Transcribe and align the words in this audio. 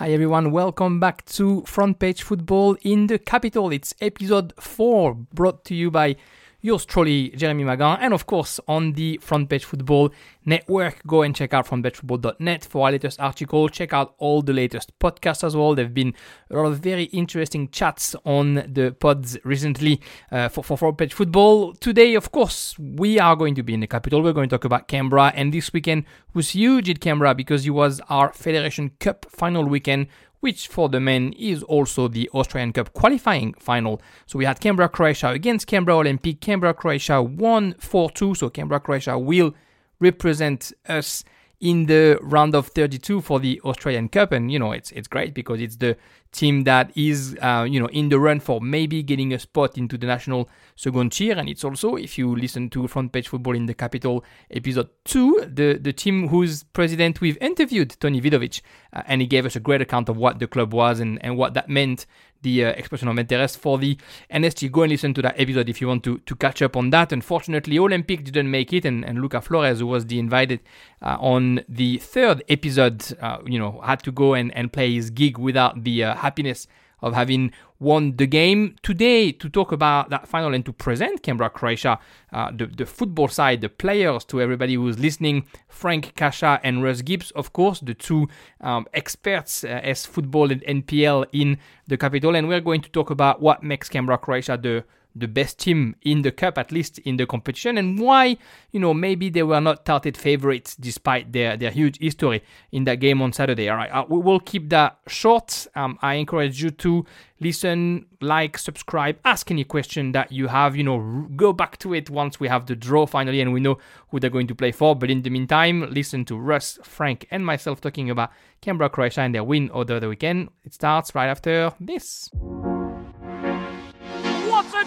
Hi 0.00 0.12
everyone, 0.12 0.50
welcome 0.50 0.98
back 0.98 1.26
to 1.26 1.62
Front 1.66 1.98
Page 1.98 2.22
Football 2.22 2.78
in 2.80 3.08
the 3.08 3.18
Capital. 3.18 3.70
It's 3.70 3.92
episode 4.00 4.54
4 4.58 5.12
brought 5.12 5.62
to 5.66 5.74
you 5.74 5.90
by 5.90 6.16
yours 6.60 6.84
truly, 6.84 7.30
Jeremy 7.30 7.64
Magan, 7.64 7.98
and 8.00 8.12
of 8.12 8.26
course 8.26 8.60
on 8.68 8.92
the 8.92 9.18
Front 9.18 9.48
Page 9.48 9.64
Football 9.64 10.12
Network. 10.44 11.04
Go 11.06 11.22
and 11.22 11.34
check 11.34 11.54
out 11.54 11.66
frontpagefootball.net 11.66 12.64
for 12.64 12.86
our 12.86 12.92
latest 12.92 13.20
article. 13.20 13.68
Check 13.68 13.92
out 13.92 14.14
all 14.18 14.42
the 14.42 14.52
latest 14.52 14.98
podcasts 14.98 15.44
as 15.44 15.56
well. 15.56 15.74
There've 15.74 15.92
been 15.92 16.14
a 16.50 16.56
lot 16.56 16.66
of 16.66 16.78
very 16.78 17.04
interesting 17.04 17.68
chats 17.70 18.14
on 18.24 18.54
the 18.54 18.94
pods 18.98 19.38
recently 19.44 20.00
uh, 20.30 20.48
for, 20.48 20.64
for 20.64 20.76
Front 20.76 20.98
Page 20.98 21.14
Football. 21.14 21.74
Today, 21.74 22.14
of 22.14 22.32
course, 22.32 22.78
we 22.78 23.18
are 23.18 23.36
going 23.36 23.54
to 23.54 23.62
be 23.62 23.74
in 23.74 23.80
the 23.80 23.86
capital. 23.86 24.22
We're 24.22 24.32
going 24.32 24.48
to 24.48 24.54
talk 24.56 24.64
about 24.64 24.88
Canberra, 24.88 25.32
and 25.34 25.52
this 25.52 25.72
weekend 25.72 26.04
was 26.34 26.50
huge 26.50 26.88
at 26.90 27.00
Canberra 27.00 27.34
because 27.34 27.66
it 27.66 27.70
was 27.70 28.00
our 28.08 28.32
Federation 28.32 28.90
Cup 29.00 29.26
final 29.30 29.64
weekend 29.64 30.08
which 30.40 30.68
for 30.68 30.88
the 30.88 31.00
men 31.00 31.32
is 31.34 31.62
also 31.62 32.08
the 32.08 32.28
Australian 32.30 32.72
Cup 32.72 32.92
qualifying 32.92 33.54
final. 33.54 34.00
So 34.26 34.38
we 34.38 34.44
had 34.44 34.60
Canberra 34.60 34.88
Croatia 34.88 35.28
against 35.28 35.66
Canberra 35.66 35.98
Olympic. 35.98 36.40
Canberra 36.40 36.74
Croatia 36.74 37.22
won 37.22 37.74
4 37.74 38.10
2, 38.10 38.34
so 38.34 38.50
Canberra 38.50 38.80
Croatia 38.80 39.18
will 39.18 39.54
represent 40.00 40.72
us 40.88 41.24
in 41.60 41.86
the 41.86 42.18
round 42.22 42.54
of 42.54 42.68
32 42.68 43.20
for 43.20 43.38
the 43.38 43.60
Australian 43.64 44.08
Cup, 44.08 44.32
and 44.32 44.50
you 44.50 44.58
know 44.58 44.72
it's 44.72 44.90
it's 44.92 45.08
great 45.08 45.34
because 45.34 45.60
it's 45.60 45.76
the 45.76 45.96
team 46.32 46.64
that 46.64 46.92
is 46.96 47.36
uh, 47.42 47.66
you 47.68 47.80
know 47.80 47.86
in 47.86 48.08
the 48.08 48.18
run 48.18 48.40
for 48.40 48.60
maybe 48.60 49.02
getting 49.02 49.32
a 49.32 49.38
spot 49.38 49.76
into 49.76 49.98
the 49.98 50.06
national 50.06 50.48
second 50.76 51.12
tier, 51.12 51.36
and 51.36 51.48
it's 51.48 51.64
also 51.64 51.96
if 51.96 52.16
you 52.18 52.34
listen 52.36 52.70
to 52.70 52.86
Front 52.88 53.12
Page 53.12 53.28
Football 53.28 53.56
in 53.56 53.66
the 53.66 53.74
Capital 53.74 54.24
episode 54.50 54.88
two, 55.04 55.44
the 55.46 55.78
the 55.80 55.92
team 55.92 56.28
whose 56.28 56.62
president 56.62 57.20
we've 57.20 57.38
interviewed, 57.40 57.96
Tony 58.00 58.20
Vidovic, 58.20 58.60
uh, 58.92 59.02
and 59.06 59.20
he 59.20 59.26
gave 59.26 59.46
us 59.46 59.56
a 59.56 59.60
great 59.60 59.80
account 59.80 60.08
of 60.08 60.16
what 60.16 60.38
the 60.38 60.46
club 60.46 60.72
was 60.72 61.00
and 61.00 61.22
and 61.24 61.36
what 61.36 61.54
that 61.54 61.68
meant 61.68 62.06
the 62.42 62.64
uh, 62.64 62.68
expression 62.70 63.08
of 63.08 63.18
interest 63.18 63.58
for 63.58 63.78
the 63.78 63.96
NSD. 64.32 64.70
Go 64.70 64.82
and 64.82 64.90
listen 64.90 65.14
to 65.14 65.22
that 65.22 65.38
episode 65.38 65.68
if 65.68 65.80
you 65.80 65.88
want 65.88 66.04
to, 66.04 66.18
to 66.18 66.34
catch 66.36 66.62
up 66.62 66.76
on 66.76 66.90
that. 66.90 67.12
Unfortunately, 67.12 67.78
Olympic 67.78 68.24
didn't 68.24 68.50
make 68.50 68.72
it, 68.72 68.84
and, 68.84 69.04
and 69.04 69.20
Luca 69.20 69.40
Flores, 69.40 69.80
who 69.80 69.86
was 69.86 70.06
the 70.06 70.18
invited 70.18 70.60
uh, 71.02 71.16
on 71.20 71.62
the 71.68 71.98
third 71.98 72.42
episode, 72.48 73.04
uh, 73.20 73.38
you 73.46 73.58
know, 73.58 73.80
had 73.84 74.02
to 74.02 74.12
go 74.12 74.34
and, 74.34 74.54
and 74.56 74.72
play 74.72 74.92
his 74.94 75.10
gig 75.10 75.38
without 75.38 75.84
the 75.84 76.04
uh, 76.04 76.14
happiness 76.14 76.66
of 77.02 77.14
having 77.14 77.52
won 77.80 78.16
the 78.16 78.26
game. 78.26 78.76
Today, 78.82 79.32
to 79.32 79.48
talk 79.48 79.72
about 79.72 80.10
that 80.10 80.28
final 80.28 80.54
and 80.54 80.64
to 80.66 80.72
present 80.72 81.22
Canberra 81.22 81.50
Croatia, 81.50 81.98
uh, 82.32 82.52
the, 82.54 82.66
the 82.66 82.86
football 82.86 83.26
side, 83.26 83.62
the 83.62 83.68
players, 83.68 84.24
to 84.26 84.40
everybody 84.40 84.74
who's 84.74 84.98
listening, 84.98 85.46
Frank 85.66 86.14
Cachia 86.14 86.60
and 86.62 86.82
Russ 86.84 87.02
Gibbs, 87.02 87.30
of 87.32 87.52
course, 87.52 87.80
the 87.80 87.94
two 87.94 88.28
um, 88.60 88.86
experts 88.94 89.64
uh, 89.64 89.80
as 89.82 90.06
football 90.06 90.52
and 90.52 90.62
NPL 90.62 91.26
in 91.32 91.58
the 91.88 91.96
capital. 91.96 92.36
And 92.36 92.46
we're 92.46 92.60
going 92.60 92.82
to 92.82 92.90
talk 92.90 93.10
about 93.10 93.40
what 93.40 93.62
makes 93.62 93.88
Canberra 93.88 94.18
Croatia 94.18 94.58
the 94.60 94.84
the 95.14 95.28
best 95.28 95.58
team 95.58 95.96
in 96.02 96.22
the 96.22 96.30
cup, 96.30 96.58
at 96.58 96.70
least 96.72 96.98
in 97.00 97.16
the 97.16 97.26
competition, 97.26 97.78
and 97.78 97.98
why, 97.98 98.36
you 98.70 98.80
know, 98.80 98.94
maybe 98.94 99.28
they 99.28 99.42
were 99.42 99.60
not 99.60 99.84
touted 99.84 100.16
favorites 100.16 100.76
despite 100.76 101.32
their, 101.32 101.56
their 101.56 101.70
huge 101.70 101.98
history 102.00 102.42
in 102.72 102.84
that 102.84 102.96
game 102.96 103.20
on 103.20 103.32
Saturday. 103.32 103.68
All 103.68 103.76
right, 103.76 103.90
uh, 103.90 104.04
we 104.08 104.18
will 104.18 104.40
keep 104.40 104.68
that 104.70 104.98
short. 105.06 105.66
Um, 105.74 105.98
I 106.02 106.14
encourage 106.14 106.62
you 106.62 106.70
to 106.70 107.04
listen, 107.40 108.06
like, 108.20 108.58
subscribe, 108.58 109.18
ask 109.24 109.50
any 109.50 109.64
question 109.64 110.12
that 110.12 110.30
you 110.30 110.46
have, 110.46 110.76
you 110.76 110.84
know, 110.84 111.26
go 111.36 111.52
back 111.52 111.78
to 111.78 111.94
it 111.94 112.10
once 112.10 112.38
we 112.38 112.48
have 112.48 112.66
the 112.66 112.76
draw 112.76 113.06
finally 113.06 113.40
and 113.40 113.52
we 113.52 113.60
know 113.60 113.78
who 114.08 114.20
they're 114.20 114.30
going 114.30 114.46
to 114.46 114.54
play 114.54 114.72
for. 114.72 114.94
But 114.94 115.10
in 115.10 115.22
the 115.22 115.30
meantime, 115.30 115.88
listen 115.90 116.24
to 116.26 116.36
Russ, 116.36 116.78
Frank, 116.82 117.26
and 117.30 117.44
myself 117.44 117.80
talking 117.80 118.10
about 118.10 118.30
Canberra, 118.60 118.90
Croatia, 118.90 119.22
and 119.22 119.34
their 119.34 119.44
win 119.44 119.70
over 119.72 119.98
the 119.98 120.08
weekend. 120.08 120.50
It 120.64 120.74
starts 120.74 121.14
right 121.14 121.28
after 121.28 121.72
this 121.80 122.30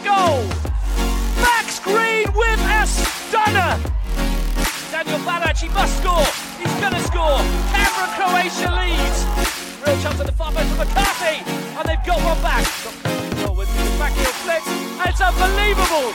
goal! 0.04 0.44
Max 1.40 1.80
Green 1.80 2.28
with 2.36 2.60
a 2.60 2.86
stunner! 2.86 3.80
Daniel 4.92 5.20
Barac 5.24 5.64
must 5.74 5.96
score! 6.04 6.28
He's 6.60 6.76
gonna 6.84 7.00
score! 7.00 7.40
Canberra 7.72 8.12
Croatia 8.20 8.72
leads! 8.76 9.20
Real 9.80 9.98
chance 10.04 10.20
at 10.20 10.28
the 10.28 10.36
far 10.36 10.52
post 10.52 10.68
for 10.76 10.84
McCarthy! 10.84 11.40
And 11.80 11.88
they've 11.88 12.06
got 12.06 12.20
one 12.20 12.40
back! 12.44 12.68
Got 13.42 13.56
with 13.56 13.72
the 13.80 13.90
backheel 13.96 14.36
flick, 14.44 14.64
it's 15.08 15.22
unbelievable! 15.24 16.12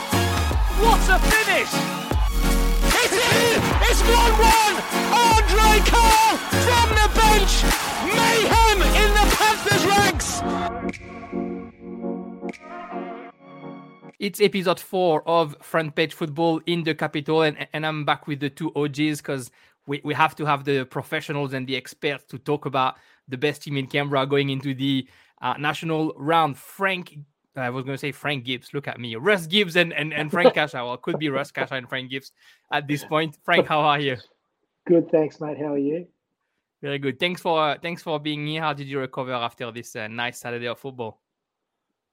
What 0.85 1.01
a 1.09 1.17
finish! 1.33 1.73
It's 3.01 3.17
in! 3.17 3.57
It's 3.89 4.01
1-1! 4.05 4.85
Andre 5.17 5.81
Carl 5.89 6.37
from 6.37 6.87
the 6.93 7.09
bench! 7.17 7.53
Mayhem 8.05 8.79
in 9.01 9.09
the 9.17 9.25
Panthers 9.33 9.83
ranks! 9.85 10.29
It's 14.19 14.41
episode 14.41 14.81
four 14.81 15.25
of 15.25 15.55
Front 15.61 15.95
Page 15.95 16.13
Football 16.13 16.59
in 16.65 16.83
the 16.83 16.93
Capital, 16.93 17.43
and, 17.43 17.65
and 17.71 17.85
I'm 17.85 18.03
back 18.03 18.27
with 18.27 18.41
the 18.41 18.49
two 18.49 18.69
OGs 18.75 19.21
because 19.21 19.49
we, 19.87 20.01
we 20.03 20.13
have 20.13 20.35
to 20.35 20.45
have 20.45 20.65
the 20.65 20.83
professionals 20.83 21.53
and 21.53 21.65
the 21.65 21.77
experts 21.77 22.25
to 22.25 22.37
talk 22.37 22.65
about 22.65 22.97
the 23.29 23.37
best 23.37 23.63
team 23.63 23.77
in 23.77 23.87
Canberra 23.87 24.27
going 24.27 24.49
into 24.49 24.73
the 24.73 25.07
uh, 25.41 25.53
national 25.57 26.13
round. 26.17 26.57
Frank, 26.57 27.17
I 27.55 27.69
was 27.69 27.85
going 27.85 27.93
to 27.93 27.97
say 27.97 28.11
Frank 28.11 28.43
Gibbs. 28.43 28.73
Look 28.73 28.89
at 28.89 28.99
me, 28.99 29.15
Russ 29.15 29.47
Gibbs 29.47 29.77
and, 29.77 29.93
and, 29.93 30.13
and 30.13 30.29
Frank 30.29 30.53
Cachia. 30.55 30.83
Well, 30.83 30.95
it 30.95 31.01
could 31.01 31.17
be 31.17 31.29
Russ 31.29 31.53
Cachia 31.53 31.77
and 31.77 31.87
Frank 31.87 32.11
Gibbs 32.11 32.33
at 32.73 32.89
this 32.89 33.05
point. 33.05 33.37
Frank, 33.45 33.67
how 33.67 33.79
are 33.79 34.01
you? 34.01 34.17
Good, 34.85 35.09
thanks, 35.11 35.39
mate. 35.39 35.57
How 35.57 35.75
are 35.75 35.77
you? 35.77 36.05
Very 36.81 36.99
good. 36.99 37.19
Thanks 37.21 37.39
for 37.39 37.63
uh, 37.63 37.77
thanks 37.81 38.03
for 38.03 38.19
being 38.19 38.45
here. 38.45 38.59
How 38.59 38.73
did 38.73 38.87
you 38.87 38.99
recover 38.99 39.31
after 39.31 39.71
this 39.71 39.95
uh, 39.95 40.09
nice 40.09 40.39
Saturday 40.39 40.67
of 40.67 40.77
football? 40.77 41.21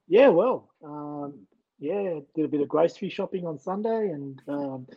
Yeah, 0.07 0.29
well, 0.29 0.69
um, 0.85 1.46
yeah, 1.79 2.19
did 2.35 2.45
a 2.45 2.47
bit 2.47 2.61
of 2.61 2.67
grocery 2.67 3.09
shopping 3.09 3.45
on 3.45 3.59
Sunday 3.59 4.09
and 4.09 4.41
um, 4.47 4.87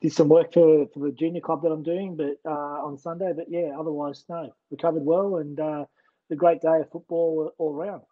did 0.00 0.12
some 0.12 0.28
work 0.28 0.52
for, 0.52 0.86
for 0.92 1.00
the 1.00 1.12
junior 1.12 1.40
club 1.40 1.62
that 1.62 1.70
I'm 1.70 1.82
doing, 1.82 2.16
but 2.16 2.38
uh, 2.44 2.84
on 2.84 2.96
Sunday. 2.98 3.32
But 3.34 3.46
yeah, 3.48 3.72
otherwise, 3.78 4.24
no, 4.28 4.52
recovered 4.70 5.04
well 5.04 5.36
and 5.36 5.58
uh, 5.58 5.84
a 6.30 6.36
great 6.36 6.60
day 6.60 6.80
of 6.80 6.90
football 6.90 7.52
all 7.58 7.74
around. 7.74 8.02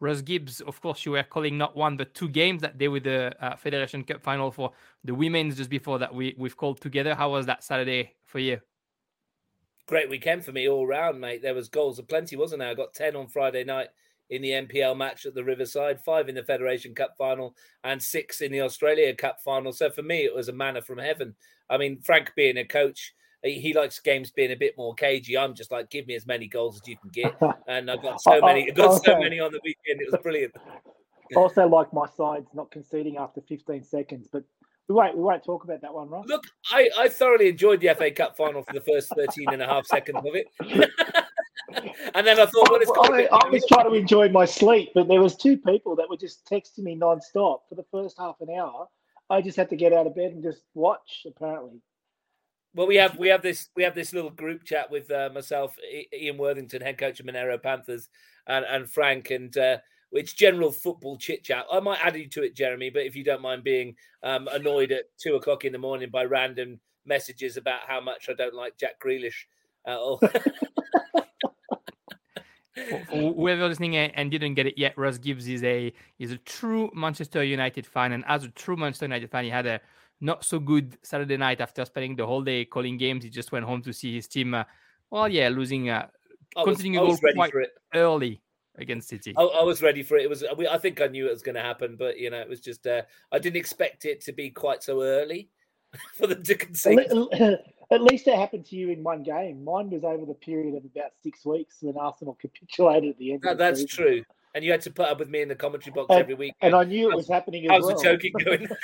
Russ 0.00 0.22
Gibbs, 0.22 0.60
of 0.60 0.80
course, 0.80 1.06
you 1.06 1.12
were 1.12 1.22
calling 1.22 1.56
not 1.56 1.76
one 1.76 1.96
but 1.96 2.14
two 2.14 2.28
games 2.28 2.62
that 2.62 2.78
day 2.78 2.88
with 2.88 3.04
the 3.04 3.34
uh, 3.40 3.56
Federation 3.56 4.02
Cup 4.04 4.22
final 4.22 4.50
for 4.50 4.72
the 5.04 5.14
women's 5.14 5.56
just 5.56 5.70
before 5.70 5.98
that 5.98 6.14
we 6.14 6.34
we've 6.36 6.56
called 6.56 6.80
together. 6.80 7.14
How 7.14 7.30
was 7.30 7.46
that 7.46 7.62
Saturday 7.62 8.14
for 8.26 8.38
you? 8.38 8.60
Great 9.86 10.10
weekend 10.10 10.44
for 10.44 10.52
me 10.52 10.68
all 10.68 10.86
round, 10.86 11.20
mate. 11.20 11.42
There 11.42 11.54
was 11.54 11.68
goals 11.68 11.98
aplenty, 11.98 12.36
wasn't 12.36 12.60
there? 12.60 12.70
I 12.70 12.74
got 12.74 12.92
ten 12.92 13.16
on 13.16 13.28
Friday 13.28 13.64
night 13.64 13.88
in 14.30 14.42
the 14.42 14.50
NPL 14.50 14.96
match 14.96 15.26
at 15.26 15.34
the 15.34 15.44
Riverside, 15.44 16.00
five 16.02 16.28
in 16.28 16.34
the 16.34 16.42
Federation 16.42 16.94
Cup 16.94 17.14
final, 17.16 17.54
and 17.82 18.02
six 18.02 18.40
in 18.40 18.52
the 18.52 18.62
Australia 18.62 19.14
Cup 19.14 19.40
final. 19.42 19.72
So 19.72 19.90
for 19.90 20.02
me, 20.02 20.24
it 20.24 20.34
was 20.34 20.48
a 20.48 20.52
manna 20.52 20.82
from 20.82 20.98
heaven. 20.98 21.34
I 21.70 21.78
mean, 21.78 22.00
Frank 22.00 22.32
being 22.34 22.58
a 22.58 22.64
coach, 22.64 23.14
he 23.42 23.74
likes 23.74 24.00
games 24.00 24.30
being 24.30 24.52
a 24.52 24.56
bit 24.56 24.74
more 24.78 24.94
cagey. 24.94 25.36
I'm 25.36 25.54
just 25.54 25.70
like, 25.70 25.90
give 25.90 26.06
me 26.06 26.14
as 26.14 26.26
many 26.26 26.46
goals 26.46 26.80
as 26.80 26.88
you 26.88 26.96
can 26.96 27.10
get, 27.10 27.34
and 27.68 27.90
I 27.90 27.96
got 27.96 28.20
so 28.20 28.34
oh, 28.34 28.40
oh, 28.42 28.46
many. 28.46 28.70
I 28.70 28.74
got 28.74 29.04
so 29.04 29.18
many 29.18 29.40
on 29.40 29.52
the 29.52 29.60
weekend. 29.64 30.00
It 30.00 30.10
was 30.10 30.20
brilliant. 30.22 30.54
also, 31.36 31.66
like 31.66 31.92
my 31.92 32.06
sides 32.06 32.48
not 32.54 32.70
conceding 32.70 33.16
after 33.16 33.40
15 33.42 33.84
seconds, 33.84 34.28
but 34.30 34.44
we 34.88 34.94
won't, 34.94 35.16
we 35.16 35.22
won't 35.22 35.44
talk 35.44 35.64
about 35.64 35.80
that 35.80 35.94
one, 35.94 36.08
right? 36.10 36.26
Look, 36.26 36.44
I, 36.70 36.88
I 36.98 37.08
thoroughly 37.08 37.48
enjoyed 37.48 37.80
the 37.80 37.94
FA 37.94 38.10
Cup 38.10 38.36
final 38.36 38.62
for 38.62 38.74
the 38.74 38.82
first 38.82 39.10
13 39.16 39.52
and 39.52 39.62
a 39.62 39.66
half 39.66 39.86
seconds 39.86 40.18
of 40.18 40.34
it. 40.34 40.46
and 42.14 42.26
then 42.26 42.40
I 42.40 42.46
thought, 42.46 42.70
well, 42.70 42.80
it's 42.80 42.90
I, 42.90 43.22
I, 43.24 43.38
I 43.38 43.48
was 43.48 43.64
trying 43.66 43.86
to 43.86 43.94
enjoy 43.94 44.28
my 44.28 44.44
sleep, 44.44 44.90
but 44.94 45.08
there 45.08 45.20
was 45.20 45.36
two 45.36 45.56
people 45.56 45.96
that 45.96 46.08
were 46.08 46.16
just 46.16 46.48
texting 46.48 46.80
me 46.80 46.94
non-stop 46.94 47.68
for 47.68 47.74
the 47.74 47.84
first 47.90 48.18
half 48.18 48.36
an 48.40 48.48
hour. 48.50 48.88
I 49.30 49.40
just 49.40 49.56
had 49.56 49.70
to 49.70 49.76
get 49.76 49.92
out 49.92 50.06
of 50.06 50.14
bed 50.14 50.32
and 50.32 50.42
just 50.42 50.62
watch. 50.74 51.26
Apparently, 51.26 51.80
well, 52.74 52.86
we 52.86 52.96
have 52.96 53.16
we 53.18 53.28
have 53.28 53.42
this 53.42 53.68
we 53.74 53.82
have 53.82 53.94
this 53.94 54.12
little 54.12 54.30
group 54.30 54.64
chat 54.64 54.90
with 54.90 55.10
uh, 55.10 55.30
myself, 55.32 55.74
Ian 56.12 56.36
Worthington, 56.36 56.82
head 56.82 56.98
coach 56.98 57.20
of 57.20 57.26
Monaro 57.26 57.56
Panthers, 57.56 58.08
and 58.46 58.64
and 58.66 58.90
Frank, 58.90 59.30
and 59.30 59.56
uh, 59.56 59.78
it's 60.12 60.34
general 60.34 60.70
football 60.70 61.16
chit 61.16 61.44
chat. 61.44 61.64
I 61.72 61.80
might 61.80 62.04
add 62.04 62.16
you 62.16 62.28
to 62.28 62.42
it, 62.42 62.54
Jeremy, 62.54 62.90
but 62.90 63.02
if 63.02 63.16
you 63.16 63.24
don't 63.24 63.42
mind 63.42 63.64
being 63.64 63.96
um, 64.22 64.48
annoyed 64.52 64.92
at 64.92 65.04
two 65.18 65.36
o'clock 65.36 65.64
in 65.64 65.72
the 65.72 65.78
morning 65.78 66.10
by 66.10 66.24
random 66.24 66.80
messages 67.06 67.56
about 67.56 67.80
how 67.86 68.00
much 68.00 68.28
I 68.28 68.34
don't 68.34 68.54
like 68.54 68.76
Jack 68.76 69.00
Grealish. 69.04 69.46
Uh, 69.86 70.16
whoever 73.10 73.68
listening 73.68 73.96
and 73.96 74.30
didn't 74.30 74.54
get 74.54 74.66
it 74.66 74.76
yet, 74.76 74.96
Russ 74.96 75.18
Gibbs 75.18 75.48
is 75.48 75.62
a 75.62 75.92
is 76.18 76.32
a 76.32 76.38
true 76.38 76.90
Manchester 76.94 77.42
United 77.44 77.86
fan, 77.86 78.12
and 78.12 78.24
as 78.26 78.44
a 78.44 78.48
true 78.48 78.76
Manchester 78.76 79.06
United 79.06 79.30
fan, 79.30 79.44
he 79.44 79.50
had 79.50 79.66
a 79.66 79.80
not 80.20 80.44
so 80.44 80.58
good 80.58 80.96
Saturday 81.02 81.36
night 81.36 81.60
after 81.60 81.84
spending 81.84 82.16
the 82.16 82.26
whole 82.26 82.42
day 82.42 82.64
calling 82.64 82.96
games. 82.96 83.24
He 83.24 83.30
just 83.30 83.52
went 83.52 83.64
home 83.64 83.82
to 83.82 83.92
see 83.92 84.14
his 84.14 84.26
team. 84.26 84.54
Uh, 84.54 84.64
well, 85.10 85.28
yeah, 85.28 85.48
losing, 85.48 85.90
uh, 85.90 86.08
conceding 86.64 86.96
a 86.96 87.00
goal 87.00 87.16
quite 87.16 87.52
early 87.94 88.42
against 88.76 89.08
City. 89.08 89.34
I, 89.36 89.42
I, 89.42 89.62
was 89.62 89.82
ready 89.82 90.02
for 90.02 90.16
it. 90.16 90.24
It 90.24 90.30
was. 90.30 90.44
I 90.44 90.78
think 90.78 91.00
I 91.00 91.06
knew 91.06 91.26
it 91.28 91.32
was 91.32 91.42
going 91.42 91.54
to 91.54 91.62
happen, 91.62 91.96
but 91.96 92.18
you 92.18 92.30
know, 92.30 92.40
it 92.40 92.48
was 92.48 92.60
just. 92.60 92.86
Uh, 92.86 93.02
I 93.30 93.38
didn't 93.38 93.56
expect 93.56 94.04
it 94.04 94.20
to 94.22 94.32
be 94.32 94.50
quite 94.50 94.82
so 94.82 95.02
early 95.02 95.50
for 96.16 96.26
them 96.26 96.42
to 96.42 96.54
concede. 96.54 96.98
A, 96.98 97.58
at 97.94 98.02
least 98.02 98.28
it 98.28 98.36
happened 98.36 98.66
to 98.66 98.76
you 98.76 98.90
in 98.90 99.02
one 99.02 99.22
game. 99.22 99.64
Mine 99.64 99.90
was 99.90 100.04
over 100.04 100.24
the 100.24 100.34
period 100.34 100.74
of 100.74 100.84
about 100.84 101.12
six 101.22 101.44
weeks 101.44 101.78
when 101.80 101.96
Arsenal 101.96 102.34
capitulated 102.40 103.10
at 103.10 103.18
the 103.18 103.32
end. 103.32 103.42
No, 103.44 103.54
that's 103.54 103.84
true. 103.84 104.22
And 104.54 104.64
you 104.64 104.70
had 104.70 104.82
to 104.82 104.90
put 104.90 105.08
up 105.08 105.18
with 105.18 105.28
me 105.28 105.42
in 105.42 105.48
the 105.48 105.56
commentary 105.56 105.92
box 105.92 106.06
and, 106.10 106.20
every 106.20 106.34
week. 106.34 106.54
And 106.60 106.74
I 106.74 106.84
knew 106.84 107.10
it 107.10 107.16
was 107.16 107.28
happening 107.28 107.64
as 107.64 107.70
How's 107.70 107.86
well. 107.86 107.96
the 107.96 108.02
joking 108.02 108.32
going? 108.44 108.68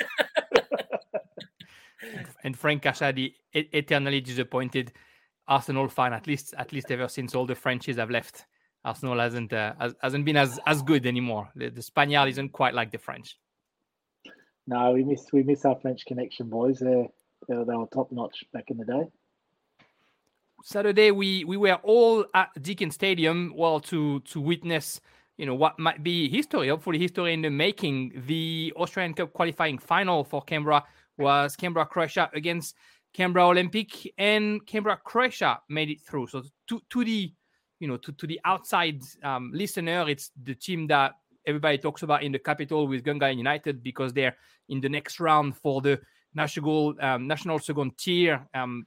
and 2.43 2.57
Frank 2.57 2.83
Kashadi 2.83 3.35
eternally 3.53 4.21
disappointed 4.21 4.91
Arsenal 5.47 5.87
fan, 5.87 6.13
at 6.13 6.27
least 6.27 6.53
at 6.57 6.71
least 6.71 6.91
ever 6.91 7.07
since 7.07 7.35
all 7.35 7.45
the 7.45 7.55
Frenchies 7.55 7.97
have 7.97 8.09
left. 8.09 8.45
Arsenal 8.83 9.19
hasn't 9.19 9.53
uh, 9.53 9.73
hasn't 10.01 10.25
been 10.25 10.37
as, 10.37 10.59
as 10.65 10.81
good 10.81 11.05
anymore. 11.05 11.49
The, 11.55 11.69
the 11.69 11.81
Spaniard 11.81 12.29
isn't 12.29 12.49
quite 12.49 12.73
like 12.73 12.91
the 12.91 12.97
French. 12.97 13.37
No, 14.67 14.91
we 14.91 15.03
miss 15.03 15.31
we 15.31 15.43
miss 15.43 15.65
our 15.65 15.77
French 15.79 16.05
connection, 16.05 16.49
boys. 16.49 16.79
They're, 16.79 16.95
they're 16.95 17.07
they 17.47 17.55
were 17.55 17.85
top 17.93 18.11
notch 18.11 18.43
back 18.53 18.65
in 18.69 18.77
the 18.77 18.85
day. 18.85 19.03
Saturday, 20.63 21.11
we 21.11 21.43
we 21.43 21.57
were 21.57 21.79
all 21.83 22.25
at 22.33 22.49
Deakin 22.61 22.91
Stadium, 22.91 23.53
well, 23.55 23.79
to 23.81 24.19
to 24.21 24.39
witness, 24.39 25.01
you 25.37 25.45
know, 25.45 25.55
what 25.55 25.79
might 25.79 26.03
be 26.03 26.29
history, 26.29 26.69
hopefully 26.69 26.99
history 26.99 27.33
in 27.33 27.41
the 27.41 27.49
making. 27.49 28.23
The 28.27 28.73
Australian 28.75 29.13
Cup 29.13 29.33
qualifying 29.33 29.77
final 29.77 30.23
for 30.23 30.41
Canberra 30.41 30.83
was 31.17 31.55
Canberra 31.55 31.85
Croatia 31.85 32.29
against 32.33 32.75
Canberra 33.13 33.47
Olympic, 33.47 34.13
and 34.17 34.65
Canberra 34.65 34.97
Croatia 35.03 35.59
made 35.69 35.89
it 35.89 36.01
through. 36.01 36.27
So 36.27 36.43
to 36.67 36.81
to 36.89 37.03
the 37.03 37.33
you 37.79 37.87
know 37.87 37.97
to, 37.97 38.11
to 38.11 38.27
the 38.27 38.39
outside 38.45 39.01
um, 39.23 39.51
listener, 39.53 40.07
it's 40.09 40.31
the 40.43 40.55
team 40.55 40.87
that 40.87 41.13
everybody 41.47 41.77
talks 41.77 42.03
about 42.03 42.23
in 42.23 42.31
the 42.31 42.39
capital 42.39 42.87
with 42.87 43.03
Gungahlin 43.03 43.37
United 43.37 43.81
because 43.81 44.13
they're 44.13 44.37
in 44.69 44.79
the 44.79 44.89
next 44.89 45.19
round 45.19 45.57
for 45.57 45.81
the 45.81 45.99
national 46.33 46.95
um, 46.99 47.27
national 47.27 47.59
second 47.59 47.97
tier. 47.97 48.47
Um, 48.53 48.85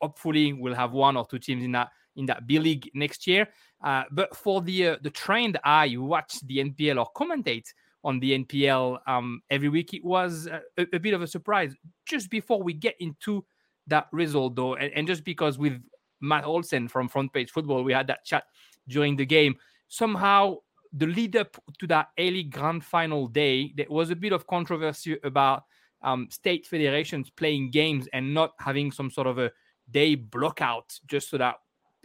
hopefully, 0.00 0.52
we'll 0.52 0.74
have 0.74 0.92
one 0.92 1.16
or 1.16 1.26
two 1.26 1.38
teams 1.38 1.64
in 1.64 1.72
that 1.72 1.90
in 2.16 2.26
that 2.26 2.46
B 2.46 2.58
League 2.58 2.90
next 2.94 3.26
year. 3.26 3.48
Uh, 3.82 4.04
but 4.10 4.36
for 4.36 4.60
the 4.60 4.88
uh, 4.88 4.96
the 5.02 5.10
trained 5.10 5.58
eye 5.64 5.88
who 5.88 6.02
watch 6.02 6.40
the 6.46 6.58
NPL 6.58 6.98
or 6.98 7.10
commentate 7.14 7.72
on 8.02 8.18
the 8.20 8.44
NPL 8.44 8.98
um, 9.06 9.42
every 9.50 9.68
week, 9.68 9.94
it 9.94 10.04
was 10.04 10.46
a, 10.46 10.62
a, 10.78 10.98
bit 10.98 11.14
of 11.14 11.22
a 11.22 11.26
surprise. 11.26 11.74
Just 12.06 12.30
before 12.30 12.62
we 12.62 12.72
get 12.72 12.96
into 12.98 13.44
that 13.88 14.06
result, 14.10 14.56
though, 14.56 14.74
and, 14.74 14.92
and 14.94 15.06
just 15.06 15.22
because 15.24 15.58
with 15.58 15.82
Matt 16.20 16.44
Olsen 16.44 16.88
from 16.88 17.08
Front 17.08 17.32
Page 17.32 17.50
Football, 17.50 17.84
we 17.84 17.92
had 17.92 18.06
that 18.06 18.24
chat 18.24 18.44
during 18.88 19.16
the 19.16 19.26
game. 19.26 19.56
Somehow, 19.88 20.56
the 20.92 21.06
lead 21.06 21.36
up 21.36 21.56
to 21.78 21.86
that 21.88 22.08
A 22.16 22.30
League 22.30 22.52
Grand 22.52 22.84
Final 22.84 23.26
day, 23.26 23.72
there 23.76 23.86
was 23.88 24.10
a 24.10 24.16
bit 24.16 24.32
of 24.32 24.46
controversy 24.46 25.18
about 25.22 25.64
um, 26.02 26.28
state 26.30 26.66
federations 26.66 27.30
playing 27.30 27.70
games 27.70 28.08
and 28.12 28.32
not 28.32 28.52
having 28.58 28.90
some 28.90 29.10
sort 29.10 29.26
of 29.26 29.38
a 29.38 29.50
day 29.90 30.14
block 30.14 30.62
out 30.62 30.98
just 31.06 31.30
so 31.30 31.38
that 31.38 31.56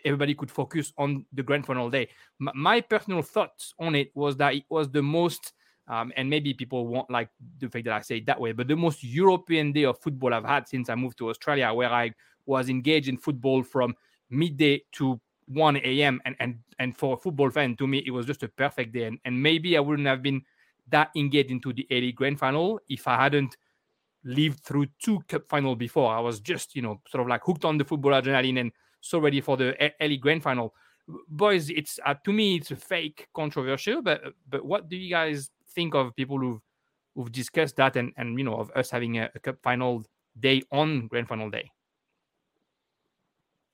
everybody 0.04 0.36
could 0.36 0.52
focus 0.52 0.94
on 0.98 1.26
the 1.34 1.44
grand 1.44 1.66
final 1.66 1.90
day. 1.90 2.08
M- 2.42 2.52
my 2.56 2.82
personal 2.82 3.22
thoughts 3.22 3.74
on 3.80 3.96
it 3.96 4.12
was 4.16 4.38
that 4.38 4.54
it 4.54 4.64
was 4.70 4.90
the 4.92 5.02
most, 5.02 5.54
um, 5.88 6.12
and 6.16 6.30
maybe 6.30 6.54
people 6.54 6.88
won't 6.88 7.10
like 7.10 7.30
the 7.60 7.70
fact 7.70 7.86
that 7.86 7.94
I 7.94 8.02
say 8.02 8.18
it 8.18 8.26
that 8.28 8.40
way, 8.40 8.52
but 8.52 8.68
the 8.68 8.76
most 8.76 9.04
European 9.04 9.72
day 9.72 9.86
of 9.86 10.00
football 10.00 10.34
I've 10.34 10.46
had 10.46 10.68
since 10.68 10.90
I 10.90 10.96
moved 10.96 11.18
to 11.20 11.30
Australia, 11.30 11.74
where 11.74 11.92
I 11.92 12.14
was 12.46 12.70
engaged 12.70 13.08
in 13.08 13.18
football 13.18 13.64
from 13.64 13.96
midday 14.30 14.84
to 14.94 15.20
1 15.48 15.78
a.m. 15.78 16.22
And, 16.26 16.36
and 16.40 16.58
and 16.80 16.98
for 16.98 17.14
a 17.14 17.18
football 17.18 17.50
fan, 17.50 17.76
to 17.78 17.88
me, 17.88 18.04
it 18.06 18.12
was 18.12 18.26
just 18.26 18.44
a 18.44 18.48
perfect 18.48 18.94
day. 18.94 19.06
And, 19.06 19.20
and 19.26 19.42
maybe 19.42 19.78
I 19.78 19.80
wouldn't 19.80 20.08
have 20.08 20.22
been 20.22 20.42
that 20.90 21.10
engaged 21.16 21.52
into 21.52 21.74
the 21.74 21.88
A 21.90 22.02
League 22.02 22.16
Grand 22.16 22.40
Final 22.40 22.80
if 22.90 23.08
I 23.08 23.16
hadn't 23.16 23.56
lived 24.26 24.60
through 24.62 24.88
two 25.02 25.22
cup 25.28 25.48
final 25.48 25.76
before. 25.76 26.14
I 26.14 26.20
was 26.20 26.40
just, 26.40 26.76
you 26.76 26.82
know, 26.82 27.00
sort 27.08 27.22
of 27.22 27.28
like 27.28 27.44
hooked 27.46 27.64
on 27.64 27.78
the 27.78 27.86
football 27.86 28.12
adrenaline 28.12 28.60
and 28.60 28.72
so 29.00 29.20
ready 29.20 29.40
for 29.40 29.56
the 29.56 29.94
A 30.02 30.08
League 30.08 30.22
Grand 30.22 30.44
Final. 30.44 30.74
Boys, 31.30 31.70
it's 31.70 32.00
uh, 32.04 32.16
to 32.26 32.34
me 32.34 32.56
it's 32.56 32.72
a 32.72 32.76
fake 32.76 33.28
controversial, 33.36 34.02
but 34.02 34.22
but 34.50 34.66
what 34.66 34.90
do 34.90 34.98
you 34.98 35.10
guys 35.12 35.52
think 35.70 35.94
of 35.94 36.16
people 36.16 36.40
who've 36.40 36.60
who've 37.14 37.32
discussed 37.32 37.76
that 37.76 37.96
and 37.96 38.12
and 38.18 38.38
you 38.40 38.44
know 38.44 38.56
of 38.56 38.72
us 38.76 38.90
having 38.90 39.20
a, 39.20 39.30
a 39.36 39.40
cup 39.40 39.58
final 39.62 40.04
day 40.40 40.64
on 40.72 41.08
Grand 41.08 41.28
Final 41.28 41.52
day? 41.52 41.70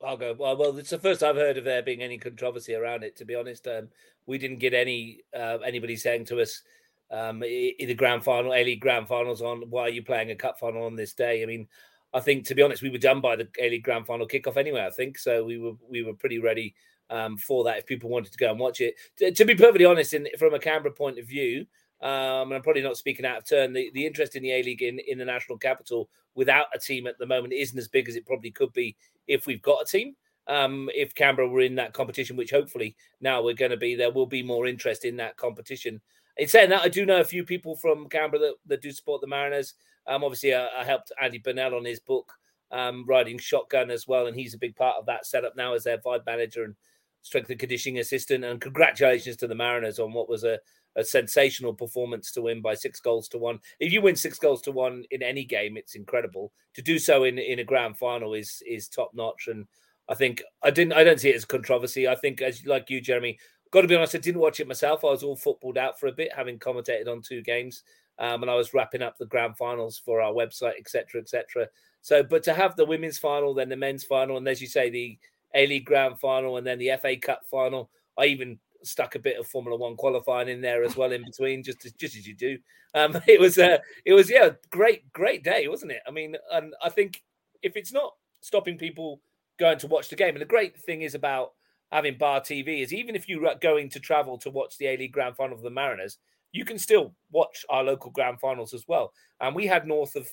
I'll 0.04 0.18
go. 0.18 0.36
Well, 0.38 0.58
well, 0.58 0.78
it's 0.78 0.90
the 0.90 0.98
first 0.98 1.24
I've 1.24 1.36
heard 1.36 1.58
of 1.58 1.64
there 1.64 1.82
being 1.82 2.02
any 2.02 2.18
controversy 2.18 2.76
around 2.76 3.04
it. 3.04 3.16
To 3.18 3.26
be 3.26 3.36
honest, 3.36 3.68
um, 3.68 3.88
we 4.26 4.38
didn't 4.38 4.58
get 4.58 4.74
any 4.74 5.22
uh, 5.34 5.60
anybody 5.66 5.96
saying 5.96 6.26
to 6.26 6.42
us 6.42 6.64
um, 7.12 7.44
in 7.44 7.88
the 7.88 7.94
grand 7.94 8.24
final, 8.24 8.54
A 8.54 8.64
League 8.64 8.80
grand 8.80 9.08
finals 9.08 9.42
on 9.42 9.70
why 9.70 9.84
are 9.84 9.90
you 9.90 10.04
playing 10.04 10.32
a 10.32 10.36
cup 10.36 10.60
final 10.60 10.86
on 10.86 10.96
this 10.96 11.14
day? 11.14 11.44
I 11.44 11.46
mean, 11.46 11.68
I 12.14 12.20
think 12.20 12.46
to 12.48 12.56
be 12.56 12.62
honest, 12.62 12.82
we 12.82 12.90
were 12.90 12.98
done 12.98 13.22
by 13.22 13.36
the 13.36 13.48
A 13.60 13.70
League 13.70 13.84
grand 13.84 14.08
final 14.08 14.28
kickoff 14.28 14.58
anyway. 14.58 14.86
I 14.86 14.90
think 14.90 15.18
so. 15.18 15.44
We 15.44 15.58
were 15.58 15.74
we 15.90 16.04
were 16.04 16.14
pretty 16.14 16.40
ready 16.40 16.74
um, 17.10 17.38
for 17.38 17.64
that 17.66 17.78
if 17.78 17.86
people 17.86 18.10
wanted 18.10 18.32
to 18.32 18.38
go 18.38 18.50
and 18.50 18.60
watch 18.60 18.82
it. 18.82 18.96
To, 19.18 19.32
to 19.32 19.46
be 19.46 19.56
perfectly 19.56 19.86
honest, 19.86 20.14
in, 20.14 20.28
from 20.40 20.54
a 20.54 20.60
Canberra 20.60 20.94
point 20.94 21.20
of 21.20 21.28
view, 21.28 21.66
um, 22.02 22.48
and 22.48 22.56
I'm 22.56 22.62
probably 22.62 22.82
not 22.82 22.98
speaking 22.98 23.26
out 23.26 23.38
of 23.38 23.46
turn. 23.46 23.74
The, 23.74 23.92
the 23.94 24.06
interest 24.06 24.36
in 24.36 24.44
the 24.44 24.52
A 24.52 24.64
League 24.64 24.82
in, 24.82 25.00
in 25.00 25.18
the 25.18 25.26
national 25.26 25.58
capital 25.58 26.10
without 26.34 26.68
a 26.74 26.80
team 26.80 27.08
at 27.08 27.18
the 27.20 27.28
moment 27.28 27.54
isn't 27.54 27.78
as 27.78 27.88
big 27.88 28.08
as 28.08 28.16
it 28.16 28.26
probably 28.26 28.52
could 28.52 28.74
be 28.74 28.96
if 29.28 29.46
we've 29.46 29.62
got 29.62 29.82
a 29.82 29.86
team. 29.86 30.16
Um, 30.48 30.90
if 30.96 31.14
Canberra 31.14 31.48
were 31.48 31.62
in 31.62 31.76
that 31.76 31.94
competition, 31.94 32.36
which 32.36 32.52
hopefully 32.52 32.96
now 33.22 33.44
we're 33.44 33.54
going 33.54 33.72
to 33.72 33.78
be, 33.78 33.96
there 33.96 34.12
will 34.12 34.26
be 34.26 34.42
more 34.42 34.66
interest 34.66 35.06
in 35.06 35.16
that 35.18 35.38
competition. 35.38 36.02
In 36.38 36.48
saying 36.48 36.70
that, 36.70 36.82
I 36.82 36.88
do 36.88 37.06
know 37.06 37.20
a 37.20 37.26
few 37.26 37.44
people 37.44 37.76
from 37.76 38.08
Canberra 38.10 38.40
that, 38.40 38.54
that 38.68 38.82
do 38.82 38.92
support 38.92 39.22
the 39.22 39.28
Mariners. 39.28 39.74
Um, 40.08 40.24
obviously, 40.24 40.54
I, 40.54 40.68
I, 40.80 40.84
helped 40.84 41.12
Andy 41.22 41.38
Burnell 41.38 41.76
on 41.76 41.86
his 41.86 42.00
book, 42.00 42.34
um, 42.72 43.06
riding 43.08 43.38
shotgun 43.38 43.92
as 43.92 44.08
well, 44.08 44.28
and 44.28 44.36
he's 44.36 44.54
a 44.54 44.60
big 44.60 44.76
part 44.76 44.98
of 44.98 45.06
that 45.06 45.26
setup 45.26 45.56
now 45.56 45.74
as 45.74 45.84
their 45.84 46.00
vibe 46.00 46.26
manager 46.26 46.64
and 46.64 46.76
strength 47.22 47.50
and 47.50 47.60
conditioning 47.60 48.00
assistant. 48.00 48.44
And 48.44 48.60
congratulations 48.60 49.36
to 49.38 49.48
the 49.48 49.56
Mariners 49.56 50.00
on 50.00 50.14
what 50.14 50.30
was 50.30 50.44
a, 50.44 50.60
a 50.96 51.04
sensational 51.04 51.74
performance 51.74 52.32
to 52.32 52.42
win 52.42 52.62
by 52.62 52.74
six 52.74 53.00
goals 53.00 53.28
to 53.30 53.38
one. 53.38 53.60
If 53.80 53.94
you 53.94 54.02
win 54.02 54.16
six 54.16 54.40
goals 54.40 54.62
to 54.64 54.72
one 54.72 55.04
in 55.12 55.22
any 55.22 55.46
game, 55.46 55.78
it's 55.78 55.96
incredible. 55.96 56.52
To 56.76 56.82
do 56.82 57.00
so 57.00 57.24
in 57.24 57.38
in 57.38 57.60
a 57.60 57.64
grand 57.64 57.98
final 57.98 58.34
is 58.34 58.64
is 58.66 58.88
top 58.88 59.12
notch. 59.14 59.48
And 59.48 59.68
I 60.10 60.16
think 60.16 60.42
I 60.64 60.72
didn't 60.72 60.94
I 60.94 61.04
don't 61.04 61.20
see 61.20 61.30
it 61.30 61.36
as 61.36 61.46
controversy. 61.46 62.08
I 62.08 62.16
think 62.16 62.42
as 62.42 62.66
like 62.66 62.90
you, 62.90 63.02
Jeremy, 63.02 63.38
got 63.72 63.82
to 63.82 63.88
be 63.88 63.96
honest, 63.96 64.16
I 64.16 64.20
didn't 64.20 64.42
watch 64.42 64.60
it 64.60 64.68
myself. 64.68 65.04
I 65.04 65.08
was 65.08 65.24
all 65.24 65.36
footballed 65.36 65.78
out 65.78 66.00
for 66.00 66.08
a 66.08 66.12
bit, 66.12 66.34
having 66.36 66.60
commentated 66.60 67.08
on 67.08 67.22
two 67.22 67.42
games. 67.42 67.84
Um, 68.20 68.44
and 68.44 68.52
I 68.52 68.56
was 68.56 68.74
wrapping 68.74 69.02
up 69.02 69.18
the 69.18 69.26
grand 69.26 69.58
finals 69.58 70.00
for 70.04 70.22
our 70.22 70.34
website, 70.34 70.78
etc., 70.78 71.22
etc. 71.22 71.68
So, 72.02 72.22
but 72.22 72.44
to 72.44 72.54
have 72.54 72.76
the 72.76 72.86
women's 72.86 73.18
final, 73.18 73.54
then 73.54 73.70
the 73.70 73.76
men's 73.76 74.04
final, 74.04 74.38
and 74.38 74.48
as 74.48 74.62
you 74.62 74.68
say, 74.68 74.90
the 74.90 75.18
A 75.56 75.66
League 75.66 75.86
grand 75.86 76.20
final, 76.20 76.58
and 76.58 76.68
then 76.68 76.78
the 76.78 76.92
FA 77.02 77.16
Cup 77.16 77.42
final. 77.50 77.90
I 78.18 78.26
even 78.26 78.60
stuck 78.84 79.16
a 79.16 79.20
bit 79.20 79.40
of 79.40 79.48
Formula 79.48 79.78
One 79.78 79.96
qualifying 79.96 80.50
in 80.50 80.62
there 80.62 80.84
as 80.84 80.98
well 80.98 81.12
in 81.12 81.24
between, 81.24 81.64
just 81.64 81.86
as, 81.86 81.94
just 81.94 82.16
as 82.16 82.28
you 82.28 82.36
do. 82.36 82.58
Um, 82.94 83.20
it 83.28 83.40
was 83.40 83.58
a, 83.58 83.80
it 84.06 84.14
was 84.14 84.30
yeah, 84.30 84.50
great 84.70 85.12
great 85.14 85.44
day, 85.44 85.68
wasn't 85.68 85.94
it? 85.94 86.02
I 86.08 86.12
mean, 86.12 86.36
and 86.52 86.74
I 86.84 86.90
think 86.90 87.24
if 87.64 87.78
it's 87.78 87.94
not 87.94 88.14
stopping 88.42 88.78
people 88.78 89.22
going 89.58 89.80
to 89.80 89.88
watch 89.88 90.10
the 90.10 90.16
game, 90.16 90.36
and 90.36 90.42
the 90.42 90.46
great 90.46 90.78
thing 90.78 91.02
is 91.04 91.16
about 91.16 91.54
having 91.92 92.18
Bar 92.18 92.42
TV 92.42 92.82
is 92.82 92.94
even 92.94 93.16
if 93.16 93.28
you're 93.28 93.56
going 93.62 93.90
to 93.90 94.00
travel 94.00 94.38
to 94.40 94.50
watch 94.50 94.78
the 94.78 94.88
A 94.88 94.98
League 94.98 95.12
Grand 95.12 95.36
Final 95.36 95.56
of 95.56 95.64
the 95.64 95.70
Mariners, 95.70 96.18
you 96.52 96.66
can 96.66 96.78
still 96.78 97.14
watch 97.32 97.66
our 97.70 97.84
local 97.84 98.12
Grand 98.12 98.40
Finals 98.40 98.74
as 98.74 98.86
well. 98.88 99.14
And 99.40 99.56
we 99.56 99.68
had 99.68 99.88
north 99.88 100.16
of 100.16 100.30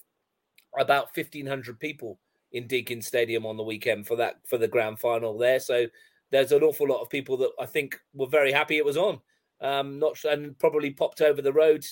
about 0.79 1.15
fifteen 1.15 1.47
hundred 1.47 1.79
people 1.79 2.19
in 2.53 2.67
Deakin 2.67 3.03
Stadium 3.03 3.45
on 3.45 3.57
the 3.57 3.63
weekend 3.63 4.07
for 4.07 4.17
that 4.17 4.37
for 4.47 4.59
the 4.59 4.69
Grand 4.69 4.99
Final 4.99 5.37
there. 5.37 5.61
So 5.61 5.87
there's 6.31 6.53
an 6.53 6.63
awful 6.63 6.89
lot 6.89 7.01
of 7.01 7.11
people 7.11 7.37
that 7.39 7.51
I 7.59 7.67
think 7.67 7.99
were 8.15 8.27
very 8.27 8.53
happy 8.53 8.77
it 8.77 8.85
was 8.85 8.97
on. 8.97 9.21
Um, 9.61 9.99
not 9.99 10.23
and 10.25 10.57
probably 10.59 10.91
popped 10.91 11.21
over 11.21 11.43
the 11.43 11.53
road 11.53 11.85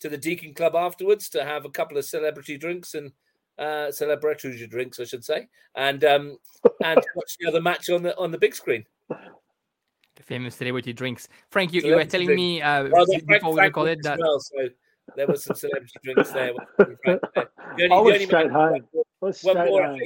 to 0.00 0.08
the 0.10 0.18
Deakin 0.18 0.52
Club 0.52 0.74
afterwards 0.74 1.30
to 1.30 1.44
have 1.44 1.64
a 1.64 1.70
couple 1.70 1.96
of 1.96 2.04
celebrity 2.04 2.58
drinks 2.58 2.94
and 2.94 3.12
uh, 3.58 3.88
celebratory 3.90 4.68
drinks, 4.68 5.00
I 5.00 5.04
should 5.04 5.24
say, 5.24 5.48
and 5.74 6.04
um, 6.04 6.38
and 6.82 7.00
watch 7.14 7.36
the 7.38 7.48
other 7.48 7.62
match 7.62 7.88
on 7.88 8.02
the 8.02 8.16
on 8.18 8.30
the 8.30 8.38
big 8.38 8.54
screen. 8.54 8.84
The 9.08 10.22
famous 10.22 10.54
celebrity 10.54 10.92
drinks. 10.92 11.28
Frank, 11.50 11.72
you, 11.72 11.82
you 11.82 11.96
were 11.96 12.04
telling 12.04 12.28
drink. 12.28 12.38
me 12.38 12.62
uh, 12.62 12.88
well, 12.88 13.06
before 13.06 13.20
Frank, 13.26 13.44
we 13.44 13.60
recorded 13.60 14.02
that. 14.04 14.18
Well, 14.18 14.38
so 14.38 14.68
there 15.16 15.26
was 15.26 15.42
some 15.42 15.56
celebrity 15.56 15.94
drinks 16.04 16.30
there. 16.30 16.52
Frank, 16.76 16.98
there. 17.34 17.48
The 17.76 17.88
only, 17.90 17.90
I 17.90 18.00
was 18.00 18.22
straight 18.22 18.50
home. 18.50 18.88
Was 19.20 19.40
straight 19.40 19.56
more, 19.56 19.84
home. 19.84 20.00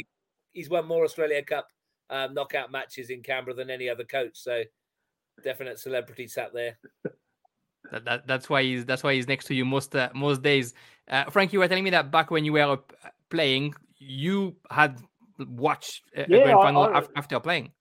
He's 0.52 0.70
won 0.70 0.86
more 0.86 1.04
Australia 1.04 1.42
Cup 1.42 1.68
um, 2.10 2.34
knockout 2.34 2.72
matches 2.72 3.10
in 3.10 3.22
Canberra 3.22 3.54
than 3.54 3.70
any 3.70 3.88
other 3.88 4.04
coach. 4.04 4.32
So 4.34 4.62
definite 5.42 5.78
celebrity 5.78 6.26
sat 6.26 6.52
there. 6.52 6.78
That, 7.90 8.04
that, 8.04 8.26
that's 8.26 8.50
why 8.50 8.62
he's 8.62 8.84
that's 8.84 9.02
why 9.02 9.14
he's 9.14 9.28
next 9.28 9.46
to 9.46 9.54
you 9.54 9.64
most 9.64 9.94
uh, 9.94 10.10
most 10.14 10.42
days. 10.42 10.74
Uh, 11.08 11.24
Frank, 11.30 11.52
you 11.52 11.58
were 11.58 11.68
telling 11.68 11.84
me 11.84 11.90
that 11.90 12.10
back 12.10 12.30
when 12.30 12.44
you 12.44 12.52
were 12.52 12.62
uh, 12.62 12.76
playing, 13.30 13.74
you 13.98 14.56
had 14.70 15.00
watched 15.38 16.02
a, 16.14 16.26
yeah, 16.28 16.44
grand 16.44 16.60
final 16.60 16.82
I, 16.82 17.00
I, 17.00 17.02
after 17.16 17.40
playing. 17.40 17.72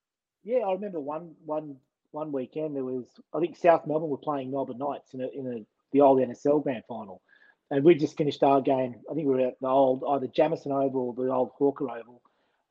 Yeah, 0.47 0.59
I 0.59 0.71
remember 0.71 1.01
one 1.01 1.35
one 1.45 1.75
one 2.11 2.31
weekend 2.31 2.73
there 2.73 2.85
was 2.85 3.05
I 3.33 3.39
think 3.41 3.57
South 3.57 3.85
Melbourne 3.85 4.09
were 4.09 4.17
playing 4.17 4.49
Melbourne 4.49 4.77
Knights 4.77 5.13
in 5.13 5.19
a, 5.19 5.27
in 5.27 5.45
a, 5.45 5.65
the 5.91 5.99
old 5.99 6.19
NSL 6.19 6.63
grand 6.63 6.83
final, 6.87 7.21
and 7.69 7.83
we 7.83 7.95
just 7.95 8.15
finished 8.15 8.41
our 8.43 8.61
game. 8.61 8.95
I 9.11 9.13
think 9.13 9.27
we 9.27 9.35
were 9.35 9.47
at 9.47 9.59
the 9.59 9.67
old 9.67 10.05
either 10.09 10.27
Jamison 10.27 10.71
Oval 10.71 11.13
or 11.17 11.25
the 11.25 11.29
old 11.29 11.49
Hawker 11.57 11.89
Oval, 11.89 12.21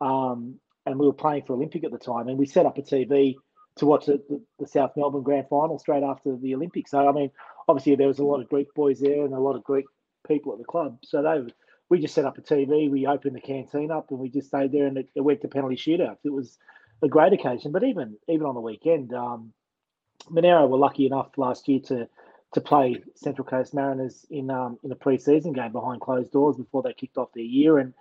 um, 0.00 0.59
and 0.87 0.99
we 0.99 1.04
were 1.04 1.12
playing 1.12 1.42
for 1.42 1.52
Olympic 1.52 1.85
at 1.85 1.90
the 1.90 1.99
time, 1.99 2.28
and 2.28 2.38
we 2.38 2.47
set 2.47 2.64
up 2.64 2.78
a 2.78 2.83
TV 2.83 3.35
to 3.76 3.85
watch 3.85 4.06
the, 4.06 4.23
the, 4.30 4.42
the, 4.59 4.66
South 4.66 4.92
Melbourne 4.97 5.23
Grand 5.23 5.47
Final 5.50 5.78
straight 5.78 6.02
after 6.02 6.35
the 6.35 6.54
Olympics. 6.54 6.92
So 6.92 7.06
I 7.06 7.12
mean, 7.12 7.30
obviously 7.68 7.95
there 7.95 8.09
was 8.09 8.21
a 8.21 8.25
lot 8.25 8.40
of 8.40 8.49
Greek 8.49 8.73
boys 8.73 9.00
there 9.00 9.23
and 9.23 9.35
a 9.35 9.38
lot 9.38 9.54
of 9.54 9.62
Greek 9.64 9.85
people 10.26 10.50
at 10.52 10.59
the 10.59 10.64
club. 10.64 10.97
So 11.04 11.23
they 11.23 11.52
we 11.90 12.00
just 12.00 12.14
set 12.14 12.25
up 12.25 12.38
a 12.38 12.40
TV, 12.40 12.90
we 12.90 13.06
opened 13.06 13.37
the 13.37 13.40
canteen 13.42 13.90
up, 13.90 14.11
and 14.11 14.18
we 14.18 14.30
just 14.30 14.49
stayed 14.49 14.73
there, 14.73 14.87
and 14.87 14.97
it, 14.97 15.11
it 15.14 15.21
went 15.21 15.42
to 15.42 15.49
penalty 15.49 15.76
shootouts. 15.76 16.25
It 16.25 16.33
was 16.33 16.56
a 17.02 17.08
great 17.08 17.32
occasion. 17.32 17.72
But 17.72 17.84
even 17.84 18.16
even 18.28 18.46
on 18.46 18.54
the 18.54 18.60
weekend, 18.60 19.12
um, 19.12 19.52
Monaro 20.30 20.66
were 20.66 20.78
lucky 20.78 21.06
enough 21.06 21.36
last 21.36 21.68
year 21.68 21.80
to 21.86 22.08
to 22.54 22.60
play 22.60 23.02
Central 23.14 23.46
Coast 23.46 23.74
Mariners 23.74 24.24
in 24.30 24.50
um, 24.50 24.78
in 24.82 24.92
a 24.92 24.96
preseason 24.96 25.54
game 25.54 25.72
behind 25.72 26.00
closed 26.00 26.32
doors 26.32 26.56
before 26.56 26.82
they 26.82 26.92
kicked 26.92 27.18
off 27.18 27.32
their 27.34 27.44
year. 27.44 27.78
And 27.78 27.92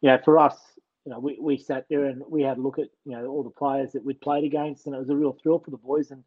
you 0.00 0.10
know, 0.10 0.18
for 0.24 0.38
us, 0.38 0.56
you 1.04 1.12
know, 1.12 1.18
we, 1.18 1.38
we 1.40 1.58
sat 1.58 1.86
there 1.88 2.04
and 2.04 2.22
we 2.28 2.42
had 2.42 2.58
a 2.58 2.60
look 2.60 2.78
at 2.78 2.88
you 3.04 3.12
know 3.12 3.26
all 3.26 3.42
the 3.42 3.50
players 3.50 3.92
that 3.92 4.04
we'd 4.04 4.20
played 4.20 4.44
against, 4.44 4.86
and 4.86 4.94
it 4.94 4.98
was 4.98 5.10
a 5.10 5.16
real 5.16 5.36
thrill 5.42 5.58
for 5.58 5.70
the 5.70 5.76
boys. 5.76 6.10
And 6.10 6.22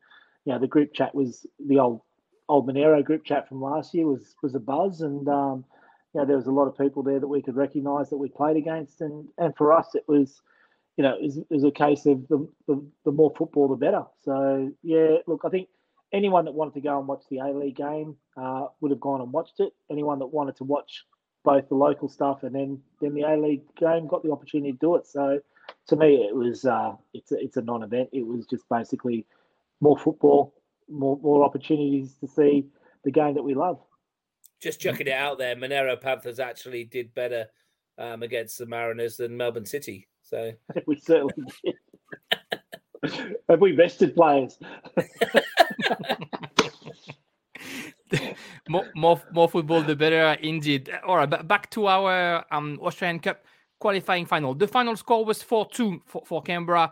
you 0.46 0.54
know, 0.54 0.60
the 0.60 0.68
group 0.68 0.94
chat 0.94 1.14
was 1.16 1.46
the 1.66 1.80
old 1.80 2.02
old 2.50 2.66
Monaro 2.66 3.04
group 3.04 3.26
chat 3.26 3.48
from 3.48 3.62
last 3.62 3.94
year 3.94 4.08
was 4.08 4.36
was 4.42 4.56
a 4.56 4.60
buzz, 4.60 5.02
and 5.02 5.28
um, 5.28 5.66
you 6.14 6.22
know, 6.22 6.26
there 6.26 6.38
was 6.38 6.48
a 6.48 6.52
lot 6.52 6.68
of 6.68 6.78
people 6.78 7.04
there 7.04 7.20
that 7.20 7.28
we 7.28 7.42
could 7.42 7.56
recognise 7.56 8.10
that 8.10 8.18
we 8.18 8.30
played 8.30 8.58
against, 8.58 9.02
and 9.02 9.28
and 9.38 9.56
for 9.56 9.74
us, 9.74 9.96
it 9.96 10.04
was 10.08 10.42
you 10.98 11.04
know, 11.04 11.16
is 11.22 11.40
is 11.50 11.64
a 11.64 11.72
case 11.72 12.06
of 12.06 12.28
the, 12.28 12.48
the, 12.68 12.84
the 13.06 13.12
more 13.12 13.32
football, 13.38 13.68
the 13.68 13.76
better. 13.76 14.04
So 14.26 14.72
yeah, 14.84 15.18
look, 15.28 15.42
I 15.46 15.50
think 15.50 15.70
anyone 16.12 16.46
that 16.46 16.54
wanted 16.54 16.74
to 16.74 16.82
go 16.82 16.98
and 16.98 17.08
watch 17.08 17.24
the 17.30 17.38
A 17.40 17.54
League 17.54 17.76
game 17.76 18.16
uh, 18.36 18.66
would 18.82 18.92
have 18.92 19.00
gone 19.00 19.22
and 19.22 19.32
watched 19.32 19.60
it. 19.60 19.74
Anyone 19.92 20.20
that 20.20 20.26
wanted 20.26 20.56
to 20.58 20.64
watch 20.64 21.06
both 21.44 21.70
the 21.70 21.76
local 21.76 22.10
stuff 22.10 22.44
and 22.44 22.54
then 22.54 22.82
then 23.00 23.14
the 23.14 23.22
A 23.22 23.38
League 23.38 23.64
game 23.76 24.08
got 24.08 24.24
the 24.24 24.32
opportunity 24.32 24.72
to 24.72 24.78
do 24.80 24.96
it. 24.96 25.06
So 25.06 25.40
to 25.88 25.96
me, 25.96 26.16
it 26.16 26.36
was 26.36 26.66
uh, 26.66 26.94
it's 27.14 27.32
a, 27.32 27.40
it's 27.40 27.58
a 27.58 27.62
non-event. 27.62 28.10
It 28.12 28.26
was 28.26 28.46
just 28.48 28.68
basically 28.70 29.26
more 29.80 29.98
football, 29.98 30.56
more 30.90 31.20
more 31.22 31.44
opportunities 31.44 32.16
to 32.22 32.28
see 32.28 32.66
the 33.04 33.12
game 33.12 33.36
that 33.36 33.44
we 33.44 33.54
love. 33.54 33.80
Just 34.60 34.82
chucking 34.82 35.06
it 35.06 35.14
out 35.14 35.38
there, 35.38 35.56
Monaro 35.56 35.96
Panthers 35.96 36.40
actually 36.40 36.84
did 36.84 37.14
better 37.14 37.46
um, 38.00 38.24
against 38.24 38.58
the 38.58 38.66
Mariners 38.66 39.18
than 39.18 39.38
Melbourne 39.38 39.68
City. 39.68 40.08
So 40.30 40.52
we 40.88 40.98
certainly 40.98 41.34
did. 41.64 41.76
Have 43.50 43.62
we 43.62 43.72
vested 43.74 44.16
players? 44.16 44.58
more, 48.68 48.86
more, 48.96 49.22
more 49.32 49.48
football, 49.48 49.82
the 49.84 49.96
better, 49.96 50.34
indeed. 50.42 50.92
All 51.06 51.18
right, 51.18 51.30
but 51.30 51.48
back 51.48 51.70
to 51.72 51.88
our 51.88 52.44
um, 52.52 52.80
Australian 52.82 53.20
Cup 53.20 53.46
qualifying 53.80 54.26
final. 54.26 54.54
The 54.56 54.68
final 54.68 54.98
score 54.98 55.24
was 55.24 55.42
4 55.44 55.70
2 55.72 56.02
for, 56.06 56.24
for 56.26 56.42
Canberra, 56.42 56.92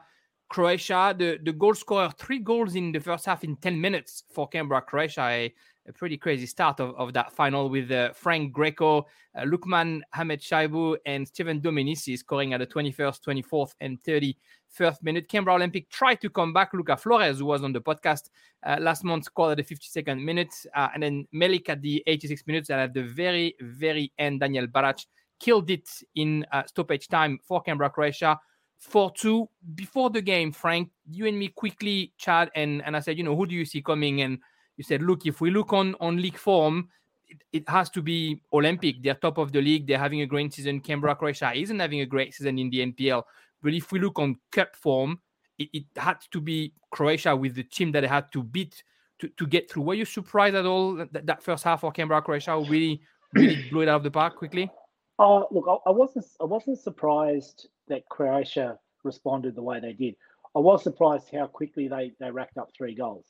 Croatia. 0.49 1.13
The, 1.17 1.39
the 1.43 1.51
goal 1.51 1.73
scorer, 1.73 2.11
three 2.17 2.39
goals 2.39 2.75
in 2.75 2.91
the 2.91 2.99
first 2.99 3.25
half 3.25 3.43
in 3.43 3.57
10 3.57 3.81
minutes 3.81 4.23
for 4.31 4.47
Canberra, 4.47 4.81
Croatia. 4.81 5.21
A, 5.23 5.53
a 5.87 5.93
pretty 5.93 6.17
crazy 6.17 6.45
start 6.45 6.79
of, 6.79 6.95
of 6.95 7.13
that 7.13 7.31
final 7.31 7.69
with 7.69 7.91
uh, 7.91 8.11
Frank 8.13 8.51
Greco, 8.51 9.05
uh, 9.35 9.41
Lukman 9.41 10.01
Hamed 10.13 10.39
Shaibu, 10.39 10.97
and 11.05 11.27
Steven 11.27 11.61
Dominici 11.61 12.17
scoring 12.17 12.53
at 12.53 12.59
the 12.59 12.67
21st, 12.67 13.21
24th, 13.21 13.73
and 13.81 14.01
31st 14.03 15.03
minute. 15.03 15.29
Canberra 15.29 15.55
Olympic 15.55 15.89
tried 15.89 16.21
to 16.21 16.29
come 16.29 16.53
back. 16.53 16.73
Luca 16.73 16.97
Flores, 16.97 17.39
who 17.39 17.45
was 17.45 17.63
on 17.63 17.73
the 17.73 17.81
podcast 17.81 18.29
uh, 18.65 18.77
last 18.79 19.03
month, 19.03 19.25
scored 19.25 19.59
at 19.59 19.67
the 19.67 19.75
52nd 19.75 20.23
minute, 20.23 20.53
uh, 20.75 20.89
and 20.93 21.03
then 21.03 21.27
Melik 21.33 21.69
at 21.69 21.81
the 21.81 22.03
86 22.07 22.47
minutes, 22.47 22.69
and 22.69 22.79
at 22.79 22.93
the 22.93 23.03
very, 23.03 23.55
very 23.61 24.11
end, 24.17 24.39
Daniel 24.39 24.67
Barac 24.67 25.05
killed 25.39 25.69
it 25.69 25.89
in 26.15 26.45
uh, 26.51 26.63
stoppage 26.65 27.07
time 27.07 27.39
for 27.43 27.61
Canberra, 27.61 27.89
Croatia. 27.89 28.39
4 28.77 29.11
2. 29.15 29.49
Before 29.75 30.09
the 30.09 30.21
game, 30.21 30.51
Frank, 30.51 30.89
you 31.09 31.27
and 31.27 31.39
me 31.39 31.47
quickly 31.47 32.11
chat, 32.17 32.51
and, 32.55 32.83
and 32.83 32.95
I 32.95 32.99
said, 32.99 33.17
you 33.17 33.23
know, 33.23 33.35
who 33.35 33.45
do 33.45 33.55
you 33.55 33.65
see 33.65 33.81
coming? 33.81 34.21
And 34.21 34.39
you 34.77 34.83
said, 34.83 35.01
look, 35.01 35.25
if 35.25 35.41
we 35.41 35.51
look 35.51 35.73
on 35.73 35.95
on 35.99 36.21
league 36.21 36.37
form, 36.37 36.89
it, 37.27 37.37
it, 37.51 37.69
has 37.69 37.89
to 37.91 38.01
be 38.01 38.41
Olympic. 38.53 39.01
They're 39.01 39.15
top 39.15 39.37
of 39.37 39.51
the 39.51 39.61
league. 39.61 39.87
They're 39.87 39.97
having 39.97 40.21
a 40.21 40.25
great 40.25 40.53
season. 40.53 40.79
Canberra 40.79 41.15
Croatia 41.15 41.53
isn't 41.53 41.79
having 41.79 42.01
a 42.01 42.05
great 42.05 42.33
season 42.33 42.59
in 42.59 42.69
the 42.69 42.85
NPL. 42.85 43.23
But 43.61 43.73
if 43.73 43.91
we 43.91 43.99
look 43.99 44.19
on 44.19 44.37
cup 44.51 44.75
form, 44.75 45.19
it, 45.57 45.69
it 45.73 45.83
had 45.95 46.17
to 46.31 46.41
be 46.41 46.73
Croatia 46.91 47.35
with 47.35 47.55
the 47.55 47.63
team 47.63 47.91
that 47.93 48.01
they 48.01 48.07
had 48.07 48.31
to 48.33 48.43
beat 48.43 48.83
to, 49.19 49.29
to 49.29 49.47
get 49.47 49.71
through. 49.71 49.83
Were 49.83 49.93
you 49.93 50.05
surprised 50.05 50.55
at 50.55 50.65
all 50.65 50.95
that, 50.95 51.25
that 51.25 51.43
first 51.43 51.63
half 51.63 51.81
for 51.81 51.91
Canberra 51.91 52.21
Croatia 52.21 52.57
really 52.69 53.01
really 53.33 53.67
blew 53.69 53.81
it 53.81 53.89
out 53.89 53.97
of 53.97 54.03
the 54.03 54.11
park 54.11 54.35
quickly? 54.35 54.69
Oh, 55.17 55.47
look, 55.51 55.65
I, 55.67 55.89
I 55.89 55.93
wasn't 55.93 56.25
I 56.41 56.45
wasn't 56.45 56.79
surprised 56.79 57.69
that 57.87 58.07
Croatia 58.09 58.77
responded 59.03 59.55
the 59.55 59.63
way 59.63 59.79
they 59.79 59.93
did. 59.93 60.15
I 60.55 60.59
was 60.59 60.83
surprised 60.83 61.27
how 61.33 61.47
quickly 61.47 61.87
they, 61.87 62.13
they 62.19 62.31
racked 62.31 62.57
up 62.57 62.69
three 62.75 62.95
goals. 62.95 63.25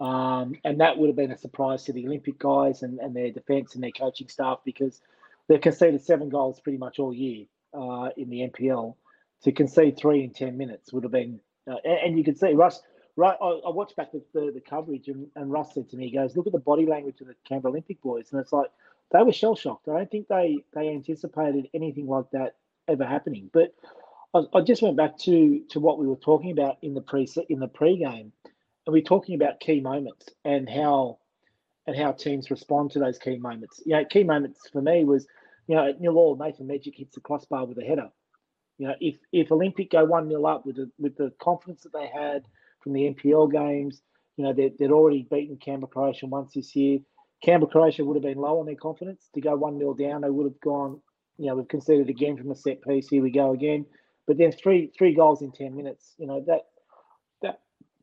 Um, 0.00 0.56
and 0.64 0.80
that 0.80 0.98
would 0.98 1.08
have 1.08 1.16
been 1.16 1.30
a 1.30 1.38
surprise 1.38 1.84
to 1.84 1.92
the 1.92 2.06
Olympic 2.06 2.38
guys 2.38 2.82
and, 2.82 2.98
and 2.98 3.16
their 3.16 3.30
defence 3.30 3.74
and 3.74 3.82
their 3.82 3.92
coaching 3.92 4.28
staff 4.28 4.60
because 4.64 5.00
they've 5.48 5.60
conceded 5.60 6.02
seven 6.02 6.28
goals 6.28 6.60
pretty 6.60 6.78
much 6.78 6.98
all 6.98 7.14
year 7.14 7.46
uh, 7.72 8.10
in 8.16 8.28
the 8.28 8.48
NPL. 8.48 8.94
To 9.42 9.52
concede 9.52 9.96
three 9.98 10.24
in 10.24 10.30
10 10.30 10.56
minutes 10.56 10.92
would 10.92 11.04
have 11.04 11.12
been, 11.12 11.40
uh, 11.70 11.76
and, 11.84 11.98
and, 12.04 12.18
you 12.18 12.24
can 12.24 12.34
see 12.34 12.52
Russ, 12.52 12.82
right? 13.16 13.36
I, 13.40 13.46
I 13.46 13.70
watched 13.70 13.94
back 13.96 14.12
the, 14.12 14.22
the, 14.32 14.50
the, 14.54 14.60
coverage 14.60 15.08
and, 15.08 15.28
and 15.36 15.52
Russ 15.52 15.74
said 15.74 15.88
to 15.90 15.96
me, 15.96 16.08
he 16.08 16.16
goes, 16.16 16.36
look 16.36 16.46
at 16.46 16.52
the 16.52 16.58
body 16.58 16.86
language 16.86 17.20
of 17.20 17.28
the 17.28 17.34
Canberra 17.46 17.70
Olympic 17.70 18.00
boys. 18.00 18.32
And 18.32 18.40
it's 18.40 18.52
like, 18.52 18.70
they 19.12 19.22
were 19.22 19.32
shell 19.32 19.54
shocked. 19.54 19.88
I 19.88 19.98
don't 19.98 20.10
think 20.10 20.28
they, 20.28 20.58
they 20.74 20.88
anticipated 20.88 21.68
anything 21.74 22.06
like 22.06 22.30
that 22.32 22.56
ever 22.88 23.04
happening. 23.04 23.50
But 23.52 23.74
I, 24.34 24.42
I 24.54 24.60
just 24.62 24.82
went 24.82 24.96
back 24.96 25.18
to, 25.18 25.60
to 25.70 25.80
what 25.80 25.98
we 25.98 26.06
were 26.06 26.16
talking 26.16 26.50
about 26.50 26.78
in 26.82 26.94
the 26.94 27.00
pre 27.00 27.28
in 27.48 27.60
the 27.60 27.68
pre-game 27.68 28.32
and 28.86 28.92
we're 28.92 29.02
talking 29.02 29.34
about 29.34 29.60
key 29.60 29.80
moments 29.80 30.28
and 30.44 30.68
how 30.68 31.18
and 31.86 31.96
how 31.96 32.12
teams 32.12 32.50
respond 32.50 32.90
to 32.92 32.98
those 32.98 33.18
key 33.18 33.38
moments. 33.38 33.82
You 33.84 33.96
know, 33.96 34.04
key 34.04 34.24
moments 34.24 34.68
for 34.72 34.82
me 34.82 35.04
was, 35.04 35.26
you 35.66 35.76
know, 35.76 35.88
at 35.88 36.00
nil 36.00 36.16
all, 36.16 36.36
Nathan 36.36 36.66
Mejic 36.66 36.96
hits 36.96 37.14
the 37.14 37.20
crossbar 37.20 37.66
with 37.66 37.78
a 37.78 37.84
header. 37.84 38.08
You 38.78 38.88
know, 38.88 38.94
if 39.00 39.16
if 39.32 39.50
Olympic 39.50 39.90
go 39.90 40.04
one 40.04 40.28
0 40.28 40.44
up 40.44 40.66
with 40.66 40.76
the 40.76 40.90
with 40.98 41.16
the 41.16 41.32
confidence 41.40 41.82
that 41.82 41.92
they 41.92 42.06
had 42.06 42.42
from 42.82 42.92
the 42.92 43.12
NPL 43.14 43.50
games, 43.50 44.02
you 44.36 44.44
know, 44.44 44.52
they'd, 44.52 44.76
they'd 44.78 44.90
already 44.90 45.26
beaten 45.30 45.56
Canberra 45.56 45.88
Croatia 45.88 46.26
once 46.26 46.52
this 46.54 46.76
year. 46.76 46.98
Canberra 47.42 47.70
Croatia 47.70 48.04
would 48.04 48.16
have 48.16 48.22
been 48.22 48.38
low 48.38 48.60
on 48.60 48.66
their 48.66 48.76
confidence 48.76 49.28
to 49.34 49.40
go 49.40 49.56
one 49.56 49.78
0 49.78 49.94
down. 49.94 50.20
They 50.20 50.30
would 50.30 50.46
have 50.46 50.60
gone, 50.60 51.00
you 51.38 51.46
know, 51.46 51.56
we've 51.56 51.68
conceded 51.68 52.08
again 52.08 52.36
from 52.36 52.50
a 52.50 52.54
set 52.54 52.82
piece. 52.82 53.08
Here 53.08 53.22
we 53.22 53.30
go 53.30 53.52
again. 53.52 53.86
But 54.26 54.38
then 54.38 54.52
three 54.52 54.92
three 54.96 55.14
goals 55.14 55.42
in 55.42 55.52
ten 55.52 55.74
minutes. 55.74 56.14
You 56.18 56.26
know 56.26 56.44
that 56.46 56.66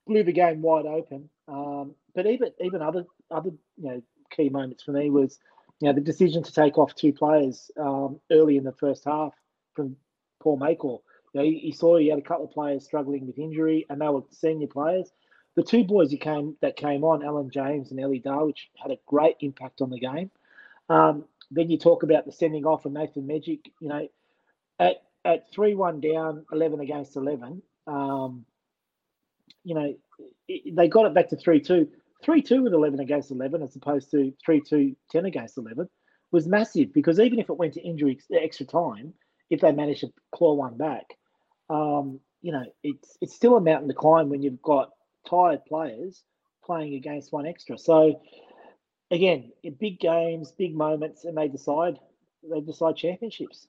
blew 0.08 0.24
the 0.24 0.34
game 0.34 0.62
wide 0.62 0.86
open. 0.86 1.30
Um, 1.48 1.96
but 2.16 2.26
even 2.28 2.52
even 2.62 2.82
other 2.82 3.06
other 3.32 3.52
you 3.78 3.90
know 3.90 4.02
key 4.32 4.50
moments 4.50 4.84
for 4.84 4.92
me 4.92 5.10
was 5.10 5.40
you 5.80 5.88
know 5.88 5.94
the 5.94 6.02
decision 6.02 6.44
to 6.44 6.54
take 6.54 6.78
off 6.78 6.96
two 6.96 7.14
players 7.14 7.72
um, 7.78 8.20
early 8.32 8.58
in 8.58 8.64
the 8.64 8.72
first 8.74 9.06
half 9.06 9.34
from 9.76 9.96
Paul 10.40 10.60
Makor. 10.60 11.00
You 11.34 11.42
know, 11.42 11.44
he, 11.44 11.72
saw 11.72 11.98
he 11.98 12.10
had 12.10 12.20
a 12.20 12.24
couple 12.24 12.46
of 12.46 12.52
players 12.52 12.86
struggling 12.86 13.26
with 13.26 13.40
injury, 13.40 13.88
and 13.90 14.00
they 14.00 14.08
were 14.08 14.22
senior 14.30 14.68
players. 14.68 15.12
The 15.56 15.64
two 15.64 15.84
boys 15.84 16.12
who 16.12 16.18
came 16.18 16.56
that 16.62 16.76
came 16.76 17.04
on, 17.04 17.24
Alan 17.24 17.50
James 17.50 17.92
and 17.92 18.00
Ellie 18.00 18.20
Darwich, 18.20 18.70
had 18.82 18.92
a 18.92 19.00
great 19.08 19.38
impact 19.40 19.82
on 19.82 19.90
the 19.90 20.00
game. 20.00 20.30
Um, 20.90 21.26
then 21.50 21.70
you 21.70 21.78
talk 21.78 22.04
about 22.04 22.26
the 22.26 22.32
sending 22.32 22.66
off 22.66 22.86
of 22.86 22.92
Nathan 22.92 23.28
Mejic. 23.28 23.72
You 23.80 23.88
know, 23.88 24.08
at 24.80 25.04
at 25.26 25.52
three 25.52 25.76
one 25.76 26.00
down, 26.02 26.46
eleven 26.52 26.80
against 26.80 27.16
eleven. 27.16 27.62
Um, 27.88 28.46
you 29.64 29.76
know, 29.76 29.94
they 30.48 30.88
got 30.88 31.06
it 31.06 31.14
back 31.14 31.30
to 31.30 31.38
3 31.38 31.62
2. 31.62 31.88
3 32.24 32.42
2 32.42 32.64
with 32.64 32.74
11 32.74 33.00
against 33.00 33.32
11 33.32 33.62
as 33.62 33.76
opposed 33.76 34.10
to 34.12 34.34
3 34.46 34.62
2 34.62 34.96
10 35.12 35.26
against 35.26 35.58
11 35.58 35.90
was 36.32 36.48
massive 36.48 36.94
because 36.94 37.20
even 37.20 37.40
if 37.40 37.50
it 37.50 37.58
went 37.58 37.74
to 37.74 37.82
injury 37.82 38.20
extra 38.34 38.66
time, 38.66 39.14
if 39.50 39.62
they 39.62 39.72
managed 39.72 40.02
to 40.02 40.14
claw 40.34 40.54
one 40.54 40.78
back, 40.78 41.06
um, 41.70 42.20
you 42.42 42.52
know, 42.52 42.64
it's 42.84 43.18
it's 43.22 43.36
still 43.36 43.56
a 43.56 43.62
mountain 43.62 43.88
to 43.88 43.94
climb 43.94 44.30
when 44.30 44.42
you've 44.42 44.62
got 44.62 44.90
tired 45.30 45.64
players 45.66 46.24
playing 46.66 46.96
against 46.96 47.32
one 47.32 47.46
extra. 47.46 47.78
So 47.78 48.22
again, 49.12 49.52
big 49.80 50.00
games, 50.00 50.52
big 50.52 50.76
moments, 50.76 51.26
and 51.26 51.38
they 51.38 51.48
decide 51.48 52.00
they 52.50 52.62
decide 52.62 52.96
championships. 52.98 53.68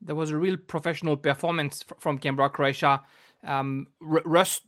There 0.00 0.14
was 0.14 0.30
a 0.30 0.36
real 0.36 0.56
professional 0.56 1.16
performance 1.16 1.84
from 1.98 2.18
Canberra, 2.18 2.48
Croatia. 2.48 3.02
Um, 3.44 3.86
Russ, 4.00 4.60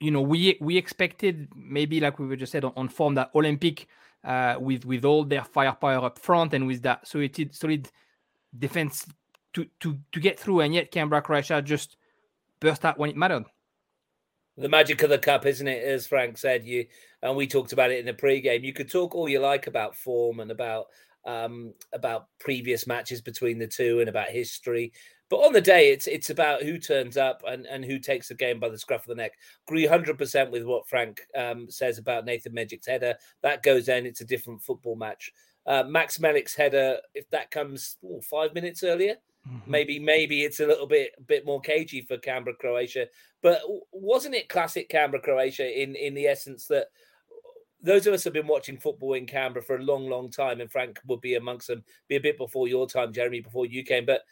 you 0.00 0.10
know, 0.10 0.20
we 0.20 0.58
we 0.60 0.76
expected 0.76 1.48
maybe 1.54 2.00
like 2.00 2.18
we 2.18 2.26
were 2.26 2.36
just 2.36 2.52
said 2.52 2.64
on, 2.64 2.72
on 2.76 2.88
form 2.88 3.14
that 3.14 3.30
Olympic 3.34 3.88
uh, 4.24 4.56
with 4.60 4.84
with 4.84 5.04
all 5.04 5.24
their 5.24 5.44
firepower 5.44 6.04
up 6.04 6.18
front 6.18 6.54
and 6.54 6.66
with 6.66 6.82
that 6.82 7.06
solid 7.06 7.54
solid 7.54 7.90
defense 8.56 9.06
to 9.54 9.66
to 9.80 9.98
to 10.12 10.20
get 10.20 10.38
through, 10.38 10.60
and 10.60 10.74
yet 10.74 10.90
Canberra 10.90 11.22
Croatia 11.22 11.62
just 11.62 11.96
burst 12.60 12.84
out 12.84 12.98
when 12.98 13.10
it 13.10 13.16
mattered. 13.16 13.44
The 14.56 14.68
magic 14.68 15.02
of 15.04 15.10
the 15.10 15.18
cup, 15.18 15.46
isn't 15.46 15.68
it? 15.68 15.84
As 15.84 16.08
Frank 16.08 16.36
said, 16.36 16.64
you 16.64 16.86
and 17.22 17.36
we 17.36 17.46
talked 17.46 17.72
about 17.72 17.90
it 17.90 18.00
in 18.00 18.06
the 18.06 18.14
pre-game. 18.14 18.64
You 18.64 18.72
could 18.72 18.90
talk 18.90 19.14
all 19.14 19.28
you 19.28 19.40
like 19.40 19.66
about 19.66 19.96
form 19.96 20.40
and 20.40 20.50
about 20.50 20.86
um, 21.24 21.74
about 21.92 22.26
previous 22.38 22.86
matches 22.86 23.20
between 23.20 23.58
the 23.58 23.66
two 23.66 24.00
and 24.00 24.08
about 24.08 24.28
history, 24.28 24.92
But 25.30 25.38
on 25.38 25.52
the 25.52 25.60
day, 25.60 25.92
it's 25.92 26.06
it's 26.06 26.30
about 26.30 26.62
who 26.62 26.78
turns 26.78 27.16
up 27.16 27.42
and, 27.46 27.66
and 27.66 27.84
who 27.84 27.98
takes 27.98 28.28
the 28.28 28.34
game 28.34 28.58
by 28.58 28.68
the 28.70 28.78
scruff 28.78 29.02
of 29.02 29.08
the 29.08 29.14
neck. 29.14 29.32
Agree 29.66 29.86
100% 29.86 30.50
with 30.50 30.64
what 30.64 30.88
Frank 30.88 31.20
um, 31.36 31.70
says 31.70 31.98
about 31.98 32.24
Nathan 32.24 32.54
Mejic's 32.54 32.86
header. 32.86 33.14
That 33.42 33.62
goes 33.62 33.88
in, 33.88 34.06
it's 34.06 34.22
a 34.22 34.26
different 34.26 34.62
football 34.62 34.96
match. 34.96 35.30
Uh, 35.66 35.82
Max 35.82 36.18
Melik's 36.18 36.54
header, 36.54 36.96
if 37.14 37.28
that 37.30 37.50
comes 37.50 37.96
ooh, 38.02 38.22
five 38.22 38.54
minutes 38.54 38.82
earlier, 38.82 39.16
mm-hmm. 39.46 39.70
maybe 39.70 39.98
maybe 39.98 40.44
it's 40.44 40.60
a 40.60 40.66
little 40.66 40.86
bit 40.86 41.12
bit 41.26 41.44
more 41.44 41.60
cagey 41.60 42.00
for 42.00 42.16
Canberra 42.16 42.56
Croatia. 42.56 43.06
But 43.42 43.60
wasn't 43.92 44.34
it 44.34 44.48
classic 44.48 44.88
Canberra 44.88 45.22
Croatia 45.22 45.82
in 45.82 45.94
in 45.94 46.14
the 46.14 46.26
essence 46.26 46.66
that 46.68 46.86
those 47.80 48.06
of 48.06 48.14
us 48.14 48.24
have 48.24 48.32
been 48.32 48.46
watching 48.46 48.76
football 48.76 49.14
in 49.14 49.26
Canberra 49.26 49.62
for 49.62 49.76
a 49.76 49.82
long, 49.82 50.08
long 50.08 50.30
time, 50.30 50.60
and 50.60 50.70
Frank 50.70 50.98
would 51.06 51.20
be 51.20 51.36
amongst 51.36 51.68
them, 51.68 51.84
be 52.08 52.16
a 52.16 52.20
bit 52.20 52.36
before 52.36 52.66
your 52.66 52.88
time, 52.88 53.12
Jeremy, 53.12 53.40
before 53.40 53.66
you 53.66 53.84
came. 53.84 54.04
But 54.04 54.22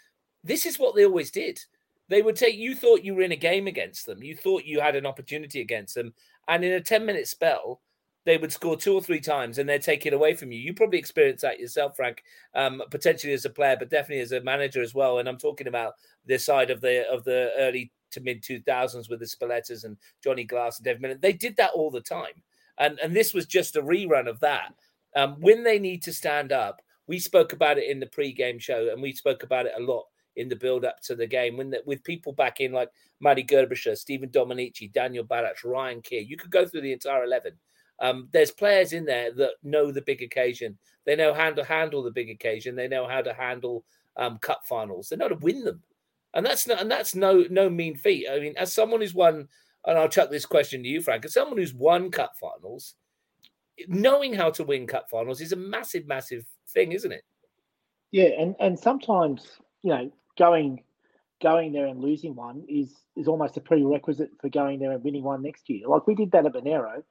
this 0.47 0.67
is 0.67 0.79
what 0.79 0.95
they 0.95 1.05
always 1.05 1.31
did. 1.31 1.61
They 2.09 2.23
would 2.23 2.37
take 2.37 2.57
you 2.57 2.75
thought 2.75 3.03
you 3.03 3.15
were 3.15 3.23
in 3.23 3.33
a 3.33 3.37
game 3.37 3.67
against 3.67 4.07
them, 4.07 4.23
you 4.23 4.37
thought 4.37 4.65
you 4.65 4.81
had 4.81 4.97
an 4.97 5.07
opportunity 5.07 5.61
against 5.61 5.95
them, 5.95 6.15
and 6.49 6.65
in 6.65 6.73
a 6.73 6.81
10 6.81 7.05
minute 7.05 7.27
spell, 7.27 7.81
they 8.25 8.37
would 8.37 8.53
score 8.53 8.77
two 8.77 8.93
or 8.93 9.01
three 9.01 9.21
times 9.21 9.59
and 9.59 9.69
they'd 9.69 9.83
take 9.83 10.05
it 10.05 10.13
away 10.13 10.35
from 10.35 10.51
you. 10.51 10.59
You 10.59 10.75
probably 10.75 10.99
experienced 10.99 11.43
that 11.43 11.61
yourself, 11.61 11.95
Frank, 11.97 12.25
um, 12.55 12.83
potentially 12.91 13.33
as 13.33 13.45
a 13.45 13.51
player, 13.51 13.77
but 13.79 13.89
definitely 13.89 14.23
as 14.23 14.33
a 14.33 14.41
manager 14.41 14.83
as 14.83 14.95
well. 14.95 15.19
And 15.19 15.29
I'm 15.29 15.39
talking 15.39 15.69
about 15.69 15.95
the 16.27 16.37
side 16.37 16.71
of 16.71 16.81
the 16.81 17.09
of 17.09 17.23
the 17.23 17.53
early 17.57 17.93
to 18.11 18.21
mid 18.21 18.43
2000s 18.43 19.09
with 19.09 19.21
the 19.21 19.27
Spallettas 19.27 19.85
and 19.85 19.97
Johnny 20.23 20.45
Glass 20.45 20.79
and 20.79 20.85
Dave 20.85 21.01
Millen. 21.01 21.19
They 21.21 21.33
did 21.33 21.57
that 21.57 21.71
all 21.73 21.91
the 21.91 22.01
time, 22.01 22.43
and 22.79 22.99
and 22.99 23.15
this 23.15 23.33
was 23.33 23.47
just 23.47 23.77
a 23.77 23.83
rerun 23.83 24.29
of 24.29 24.41
that. 24.41 24.75
Um, 25.15 25.37
when 25.41 25.63
they 25.63 25.79
need 25.79 26.03
to 26.03 26.13
stand 26.13 26.51
up, 26.51 26.83
we 27.07 27.21
spoke 27.21 27.53
about 27.53 27.79
it 27.79 27.89
in 27.89 28.01
the 28.01 28.07
pre-game 28.07 28.59
show, 28.59 28.91
and 28.91 29.01
we 29.01 29.13
spoke 29.13 29.45
about 29.45 29.67
it 29.67 29.73
a 29.79 29.83
lot 29.83 30.05
in 30.37 30.49
the 30.49 30.57
build-up 30.57 31.01
to 31.03 31.15
the 31.15 31.27
game. 31.27 31.57
When 31.57 31.71
the, 31.71 31.83
with 31.87 32.05
people 32.05 32.33
back 32.33 32.61
in 32.61 32.73
like 32.73 32.91
Mady 33.25 33.49
Gerbischer, 33.49 33.97
Stephen 33.97 34.29
Dominici, 34.29 34.93
Daniel 34.93 35.25
Barac, 35.25 35.65
Ryan 35.65 36.03
Keir, 36.03 36.21
you 36.21 36.37
could 36.37 36.51
go 36.51 36.67
through 36.67 36.83
the 36.83 36.93
entire 36.93 37.25
eleven 37.25 37.53
um, 38.01 38.29
there's 38.33 38.51
players 38.51 38.93
in 38.93 39.05
there 39.05 39.33
that 39.33 39.53
know 39.63 39.91
the 39.91 40.03
big 40.03 40.23
occasion. 40.23 40.77
They 41.05 41.17
know 41.17 41.33
how 41.33 41.51
to 41.51 41.65
handle 41.65 42.03
the 42.03 42.11
big 42.11 42.31
occasion. 42.31 42.77
They 42.77 42.89
know 42.89 43.07
how 43.07 43.23
to 43.23 43.33
handle 43.33 43.85
um, 44.17 44.39
cup 44.39 44.63
finals. 44.67 45.09
They 45.09 45.17
know 45.17 45.27
how 45.27 45.31
to 45.31 45.37
win 45.37 45.65
them, 45.65 45.83
and 46.35 46.45
that's 46.45 46.67
not, 46.67 46.81
and 46.81 46.91
that's 46.91 47.15
no 47.15 47.45
no 47.51 47.71
mean 47.71 47.97
feat. 47.97 48.27
I 48.31 48.39
mean, 48.39 48.55
as 48.57 48.73
someone 48.73 49.01
who's 49.01 49.15
won, 49.15 49.49
and 49.87 49.99
I'll 49.99 50.09
chuck 50.09 50.31
this 50.31 50.47
question 50.47 50.83
to 50.83 50.89
you, 50.89 51.01
Frank, 51.01 51.25
as 51.25 51.33
someone 51.33 51.59
who's 51.59 51.75
won 51.75 52.11
cup 52.11 52.35
finals, 52.39 52.95
knowing 53.89 54.35
how 54.35 54.51
to 54.51 54.65
win 54.65 54.87
cup 54.87 55.09
finals 55.11 55.41
is 55.41 55.53
a 55.53 55.57
massive, 55.57 56.07
massive 56.07 56.45
thing, 56.69 56.93
isn't 56.93 57.13
it? 57.13 57.25
Yeah, 58.11 58.31
and 58.39 58.55
and 58.61 58.79
sometimes 58.79 59.59
you 59.83 59.91
know 59.91 60.13
going 60.39 60.83
going 61.43 61.73
there 61.73 61.87
and 61.87 62.01
losing 62.01 62.35
one 62.35 62.65
is 62.69 62.95
is 63.17 63.29
almost 63.29 63.57
a 63.57 63.61
prerequisite 63.61 64.31
for 64.41 64.49
going 64.49 64.79
there 64.79 64.93
and 64.93 65.05
winning 65.05 65.23
one 65.23 65.43
next 65.43 65.69
year. 65.69 65.87
Like 65.87 66.07
we 66.07 66.15
did 66.15 66.33
that 66.33 66.47
at 66.47 66.55
Monaro 66.55 67.03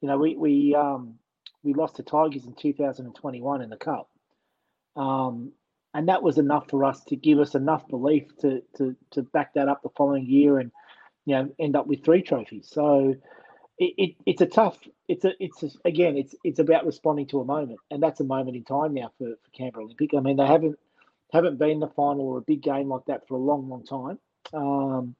you 0.00 0.08
know, 0.08 0.16
we 0.16 0.36
we 0.36 0.74
um, 0.74 1.14
we 1.62 1.74
lost 1.74 1.96
to 1.96 2.02
Tigers 2.02 2.46
in 2.46 2.54
2021 2.54 3.62
in 3.62 3.70
the 3.70 3.76
Cup, 3.76 4.08
um, 4.96 5.52
and 5.92 6.08
that 6.08 6.22
was 6.22 6.38
enough 6.38 6.68
for 6.70 6.84
us 6.84 7.04
to 7.04 7.16
give 7.16 7.38
us 7.38 7.54
enough 7.54 7.86
belief 7.88 8.24
to 8.38 8.62
to 8.76 8.96
to 9.10 9.22
back 9.22 9.54
that 9.54 9.68
up 9.68 9.82
the 9.82 9.90
following 9.96 10.26
year 10.26 10.58
and 10.58 10.70
you 11.26 11.34
know 11.36 11.50
end 11.58 11.76
up 11.76 11.86
with 11.86 12.04
three 12.04 12.22
trophies. 12.22 12.68
So 12.70 13.14
it, 13.78 13.94
it 13.98 14.14
it's 14.24 14.40
a 14.40 14.46
tough. 14.46 14.78
It's 15.06 15.24
a 15.24 15.32
it's 15.38 15.62
a, 15.62 15.68
again 15.84 16.16
it's 16.16 16.34
it's 16.42 16.60
about 16.60 16.86
responding 16.86 17.26
to 17.28 17.40
a 17.40 17.44
moment, 17.44 17.80
and 17.90 18.02
that's 18.02 18.20
a 18.20 18.24
moment 18.24 18.56
in 18.56 18.64
time 18.64 18.94
now 18.94 19.12
for 19.18 19.34
for 19.42 19.50
Canberra 19.52 19.84
Olympic. 19.84 20.14
I 20.16 20.20
mean, 20.20 20.36
they 20.38 20.46
haven't 20.46 20.78
haven't 21.32 21.58
been 21.58 21.70
in 21.70 21.80
the 21.80 21.88
final 21.88 22.26
or 22.26 22.38
a 22.38 22.42
big 22.42 22.62
game 22.62 22.88
like 22.88 23.04
that 23.06 23.26
for 23.26 23.34
a 23.34 23.38
long, 23.38 23.68
long 23.68 23.84
time. 23.84 24.18
Um, 24.52 25.14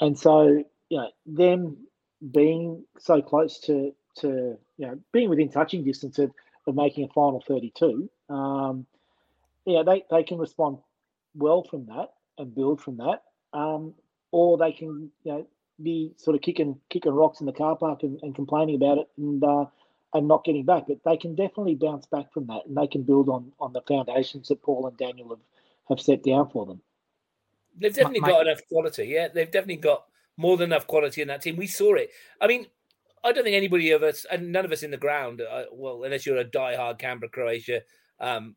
and 0.00 0.18
so, 0.18 0.64
you 0.88 0.96
know, 0.96 1.10
them 1.26 1.76
being 2.32 2.84
so 2.98 3.22
close 3.22 3.60
to 3.60 3.94
to 4.16 4.58
you 4.76 4.86
know 4.86 4.98
being 5.12 5.30
within 5.30 5.48
touching 5.48 5.84
distance 5.84 6.18
of, 6.18 6.30
of 6.66 6.74
making 6.74 7.04
a 7.04 7.08
final 7.08 7.42
32 7.46 8.10
um, 8.28 8.86
yeah 9.64 9.82
they, 9.84 10.04
they 10.10 10.22
can 10.22 10.38
respond 10.38 10.78
well 11.34 11.62
from 11.62 11.86
that 11.86 12.10
and 12.38 12.54
build 12.54 12.80
from 12.80 12.98
that 12.98 13.22
um, 13.52 13.94
or 14.32 14.58
they 14.58 14.72
can 14.72 15.10
you 15.24 15.32
know 15.32 15.46
be 15.82 16.12
sort 16.16 16.36
of 16.36 16.42
kicking 16.42 16.78
kicking 16.90 17.12
rocks 17.12 17.40
in 17.40 17.46
the 17.46 17.52
car 17.52 17.76
park 17.76 18.02
and, 18.02 18.18
and 18.22 18.34
complaining 18.34 18.74
about 18.74 18.98
it 18.98 19.08
and 19.16 19.42
uh, 19.42 19.64
and 20.14 20.26
not 20.26 20.44
getting 20.44 20.64
back 20.64 20.84
but 20.88 20.98
they 21.04 21.16
can 21.16 21.34
definitely 21.34 21.74
bounce 21.74 22.06
back 22.06 22.32
from 22.32 22.46
that 22.46 22.66
and 22.66 22.76
they 22.76 22.86
can 22.86 23.02
build 23.02 23.28
on 23.28 23.52
on 23.60 23.72
the 23.72 23.82
foundations 23.82 24.48
that 24.48 24.62
paul 24.62 24.86
and 24.86 24.96
daniel 24.96 25.28
have 25.28 25.38
have 25.88 26.00
set 26.00 26.22
down 26.22 26.48
for 26.50 26.66
them 26.66 26.80
they've 27.78 27.94
definitely 27.94 28.20
got 28.20 28.46
enough 28.46 28.60
quality 28.68 29.06
yeah 29.06 29.28
they've 29.28 29.50
definitely 29.50 29.76
got 29.76 30.04
more 30.40 30.56
than 30.56 30.70
enough 30.70 30.86
quality 30.86 31.20
in 31.20 31.28
that 31.28 31.42
team. 31.42 31.56
We 31.56 31.66
saw 31.66 31.94
it. 31.94 32.10
I 32.40 32.46
mean, 32.46 32.66
I 33.22 33.32
don't 33.32 33.44
think 33.44 33.56
anybody 33.56 33.90
of 33.90 34.02
us, 34.02 34.24
and 34.30 34.50
none 34.50 34.64
of 34.64 34.72
us 34.72 34.82
in 34.82 34.90
the 34.90 34.96
ground, 34.96 35.42
uh, 35.42 35.64
well, 35.70 36.04
unless 36.04 36.24
you're 36.24 36.38
a 36.38 36.44
die-hard 36.44 36.98
Canberra 36.98 37.30
Croatia 37.30 37.82
um, 38.18 38.56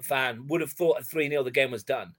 fan, 0.00 0.46
would 0.46 0.60
have 0.60 0.70
thought 0.70 0.98
at 0.98 1.06
3 1.06 1.28
0 1.28 1.42
the 1.42 1.50
game 1.50 1.72
was 1.72 1.82
done. 1.82 2.14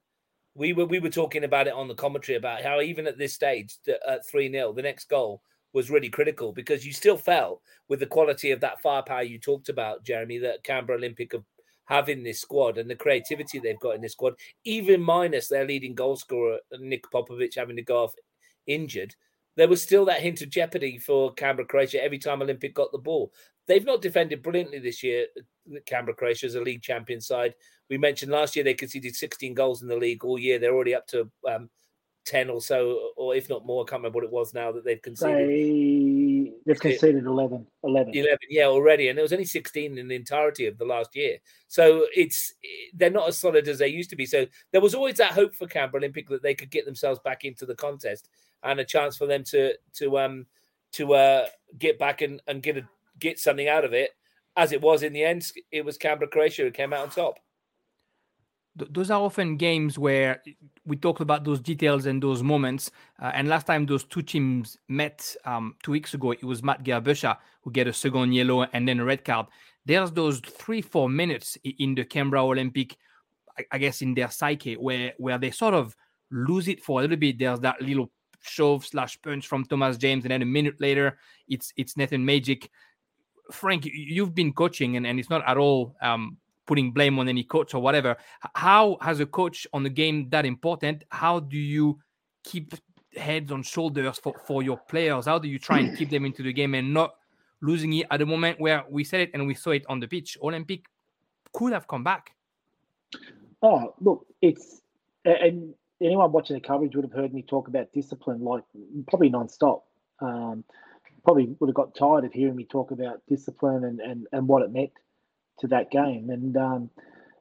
We 0.54 0.74
were 0.74 0.86
we 0.86 1.00
were 1.00 1.10
talking 1.10 1.46
about 1.46 1.68
it 1.68 1.74
on 1.74 1.88
the 1.88 1.96
commentary 1.96 2.38
about 2.38 2.62
how 2.62 2.82
even 2.82 3.08
at 3.08 3.18
this 3.18 3.34
stage, 3.34 3.76
at 4.06 4.28
3 4.28 4.52
0, 4.52 4.74
the 4.74 4.82
next 4.82 5.08
goal 5.10 5.42
was 5.76 5.92
really 5.92 6.10
critical 6.10 6.54
because 6.54 6.86
you 6.86 6.94
still 6.94 7.18
felt 7.18 7.62
with 7.90 8.00
the 8.00 8.06
quality 8.06 8.52
of 8.52 8.62
that 8.62 8.82
firepower 8.82 9.24
you 9.24 9.38
talked 9.38 9.68
about, 9.68 10.06
Jeremy, 10.06 10.38
that 10.38 10.64
Canberra 10.64 10.98
Olympic 10.98 11.34
have, 11.88 12.08
in 12.08 12.24
this 12.24 12.40
squad 12.40 12.78
and 12.78 12.90
the 12.90 12.96
creativity 12.96 13.60
they've 13.60 13.80
got 13.82 13.94
in 13.94 14.02
this 14.02 14.14
squad, 14.14 14.36
even 14.64 15.02
minus 15.02 15.50
their 15.50 15.68
leading 15.68 15.94
goal 15.94 16.16
scorer, 16.16 16.60
Nick 16.80 17.04
Popovic, 17.14 17.56
having 17.56 17.76
to 17.76 17.82
go 17.82 18.06
off 18.06 18.14
injured, 18.66 19.16
there 19.58 19.68
was 19.68 19.84
still 19.84 20.06
that 20.06 20.22
hint 20.22 20.42
of 20.42 20.50
jeopardy 20.50 20.98
for 20.98 21.34
Canberra 21.34 21.68
Croatia 21.68 22.02
every 22.02 22.20
time 22.20 22.42
Olympic 22.42 22.74
got 22.74 22.94
the 22.94 22.98
ball. 22.98 23.34
They've 23.68 23.86
not 23.86 24.02
defended 24.02 24.44
brilliantly 24.44 24.80
this 24.80 25.04
year. 25.04 25.28
Canberra 25.86 26.16
Croatia 26.16 26.46
is 26.46 26.56
a 26.56 26.62
league 26.62 26.84
champion 26.84 27.20
side. 27.20 27.54
We 27.90 27.98
mentioned 27.98 28.32
last 28.32 28.56
year 28.56 28.64
they 28.64 28.76
conceded 28.76 29.14
16 29.14 29.54
goals 29.54 29.82
in 29.82 29.90
the 29.90 29.98
league 29.98 30.24
all 30.24 30.40
year. 30.40 30.58
They're 30.58 30.74
already 30.74 30.96
up 30.96 31.08
to 31.08 31.30
um, 31.50 31.70
10 32.26 32.50
or 32.50 32.60
so, 32.60 33.12
or 33.16 33.36
if 33.36 33.50
not 33.50 33.66
more. 33.66 33.84
I 33.84 33.90
can't 33.90 34.00
remember 34.00 34.18
what 34.18 34.26
it 34.26 34.32
was 34.32 34.54
now 34.54 34.72
that 34.72 34.84
they've 34.84 35.02
conceded. 35.02 35.48
They, 35.48 36.54
they've 36.66 36.80
conceded 36.80 37.26
11, 37.26 37.66
11. 37.84 38.16
11, 38.16 38.38
yeah, 38.50 38.66
already. 38.66 39.10
And 39.10 39.18
there 39.18 39.24
was 39.24 39.34
only 39.34 39.46
16 39.46 39.98
in 39.98 40.08
the 40.08 40.16
entirety 40.16 40.66
of 40.66 40.78
the 40.78 40.86
last 40.86 41.16
year. 41.16 41.38
So 41.68 42.06
it's 42.16 42.54
they're 42.94 43.12
not 43.12 43.28
as 43.28 43.38
solid 43.38 43.68
as 43.68 43.80
they 43.80 43.88
used 43.88 44.10
to 44.10 44.16
be. 44.16 44.26
So 44.26 44.46
there 44.72 44.82
was 44.82 44.96
always 44.96 45.18
that 45.18 45.34
hope 45.34 45.54
for 45.54 45.68
Canberra 45.68 46.02
Olympic 46.02 46.28
that 46.30 46.42
they 46.42 46.56
could 46.56 46.72
get 46.72 46.86
themselves 46.86 47.20
back 47.24 47.46
into 47.46 47.66
the 47.66 47.76
contest 47.76 48.28
and 48.64 48.80
a 48.80 48.86
chance 48.86 49.16
for 49.16 49.28
them 49.28 49.44
to 49.46 49.74
to 49.94 50.18
um 50.18 50.46
to 50.94 51.14
uh 51.14 51.46
get 51.78 52.00
back 52.00 52.22
and, 52.22 52.42
and 52.48 52.64
get 52.64 52.78
a 52.78 52.88
get 53.20 53.40
something 53.40 53.68
out 53.68 53.86
of 53.86 53.94
it. 53.94 54.12
As 54.58 54.72
it 54.72 54.82
was 54.82 55.04
in 55.04 55.14
the 55.14 55.24
end, 55.24 55.46
it 55.72 55.84
was 55.84 55.98
Canberra 55.98 56.30
Croatia 56.30 56.64
who 56.64 56.72
came 56.72 56.94
out 56.94 57.02
on 57.02 57.10
top. 57.10 57.40
Those 58.76 59.10
are 59.10 59.22
often 59.22 59.56
games 59.56 59.98
where 59.98 60.42
we 60.86 60.98
talked 60.98 61.22
about 61.22 61.44
those 61.46 61.60
details 61.60 62.06
and 62.06 62.22
those 62.22 62.44
moments. 62.44 62.92
Uh, 63.22 63.32
and 63.34 63.48
last 63.48 63.68
time 63.68 63.86
those 63.86 64.04
two 64.04 64.22
teams 64.22 64.78
met 64.88 65.36
um, 65.46 65.76
two 65.82 65.92
weeks 65.92 66.14
ago, 66.14 66.32
it 66.32 66.44
was 66.44 66.62
Matt 66.62 66.84
Gerbischer 66.84 67.38
who 67.62 67.72
get 67.72 67.88
a 67.88 67.94
second 67.94 68.34
yellow 68.34 68.64
and 68.64 68.88
then 68.88 69.00
a 69.00 69.06
red 69.06 69.24
card. 69.24 69.48
There's 69.86 70.12
those 70.12 70.40
three, 70.40 70.82
four 70.82 71.10
minutes 71.10 71.58
in 71.64 71.96
the 71.96 72.04
Canberra 72.04 72.44
Olympic, 72.44 72.98
I 73.72 73.78
guess, 73.78 74.02
in 74.02 74.14
their 74.14 74.30
psyche 74.30 74.76
where 74.76 75.14
where 75.18 75.38
they 75.38 75.52
sort 75.52 75.74
of 75.74 75.96
lose 76.32 76.68
it 76.68 76.84
for 76.84 77.00
a 77.00 77.02
little 77.04 77.18
bit. 77.18 77.40
There's 77.40 77.60
that 77.62 77.82
little 77.82 78.12
shove 78.42 78.86
slash 78.86 79.22
punch 79.22 79.48
from 79.48 79.66
Thomas 79.66 79.98
James, 79.98 80.26
and 80.26 80.32
then 80.32 80.42
a 80.42 80.46
minute 80.46 80.82
later, 80.82 81.18
it's 81.48 81.72
it's 81.78 81.98
Nathan 81.98 82.26
Mejic. 82.26 82.70
Frank, 83.52 83.86
you've 83.86 84.34
been 84.34 84.54
coaching, 84.54 84.98
and, 84.98 85.06
and 85.06 85.20
it's 85.20 85.30
not 85.30 85.48
at 85.48 85.58
all 85.58 85.96
um, 86.02 86.38
putting 86.66 86.92
blame 86.92 87.20
on 87.20 87.28
any 87.28 87.44
coach 87.44 87.74
or 87.74 87.82
whatever. 87.82 88.18
How, 88.56 88.98
has 89.02 89.20
a 89.20 89.26
coach 89.26 89.68
on 89.74 89.84
the 89.84 89.90
game 89.90 90.30
that 90.30 90.46
important, 90.46 91.04
how 91.10 91.40
do 91.40 91.58
you 91.58 92.00
keep 92.44 92.74
heads 93.16 93.52
on 93.52 93.64
shoulders 93.64 94.20
for, 94.20 94.34
for 94.46 94.64
your 94.64 94.78
players? 94.78 95.26
How 95.26 95.40
do 95.40 95.48
you 95.48 95.60
try 95.60 95.80
and 95.80 95.98
keep 95.98 96.10
them 96.10 96.26
into 96.26 96.44
the 96.44 96.54
game 96.54 96.74
and 96.76 96.94
not 96.94 97.16
losing 97.62 97.94
it 97.94 98.08
at 98.12 98.20
the 98.20 98.26
moment 98.26 98.60
where 98.60 98.84
we 98.90 99.04
said 99.04 99.22
it 99.22 99.32
and 99.34 99.48
we 99.48 99.54
saw 99.54 99.72
it 99.72 99.86
on 99.88 100.00
the 100.00 100.08
pitch? 100.08 100.38
Olympic 100.42 100.86
could 101.54 101.74
have 101.74 101.88
come 101.88 102.04
back. 102.04 102.32
Oh, 103.62 103.94
look, 104.02 104.26
it's 104.42 104.82
and 105.24 105.74
anyone 106.02 106.32
watching 106.32 106.56
the 106.56 106.62
coverage 106.62 106.96
would 106.96 107.06
have 107.06 107.14
heard 107.14 107.34
me 107.34 107.42
talk 107.42 107.68
about 107.68 107.92
discipline 107.94 108.44
like 108.44 108.64
probably 109.08 109.30
non-stop. 109.30 109.86
Um, 110.20 110.64
probably 111.24 111.56
would 111.60 111.68
have 111.68 111.76
got 111.76 111.96
tired 111.96 112.24
of 112.24 112.32
hearing 112.32 112.56
me 112.56 112.66
talk 112.66 112.92
about 112.92 113.22
discipline 113.28 113.84
and, 113.84 114.00
and, 114.00 114.28
and 114.32 114.48
what 114.48 114.62
it 114.62 114.72
meant 114.72 114.92
to 115.60 115.68
that 115.68 115.92
game. 115.92 116.30
And 116.30 116.56
um, 116.58 116.90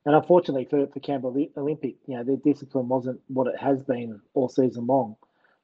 and 0.07 0.14
unfortunately 0.14 0.66
for, 0.68 0.87
for 0.88 1.00
Canberra 1.00 1.46
Olympic, 1.57 1.96
you 2.07 2.16
know, 2.16 2.24
their 2.24 2.37
discipline 2.37 2.88
wasn't 2.88 3.20
what 3.29 3.46
it 3.46 3.59
has 3.59 3.83
been 3.83 4.20
all 4.35 4.48
season 4.48 4.87
long. 4.87 5.16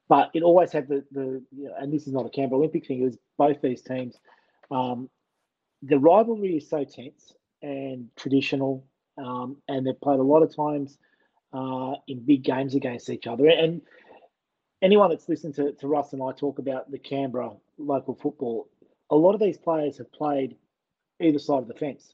But 0.09 0.31
it 0.33 0.43
always 0.43 0.71
had 0.71 0.87
the, 0.87 1.05
the 1.11 1.41
you 1.55 1.65
know, 1.65 1.75
and 1.79 1.93
this 1.93 2.07
is 2.07 2.13
not 2.13 2.25
a 2.25 2.29
Canberra 2.29 2.59
Olympic 2.59 2.85
thing, 2.85 3.01
it 3.01 3.05
was 3.05 3.17
both 3.37 3.61
these 3.61 3.81
teams. 3.81 4.17
Um, 4.69 5.09
the 5.83 5.99
rivalry 5.99 6.57
is 6.57 6.69
so 6.69 6.83
tense 6.83 7.33
and 7.61 8.09
traditional, 8.15 8.85
um, 9.17 9.57
and 9.67 9.85
they've 9.85 9.99
played 9.99 10.19
a 10.19 10.23
lot 10.23 10.43
of 10.43 10.55
times– 10.55 10.97
uh, 11.53 11.93
in 12.07 12.19
big 12.25 12.43
games 12.43 12.75
against 12.75 13.09
each 13.09 13.27
other. 13.27 13.47
And 13.47 13.81
anyone 14.81 15.09
that's 15.09 15.29
listened 15.29 15.55
to, 15.55 15.73
to 15.73 15.87
Russ 15.87 16.13
and 16.13 16.23
I 16.23 16.31
talk 16.31 16.59
about 16.59 16.89
the 16.91 16.99
Canberra 16.99 17.51
local 17.77 18.15
football, 18.15 18.69
a 19.09 19.15
lot 19.15 19.33
of 19.33 19.41
these 19.41 19.57
players 19.57 19.97
have 19.97 20.11
played 20.11 20.55
either 21.19 21.39
side 21.39 21.59
of 21.59 21.67
the 21.67 21.73
fence. 21.73 22.13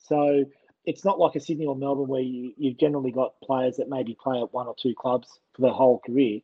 So 0.00 0.44
it's 0.84 1.04
not 1.04 1.18
like 1.18 1.36
a 1.36 1.40
Sydney 1.40 1.66
or 1.66 1.76
Melbourne 1.76 2.08
where 2.08 2.20
you, 2.20 2.52
you've 2.56 2.78
generally 2.78 3.12
got 3.12 3.40
players 3.42 3.76
that 3.76 3.88
maybe 3.88 4.16
play 4.20 4.40
at 4.40 4.52
one 4.52 4.66
or 4.66 4.74
two 4.80 4.94
clubs 4.94 5.40
for 5.54 5.62
their 5.62 5.72
whole 5.72 6.00
career. 6.04 6.40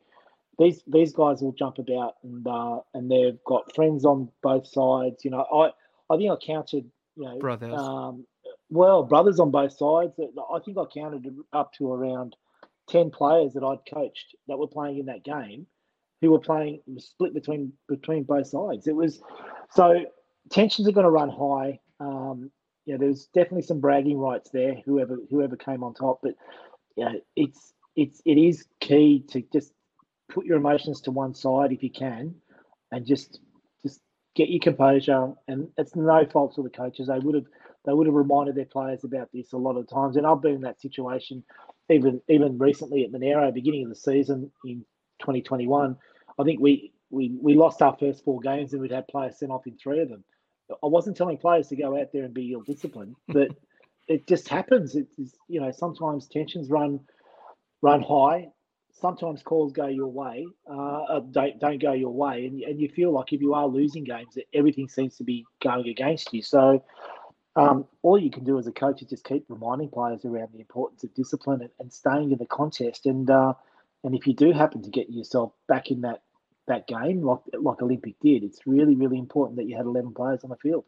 These 0.58 0.82
these 0.86 1.12
guys 1.12 1.42
will 1.42 1.52
jump 1.52 1.78
about 1.78 2.14
and 2.22 2.46
uh, 2.46 2.80
and 2.94 3.10
they've 3.10 3.38
got 3.44 3.74
friends 3.74 4.04
on 4.04 4.30
both 4.42 4.66
sides. 4.66 5.24
You 5.24 5.30
know, 5.30 5.46
I 5.52 5.70
I 6.12 6.16
think 6.16 6.30
I 6.30 6.36
counted 6.36 6.90
you 7.16 7.24
know 7.24 7.38
brothers. 7.38 7.78
Um, 7.78 8.24
well, 8.70 9.02
brothers 9.02 9.38
on 9.38 9.50
both 9.50 9.72
sides. 9.72 10.12
I 10.18 10.58
think 10.64 10.78
I 10.78 10.84
counted 10.92 11.26
up 11.52 11.72
to 11.74 11.92
around 11.92 12.36
ten 12.88 13.10
players 13.10 13.52
that 13.52 13.64
I'd 13.64 13.84
coached 13.92 14.34
that 14.48 14.58
were 14.58 14.66
playing 14.66 14.98
in 14.98 15.06
that 15.06 15.24
game, 15.24 15.66
who 16.20 16.30
were 16.30 16.40
playing 16.40 16.80
split 16.98 17.34
between 17.34 17.72
between 17.88 18.22
both 18.22 18.46
sides. 18.46 18.86
It 18.86 18.96
was 18.96 19.20
so 19.70 20.06
tensions 20.50 20.88
are 20.88 20.92
going 20.92 21.04
to 21.04 21.10
run 21.10 21.28
high. 21.28 21.80
Um, 22.00 22.50
yeah, 22.86 22.96
there's 22.96 23.26
definitely 23.34 23.62
some 23.62 23.80
bragging 23.80 24.18
rights 24.18 24.50
there. 24.50 24.76
Whoever 24.84 25.18
whoever 25.28 25.56
came 25.56 25.82
on 25.82 25.92
top, 25.92 26.20
but 26.22 26.34
yeah, 26.96 27.12
it's 27.34 27.74
it's 27.96 28.22
it 28.24 28.38
is 28.38 28.64
key 28.80 29.24
to 29.30 29.42
just 29.52 29.72
put 30.30 30.46
your 30.46 30.56
emotions 30.56 31.00
to 31.02 31.10
one 31.10 31.34
side 31.34 31.72
if 31.72 31.82
you 31.82 31.90
can, 31.90 32.34
and 32.92 33.04
just 33.04 33.40
just 33.82 34.00
get 34.36 34.48
your 34.48 34.60
composure. 34.60 35.32
And 35.48 35.68
it's 35.76 35.96
no 35.96 36.24
fault 36.26 36.56
of 36.58 36.64
the 36.64 36.70
coaches. 36.70 37.08
They 37.08 37.18
would 37.18 37.34
have 37.34 37.46
they 37.84 37.92
would 37.92 38.06
have 38.06 38.14
reminded 38.14 38.54
their 38.54 38.66
players 38.66 39.04
about 39.04 39.30
this 39.32 39.52
a 39.52 39.56
lot 39.56 39.76
of 39.76 39.88
times. 39.88 40.16
And 40.16 40.26
I've 40.26 40.40
been 40.40 40.54
in 40.54 40.60
that 40.62 40.80
situation 40.80 41.42
even 41.88 42.20
even 42.28 42.56
recently 42.58 43.04
at 43.04 43.10
Monaro, 43.10 43.50
beginning 43.50 43.84
of 43.84 43.88
the 43.88 43.96
season 43.96 44.50
in 44.64 44.84
2021. 45.20 45.96
I 46.38 46.42
think 46.44 46.60
we 46.60 46.92
we 47.10 47.36
we 47.40 47.54
lost 47.54 47.82
our 47.82 47.96
first 47.98 48.24
four 48.24 48.40
games 48.40 48.72
and 48.72 48.82
we'd 48.82 48.92
had 48.92 49.08
players 49.08 49.38
sent 49.38 49.50
off 49.50 49.66
in 49.66 49.76
three 49.76 50.00
of 50.00 50.08
them. 50.08 50.24
I 50.70 50.86
wasn't 50.86 51.16
telling 51.16 51.38
players 51.38 51.68
to 51.68 51.76
go 51.76 51.98
out 52.00 52.12
there 52.12 52.24
and 52.24 52.34
be 52.34 52.52
ill 52.52 52.62
disciplined, 52.62 53.16
but 53.28 53.48
it 54.08 54.26
just 54.26 54.48
happens. 54.48 54.96
It's 54.96 55.34
you 55.48 55.60
know 55.60 55.70
sometimes 55.70 56.26
tensions 56.26 56.70
run 56.70 57.00
run 57.82 58.02
high. 58.02 58.48
Sometimes 58.92 59.42
calls 59.42 59.74
go 59.74 59.88
your 59.88 60.06
way, 60.06 60.46
uh, 60.70 61.02
uh, 61.02 61.20
don't 61.30 61.60
don't 61.60 61.80
go 61.80 61.92
your 61.92 62.12
way, 62.12 62.46
and 62.46 62.60
and 62.62 62.80
you 62.80 62.88
feel 62.88 63.12
like 63.12 63.32
if 63.32 63.40
you 63.42 63.52
are 63.54 63.66
losing 63.66 64.04
games, 64.04 64.34
that 64.34 64.44
everything 64.54 64.88
seems 64.88 65.16
to 65.18 65.24
be 65.24 65.44
going 65.62 65.88
against 65.88 66.32
you. 66.32 66.42
So 66.42 66.82
um, 67.56 67.86
all 68.02 68.18
you 68.18 68.30
can 68.30 68.44
do 68.44 68.58
as 68.58 68.66
a 68.66 68.72
coach 68.72 69.02
is 69.02 69.08
just 69.08 69.24
keep 69.24 69.44
reminding 69.48 69.90
players 69.90 70.24
around 70.24 70.48
the 70.52 70.60
importance 70.60 71.04
of 71.04 71.14
discipline 71.14 71.62
and, 71.62 71.70
and 71.78 71.92
staying 71.92 72.32
in 72.32 72.38
the 72.38 72.46
contest. 72.46 73.06
And 73.06 73.28
uh, 73.30 73.52
and 74.04 74.14
if 74.14 74.26
you 74.26 74.34
do 74.34 74.52
happen 74.52 74.82
to 74.82 74.90
get 74.90 75.10
yourself 75.10 75.52
back 75.68 75.90
in 75.90 76.02
that 76.02 76.22
that 76.66 76.86
game, 76.86 77.22
like 77.22 77.40
like 77.58 77.82
Olympic 77.82 78.14
did, 78.20 78.42
it's 78.42 78.66
really 78.66 78.94
really 78.94 79.18
important 79.18 79.56
that 79.56 79.68
you 79.68 79.76
had 79.76 79.86
eleven 79.86 80.12
players 80.12 80.44
on 80.44 80.50
the 80.50 80.56
field. 80.56 80.84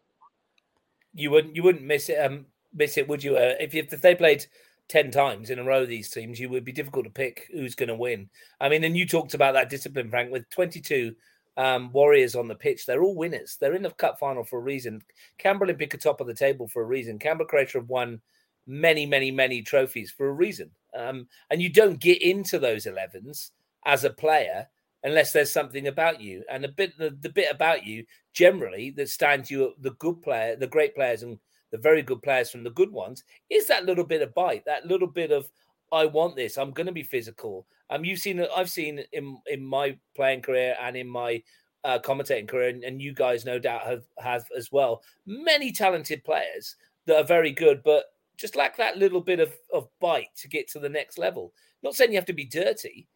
You 1.15 1.31
wouldn't 1.31 1.57
you 1.57 1.63
wouldn't 1.63 1.85
miss 1.85 2.09
it 2.09 2.17
um, 2.17 2.47
miss 2.75 2.99
it, 2.99 3.09
would 3.09 3.23
you? 3.23 3.37
Uh, 3.37 3.55
if 3.61 3.75
you, 3.75 3.87
if 3.91 4.01
they 4.01 4.15
played 4.15 4.47
ten 4.89 5.11
times 5.11 5.51
in 5.51 5.59
a 5.59 5.65
row, 5.65 5.87
these 5.87 6.11
teams, 6.11 6.41
you 6.41 6.49
would 6.49 6.65
be 6.65 6.73
difficult 6.73 7.05
to 7.05 7.11
pick 7.11 7.49
who's 7.53 7.75
going 7.75 7.89
to 7.89 7.95
win. 7.95 8.29
I 8.61 8.69
mean, 8.69 8.85
and 8.85 8.97
you 8.97 9.07
talked 9.07 9.35
about 9.35 9.55
that 9.55 9.71
discipline, 9.71 10.11
Frank, 10.11 10.31
with 10.31 10.49
twenty 10.51 10.81
two 10.81 11.15
um, 11.59 11.91
Warriors 11.93 12.37
on 12.37 12.49
the 12.49 12.55
pitch. 12.55 12.87
They're 12.87 13.03
all 13.03 13.17
winners. 13.17 13.57
They're 13.61 13.75
in 13.75 13.83
the 13.83 13.91
cup 13.91 14.19
final 14.19 14.45
for 14.45 14.61
a 14.61 14.63
reason. 14.63 15.03
Canberra 15.39 15.67
Olympic 15.67 15.95
are 15.95 15.99
top 15.99 16.21
of 16.21 16.27
the 16.27 16.35
table 16.35 16.69
for 16.69 16.83
a 16.83 16.87
reason. 16.87 17.19
Canberra 17.19 17.49
Croatia 17.49 17.79
have 17.79 17.89
won 17.89 18.21
many, 18.67 19.07
many, 19.07 19.31
many 19.33 19.63
trophies 19.63 20.13
for 20.13 20.29
a 20.29 20.33
reason. 20.33 20.71
Um, 20.97 21.27
and 21.51 21.61
you 21.61 21.69
don't 21.69 21.99
get 21.99 22.23
into 22.23 22.59
those 22.59 22.87
11s 22.87 23.51
as 23.85 24.05
a 24.05 24.11
player 24.11 24.69
unless 25.05 25.33
there's 25.33 25.53
something 25.53 25.89
about 25.89 26.21
you. 26.21 26.45
And 26.51 26.65
a 26.65 26.69
bit 26.69 26.97
the, 26.99 27.17
the 27.21 27.29
bit 27.29 27.51
about 27.51 27.85
you 27.85 28.05
generally 28.33 28.91
that 28.93 29.09
stands 29.09 29.51
you 29.51 29.75
the 29.81 29.93
good 29.93 30.23
player, 30.23 30.57
the 30.57 30.67
great 30.67 30.95
players 30.95 31.23
and 31.23 31.39
the 31.71 31.79
very 31.79 32.03
good 32.03 32.23
players 32.23 32.51
from 32.51 32.65
the 32.65 32.71
good 32.71 32.91
ones 32.91 33.25
is 33.51 33.67
that 33.69 33.85
little 33.85 34.05
bit 34.05 34.23
of 34.23 34.35
bite, 34.35 34.65
that 34.65 34.87
little 34.87 35.09
bit 35.09 35.31
of 35.31 35.49
I 35.93 36.07
want 36.07 36.37
this. 36.37 36.59
I'm 36.59 36.73
going 36.73 36.87
to 36.87 36.93
be 36.93 37.03
physical. 37.03 37.67
Um, 37.91 38.05
you've 38.05 38.19
seen, 38.19 38.45
I've 38.55 38.71
seen 38.71 39.03
in 39.13 39.39
in 39.47 39.65
my 39.65 39.97
playing 40.15 40.43
career 40.43 40.77
and 40.81 40.97
in 40.97 41.09
my 41.09 41.43
uh, 41.85 41.99
commentating 41.99 42.49
career, 42.49 42.69
and, 42.69 42.85
and, 42.85 43.01
you 43.01 43.15
guys 43.15 43.45
no 43.45 43.59
doubt 43.59 43.87
have 43.87 44.05
have 44.19 44.45
as 44.57 44.71
well. 44.73 45.03
Many 45.27 45.73
talented 45.73 46.25
players 46.25 46.77
that 47.07 47.17
are 47.17 47.25
very 47.25 47.53
good, 47.53 47.83
but 47.85 48.07
just 48.37 48.57
lack 48.57 48.77
that 48.77 48.99
little 48.99 49.21
bit 49.21 49.41
of 49.41 49.55
of 49.73 49.89
bite 50.01 50.35
to 50.37 50.49
get 50.49 50.69
to 50.69 50.79
the 50.79 50.89
next 50.89 51.19
level. 51.19 51.55
Not 51.83 51.95
saying 51.95 52.11
you 52.11 52.19
have 52.19 52.27
to 52.27 52.33
be 52.33 52.45
dirty, 52.45 53.07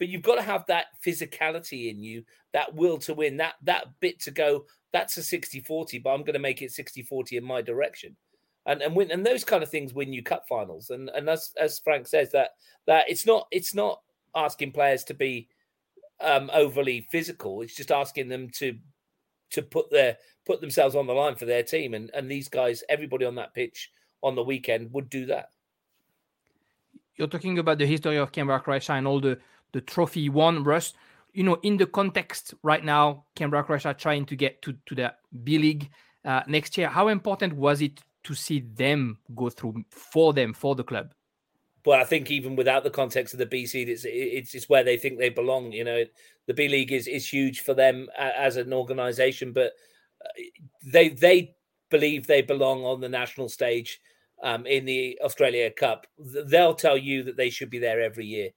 but 0.00 0.08
you've 0.08 0.22
got 0.22 0.34
to 0.34 0.42
have 0.42 0.66
that 0.66 0.86
physicality 1.06 1.88
in 1.90 2.02
you, 2.02 2.24
that 2.52 2.74
will 2.74 2.98
to 2.98 3.14
win, 3.14 3.36
that 3.36 3.54
that 3.62 3.86
bit 4.00 4.20
to 4.22 4.32
go. 4.32 4.64
That's 4.92 5.16
a 5.16 5.20
60-40, 5.20 6.02
but 6.02 6.10
I'm 6.10 6.22
going 6.22 6.32
to 6.32 6.40
make 6.40 6.62
it 6.62 6.72
60-40 6.72 7.38
in 7.38 7.44
my 7.44 7.62
direction 7.62 8.16
and 8.66 8.82
and 8.82 8.94
win 8.94 9.10
and 9.10 9.24
those 9.24 9.44
kind 9.44 9.62
of 9.62 9.70
things 9.70 9.94
win 9.94 10.12
you 10.12 10.22
cup 10.22 10.46
finals. 10.48 10.90
And 10.90 11.08
and 11.10 11.28
as 11.28 11.52
as 11.60 11.78
Frank 11.78 12.06
says 12.06 12.30
that 12.32 12.50
that 12.86 13.04
it's 13.08 13.26
not 13.26 13.46
it's 13.50 13.74
not 13.74 14.00
asking 14.34 14.72
players 14.72 15.04
to 15.04 15.14
be 15.14 15.48
um, 16.20 16.50
overly 16.52 17.06
physical. 17.10 17.62
It's 17.62 17.74
just 17.74 17.90
asking 17.90 18.28
them 18.28 18.48
to 18.58 18.76
to 19.52 19.62
put 19.62 19.90
their 19.90 20.18
put 20.46 20.60
themselves 20.60 20.94
on 20.94 21.06
the 21.06 21.12
line 21.12 21.36
for 21.36 21.46
their 21.46 21.62
team. 21.62 21.94
And 21.94 22.10
and 22.14 22.30
these 22.30 22.48
guys, 22.48 22.84
everybody 22.88 23.24
on 23.24 23.34
that 23.36 23.54
pitch 23.54 23.90
on 24.22 24.34
the 24.34 24.44
weekend 24.44 24.92
would 24.92 25.08
do 25.08 25.26
that. 25.26 25.50
You're 27.16 27.28
talking 27.28 27.58
about 27.58 27.78
the 27.78 27.86
history 27.86 28.16
of 28.16 28.32
Canberra 28.32 28.60
Croatia 28.60 28.92
and 28.92 29.06
all 29.06 29.20
the 29.20 29.38
the 29.72 29.80
trophy 29.80 30.28
won, 30.28 30.64
Russ. 30.64 30.92
You 31.32 31.44
know, 31.44 31.58
in 31.62 31.76
the 31.76 31.86
context 31.86 32.54
right 32.62 32.84
now, 32.84 33.24
Canberra 33.36 33.62
Croatia 33.64 33.94
trying 33.94 34.26
to 34.26 34.36
get 34.36 34.62
to 34.62 34.74
to 34.86 34.94
the 34.94 35.14
B 35.44 35.58
League 35.58 35.90
uh, 36.24 36.42
next 36.46 36.76
year. 36.76 36.88
How 36.88 37.08
important 37.08 37.54
was 37.54 37.80
it 37.80 38.00
to 38.24 38.34
see 38.34 38.60
them 38.60 39.18
go 39.34 39.50
through 39.50 39.84
for 39.90 40.32
them 40.32 40.52
for 40.52 40.74
the 40.74 40.84
club. 40.84 41.14
Well, 41.86 41.98
I 41.98 42.04
think 42.04 42.30
even 42.30 42.56
without 42.56 42.84
the 42.84 42.90
context 42.90 43.32
of 43.32 43.38
the 43.38 43.46
B 43.46 43.64
seed, 43.66 43.88
it's 43.88 44.04
it's 44.04 44.54
it's 44.54 44.68
where 44.68 44.84
they 44.84 44.98
think 44.98 45.18
they 45.18 45.30
belong. 45.30 45.72
You 45.72 45.84
know, 45.84 46.04
the 46.46 46.54
B 46.54 46.68
League 46.68 46.92
is 46.92 47.06
is 47.06 47.26
huge 47.26 47.60
for 47.60 47.72
them 47.72 48.08
as 48.18 48.56
an 48.56 48.72
organisation, 48.72 49.52
but 49.52 49.72
uh, 50.22 50.42
they 50.84 51.08
they 51.08 51.54
believe 51.90 52.26
they 52.26 52.42
belong 52.42 52.84
on 52.84 53.00
the 53.00 53.08
national 53.08 53.48
stage 53.48 54.00
um, 54.42 54.66
in 54.66 54.84
the 54.84 55.18
Australia 55.24 55.70
Cup. 55.70 56.06
They'll 56.18 56.74
tell 56.74 56.98
you 56.98 57.22
that 57.24 57.38
they 57.38 57.48
should 57.48 57.70
be 57.70 57.78
there 57.78 58.02
every 58.02 58.26
year. 58.26 58.50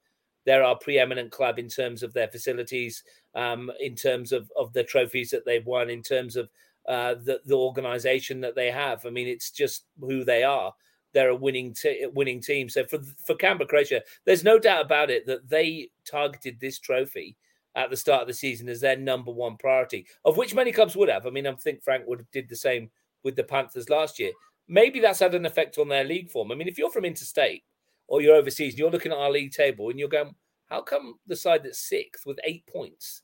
They're 0.44 0.64
our 0.64 0.76
preeminent 0.76 1.30
club 1.30 1.58
in 1.58 1.68
terms 1.68 2.02
of 2.02 2.12
their 2.12 2.28
facilities, 2.28 3.02
um, 3.34 3.70
in 3.80 3.94
terms 3.94 4.32
of 4.32 4.50
of 4.56 4.72
the 4.72 4.84
trophies 4.84 5.30
that 5.30 5.44
they've 5.44 5.66
won, 5.66 5.90
in 5.90 6.02
terms 6.02 6.36
of 6.36 6.48
uh, 6.88 7.14
the, 7.14 7.40
the 7.46 7.54
organization 7.54 8.40
that 8.42 8.54
they 8.54 8.70
have. 8.70 9.06
I 9.06 9.10
mean, 9.10 9.26
it's 9.26 9.50
just 9.50 9.86
who 10.00 10.24
they 10.24 10.42
are. 10.42 10.74
They're 11.12 11.30
a 11.30 11.36
winning 11.36 11.72
t- 11.74 12.06
winning 12.12 12.40
team. 12.40 12.68
So 12.68 12.84
for 12.84 13.00
for 13.24 13.36
Canberra 13.36 13.68
Croatia, 13.68 14.02
there's 14.24 14.44
no 14.44 14.58
doubt 14.58 14.84
about 14.84 15.10
it 15.10 15.26
that 15.26 15.48
they 15.48 15.90
targeted 16.04 16.60
this 16.60 16.78
trophy 16.78 17.36
at 17.76 17.90
the 17.90 17.96
start 17.96 18.22
of 18.22 18.28
the 18.28 18.34
season 18.34 18.68
as 18.68 18.80
their 18.80 18.96
number 18.96 19.32
one 19.32 19.56
priority, 19.56 20.06
of 20.24 20.36
which 20.36 20.54
many 20.54 20.72
clubs 20.72 20.96
would 20.96 21.08
have. 21.08 21.26
I 21.26 21.30
mean, 21.30 21.46
I 21.46 21.52
think 21.54 21.82
Frank 21.82 22.06
would 22.06 22.20
have 22.20 22.30
did 22.30 22.48
the 22.48 22.56
same 22.56 22.90
with 23.24 23.36
the 23.36 23.42
Panthers 23.42 23.88
last 23.88 24.18
year. 24.18 24.32
Maybe 24.68 25.00
that's 25.00 25.18
had 25.18 25.34
an 25.34 25.46
effect 25.46 25.78
on 25.78 25.88
their 25.88 26.04
league 26.04 26.30
form. 26.30 26.52
I 26.52 26.54
mean, 26.54 26.68
if 26.68 26.78
you're 26.78 26.90
from 26.90 27.04
interstate 27.04 27.64
or 28.08 28.20
you're 28.20 28.36
overseas 28.36 28.74
and 28.74 28.78
you're 28.78 28.90
looking 28.90 29.12
at 29.12 29.18
our 29.18 29.30
league 29.30 29.52
table 29.52 29.90
and 29.90 29.98
you're 29.98 30.08
going, 30.08 30.34
how 30.66 30.80
come 30.80 31.14
the 31.26 31.36
side 31.36 31.62
that's 31.62 31.88
sixth 31.88 32.24
with 32.26 32.38
eight 32.44 32.66
points 32.66 33.22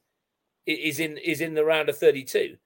is 0.67 1.01
in 1.01 1.17
is 1.19 1.41
in 1.41 1.55
the 1.55 1.65
round 1.65 1.89
of 1.89 1.99
32? 1.99 2.57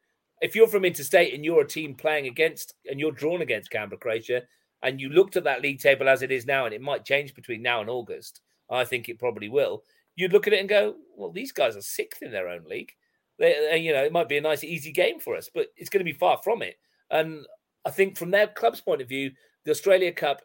if 0.44 0.54
you're 0.54 0.68
from 0.68 0.84
interstate 0.84 1.32
and 1.32 1.42
you're 1.42 1.62
a 1.62 1.66
team 1.66 1.94
playing 1.94 2.26
against 2.26 2.74
and 2.90 3.00
you're 3.00 3.12
drawn 3.12 3.40
against 3.40 3.70
Canberra 3.70 3.98
Croatia 3.98 4.42
and 4.82 5.00
you 5.00 5.08
looked 5.08 5.36
at 5.36 5.44
that 5.44 5.62
league 5.62 5.80
table 5.80 6.06
as 6.06 6.20
it 6.20 6.30
is 6.30 6.44
now 6.44 6.66
and 6.66 6.74
it 6.74 6.82
might 6.82 7.04
change 7.04 7.34
between 7.34 7.62
now 7.62 7.80
and 7.80 7.88
August, 7.88 8.42
I 8.70 8.84
think 8.84 9.08
it 9.08 9.18
probably 9.18 9.48
will. 9.48 9.84
You'd 10.16 10.32
look 10.32 10.46
at 10.46 10.52
it 10.52 10.60
and 10.60 10.68
go, 10.68 10.96
well, 11.16 11.32
these 11.32 11.50
guys 11.50 11.76
are 11.76 11.82
sixth 11.82 12.22
in 12.22 12.30
their 12.30 12.48
own 12.48 12.64
league. 12.68 12.92
They, 13.38 13.78
you 13.78 13.92
know, 13.94 14.04
it 14.04 14.12
might 14.12 14.28
be 14.28 14.36
a 14.36 14.42
nice, 14.42 14.62
easy 14.62 14.92
game 14.92 15.18
for 15.18 15.34
us, 15.34 15.48
but 15.52 15.68
it's 15.76 15.88
going 15.88 16.04
to 16.04 16.12
be 16.12 16.16
far 16.16 16.38
from 16.44 16.60
it. 16.60 16.76
And 17.10 17.46
I 17.86 17.90
think 17.90 18.18
from 18.18 18.30
their 18.30 18.48
club's 18.48 18.82
point 18.82 19.00
of 19.00 19.08
view, 19.08 19.30
the 19.64 19.70
Australia 19.70 20.12
Cup 20.12 20.42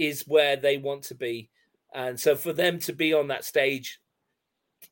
is 0.00 0.26
where 0.26 0.56
they 0.56 0.78
want 0.78 1.02
to 1.04 1.14
be. 1.14 1.50
And 1.94 2.18
so 2.18 2.34
for 2.34 2.54
them 2.54 2.78
to 2.80 2.92
be 2.94 3.12
on 3.12 3.28
that 3.28 3.44
stage, 3.44 4.00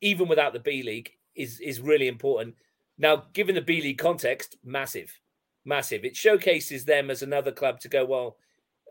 even 0.03 0.29
without 0.29 0.53
the 0.53 0.61
B 0.61 0.83
League, 0.83 1.11
is 1.35 1.61
is 1.61 1.81
really 1.81 2.09
important. 2.09 2.55
Now, 2.99 3.25
given 3.33 3.55
the 3.55 3.63
B 3.63 3.81
League 3.81 3.99
context, 3.99 4.57
massive, 4.63 5.19
massive. 5.65 6.05
It 6.05 6.17
showcases 6.17 6.85
them 6.85 7.11
as 7.11 7.23
another 7.23 7.53
club 7.53 7.81
to 7.81 7.89
go, 7.89 8.05
well, 8.05 8.37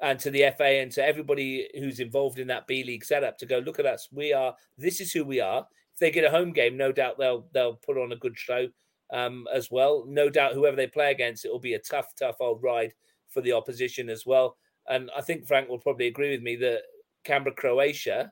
and 0.02 0.20
to 0.20 0.32
the 0.32 0.52
FA 0.58 0.82
and 0.82 0.92
to 0.94 1.06
everybody 1.06 1.68
who's 1.78 2.00
involved 2.00 2.40
in 2.40 2.48
that 2.48 2.68
B 2.68 2.84
League 2.84 3.06
setup 3.06 3.38
to 3.40 3.46
go, 3.46 3.60
look 3.60 3.80
at 3.80 3.86
us. 3.86 4.08
We 4.12 4.34
are, 4.34 4.56
this 4.78 5.02
is 5.02 5.12
who 5.12 5.24
we 5.24 5.40
are. 5.40 5.68
If 5.94 6.00
they 6.00 6.12
get 6.12 6.24
a 6.24 6.30
home 6.30 6.52
game, 6.52 6.78
no 6.78 6.92
doubt 6.92 7.18
they'll 7.20 7.48
they'll 7.54 7.76
put 7.76 7.98
on 7.98 8.12
a 8.12 8.18
good 8.18 8.38
show 8.38 8.68
um, 9.14 9.46
as 9.54 9.70
well. 9.70 10.06
No 10.08 10.30
doubt 10.30 10.54
whoever 10.54 10.76
they 10.76 10.88
play 10.88 11.12
against, 11.12 11.46
it 11.46 11.52
will 11.52 11.60
be 11.60 11.74
a 11.74 11.80
tough, 11.80 12.14
tough 12.18 12.38
old 12.40 12.64
ride 12.64 12.94
for 13.30 13.42
the 13.42 13.54
opposition 13.54 14.10
as 14.10 14.26
well. 14.26 14.58
And 14.88 15.10
I 15.16 15.22
think 15.22 15.48
Frank 15.48 15.70
will 15.70 15.80
probably 15.80 16.08
agree 16.08 16.32
with 16.32 16.42
me 16.42 16.56
that 16.58 16.82
Canberra, 17.24 17.56
Croatia, 17.56 18.32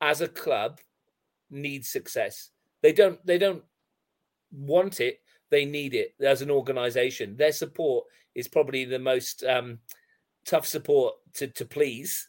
as 0.00 0.20
a 0.20 0.28
club, 0.28 0.80
needs 1.50 1.88
success. 1.88 2.50
They 2.82 2.92
don't. 2.92 3.24
They 3.26 3.38
don't 3.38 3.64
want 4.52 5.00
it. 5.00 5.20
They 5.50 5.64
need 5.64 5.94
it 5.94 6.14
as 6.20 6.42
an 6.42 6.50
organisation. 6.50 7.36
Their 7.36 7.52
support 7.52 8.06
is 8.34 8.48
probably 8.48 8.84
the 8.84 8.98
most 8.98 9.42
um, 9.44 9.78
tough 10.44 10.66
support 10.66 11.14
to 11.34 11.48
to 11.48 11.64
please 11.64 12.28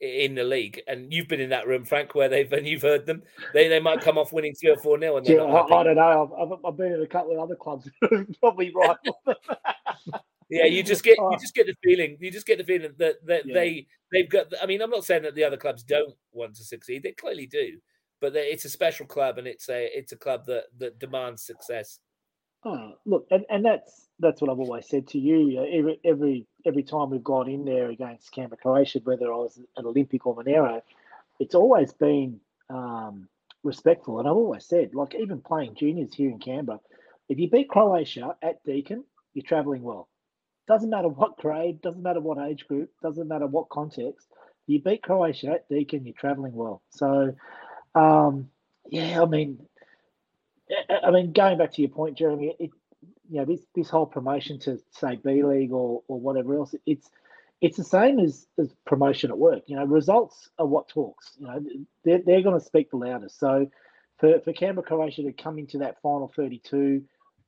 in 0.00 0.34
the 0.34 0.44
league. 0.44 0.80
And 0.86 1.12
you've 1.12 1.28
been 1.28 1.40
in 1.40 1.50
that 1.50 1.66
room, 1.66 1.84
Frank, 1.84 2.14
where 2.14 2.28
they've 2.28 2.50
and 2.52 2.66
you've 2.66 2.82
heard 2.82 3.06
them. 3.06 3.22
They 3.52 3.68
they 3.68 3.80
might 3.80 4.00
come 4.00 4.18
off 4.18 4.32
winning 4.32 4.54
three 4.54 4.70
or 4.70 4.78
four 4.78 4.98
nil. 4.98 5.18
And 5.18 5.28
Yeah, 5.28 5.42
I, 5.42 5.62
I, 5.62 5.84
don't 5.84 5.96
know. 5.96 6.34
I've, 6.38 6.64
I've, 6.64 6.76
been 6.76 6.92
in 6.92 7.02
a 7.02 7.06
couple 7.06 7.32
of 7.32 7.38
other 7.38 7.56
clubs. 7.56 7.88
probably 8.40 8.72
right. 8.74 8.96
yeah, 10.50 10.64
you 10.64 10.82
just 10.82 11.04
get 11.04 11.16
you 11.18 11.36
just 11.40 11.54
get 11.54 11.66
the 11.66 11.74
feeling. 11.82 12.16
You 12.20 12.30
just 12.30 12.46
get 12.46 12.58
the 12.58 12.64
feeling 12.64 12.92
that, 12.98 13.24
that 13.26 13.46
yeah. 13.46 13.54
they 13.54 13.86
they've 14.12 14.28
got. 14.28 14.46
I 14.60 14.66
mean, 14.66 14.82
I'm 14.82 14.90
not 14.90 15.04
saying 15.04 15.22
that 15.22 15.34
the 15.34 15.44
other 15.44 15.56
clubs 15.56 15.82
don't 15.82 16.14
want 16.32 16.56
to 16.56 16.64
succeed. 16.64 17.02
They 17.02 17.12
clearly 17.12 17.46
do, 17.46 17.78
but 18.20 18.34
it's 18.34 18.64
a 18.64 18.70
special 18.70 19.06
club, 19.06 19.38
and 19.38 19.46
it's 19.46 19.68
a 19.68 19.88
it's 19.96 20.12
a 20.12 20.16
club 20.16 20.46
that 20.46 20.64
that 20.78 20.98
demands 20.98 21.42
success. 21.42 22.00
Oh, 22.64 22.92
look, 23.06 23.26
and, 23.30 23.44
and 23.48 23.64
that's 23.64 24.08
that's 24.18 24.40
what 24.40 24.50
I've 24.50 24.58
always 24.58 24.88
said 24.88 25.06
to 25.08 25.18
you. 25.18 25.64
Every 25.72 26.00
every 26.04 26.46
every 26.66 26.82
time 26.82 27.10
we've 27.10 27.24
gone 27.24 27.48
in 27.48 27.64
there 27.64 27.90
against 27.90 28.32
Canberra, 28.32 28.58
Croatia, 28.60 29.00
whether 29.04 29.32
I 29.32 29.36
was 29.36 29.60
at 29.78 29.84
Olympic 29.84 30.26
or 30.26 30.34
Monaro, 30.34 30.82
it's 31.38 31.54
always 31.54 31.92
been 31.92 32.40
um, 32.68 33.28
respectful. 33.62 34.18
And 34.18 34.28
I've 34.28 34.34
always 34.34 34.66
said, 34.66 34.94
like 34.94 35.14
even 35.14 35.40
playing 35.40 35.76
juniors 35.76 36.12
here 36.12 36.30
in 36.30 36.38
Canberra, 36.38 36.80
if 37.28 37.38
you 37.38 37.48
beat 37.48 37.68
Croatia 37.68 38.36
at 38.42 38.62
Deakin, 38.64 39.04
you're 39.32 39.44
travelling 39.44 39.82
well. 39.82 40.08
Doesn't 40.68 40.90
matter 40.90 41.08
what 41.08 41.36
grade, 41.38 41.80
doesn't 41.82 42.02
matter 42.02 42.20
what 42.20 42.38
age 42.38 42.66
group, 42.68 42.90
doesn't 43.02 43.28
matter 43.28 43.46
what 43.46 43.68
context. 43.68 44.26
You 44.66 44.80
beat 44.80 45.02
Croatia 45.02 45.52
at 45.52 45.68
Deakin, 45.68 46.04
you're 46.04 46.14
travelling 46.14 46.54
well. 46.54 46.82
So, 46.90 47.34
um, 47.94 48.48
yeah, 48.88 49.20
I 49.20 49.26
mean, 49.26 49.66
I 51.02 51.10
mean, 51.10 51.32
going 51.32 51.58
back 51.58 51.72
to 51.72 51.82
your 51.82 51.90
point, 51.90 52.16
Jeremy, 52.16 52.54
it, 52.58 52.70
you 53.28 53.38
know, 53.38 53.44
this 53.44 53.60
this 53.74 53.88
whole 53.88 54.06
promotion 54.06 54.58
to 54.60 54.78
say 54.90 55.16
B 55.16 55.42
League 55.42 55.72
or 55.72 56.02
or 56.08 56.20
whatever 56.20 56.54
else, 56.56 56.74
it's 56.86 57.10
it's 57.60 57.76
the 57.76 57.84
same 57.84 58.18
as, 58.18 58.46
as 58.58 58.72
promotion 58.86 59.30
at 59.30 59.38
work. 59.38 59.64
You 59.66 59.76
know, 59.76 59.84
results 59.84 60.48
are 60.58 60.66
what 60.66 60.88
talks. 60.88 61.32
You 61.38 61.46
know, 61.46 61.64
they're, 62.04 62.22
they're 62.24 62.42
going 62.42 62.58
to 62.58 62.64
speak 62.64 62.90
the 62.90 62.96
loudest. 62.96 63.38
So 63.38 63.70
for, 64.18 64.40
for 64.40 64.52
Canberra 64.52 64.86
Croatia 64.86 65.22
to 65.22 65.32
come 65.32 65.58
into 65.58 65.78
that 65.78 66.00
final 66.00 66.32
32 66.34 67.02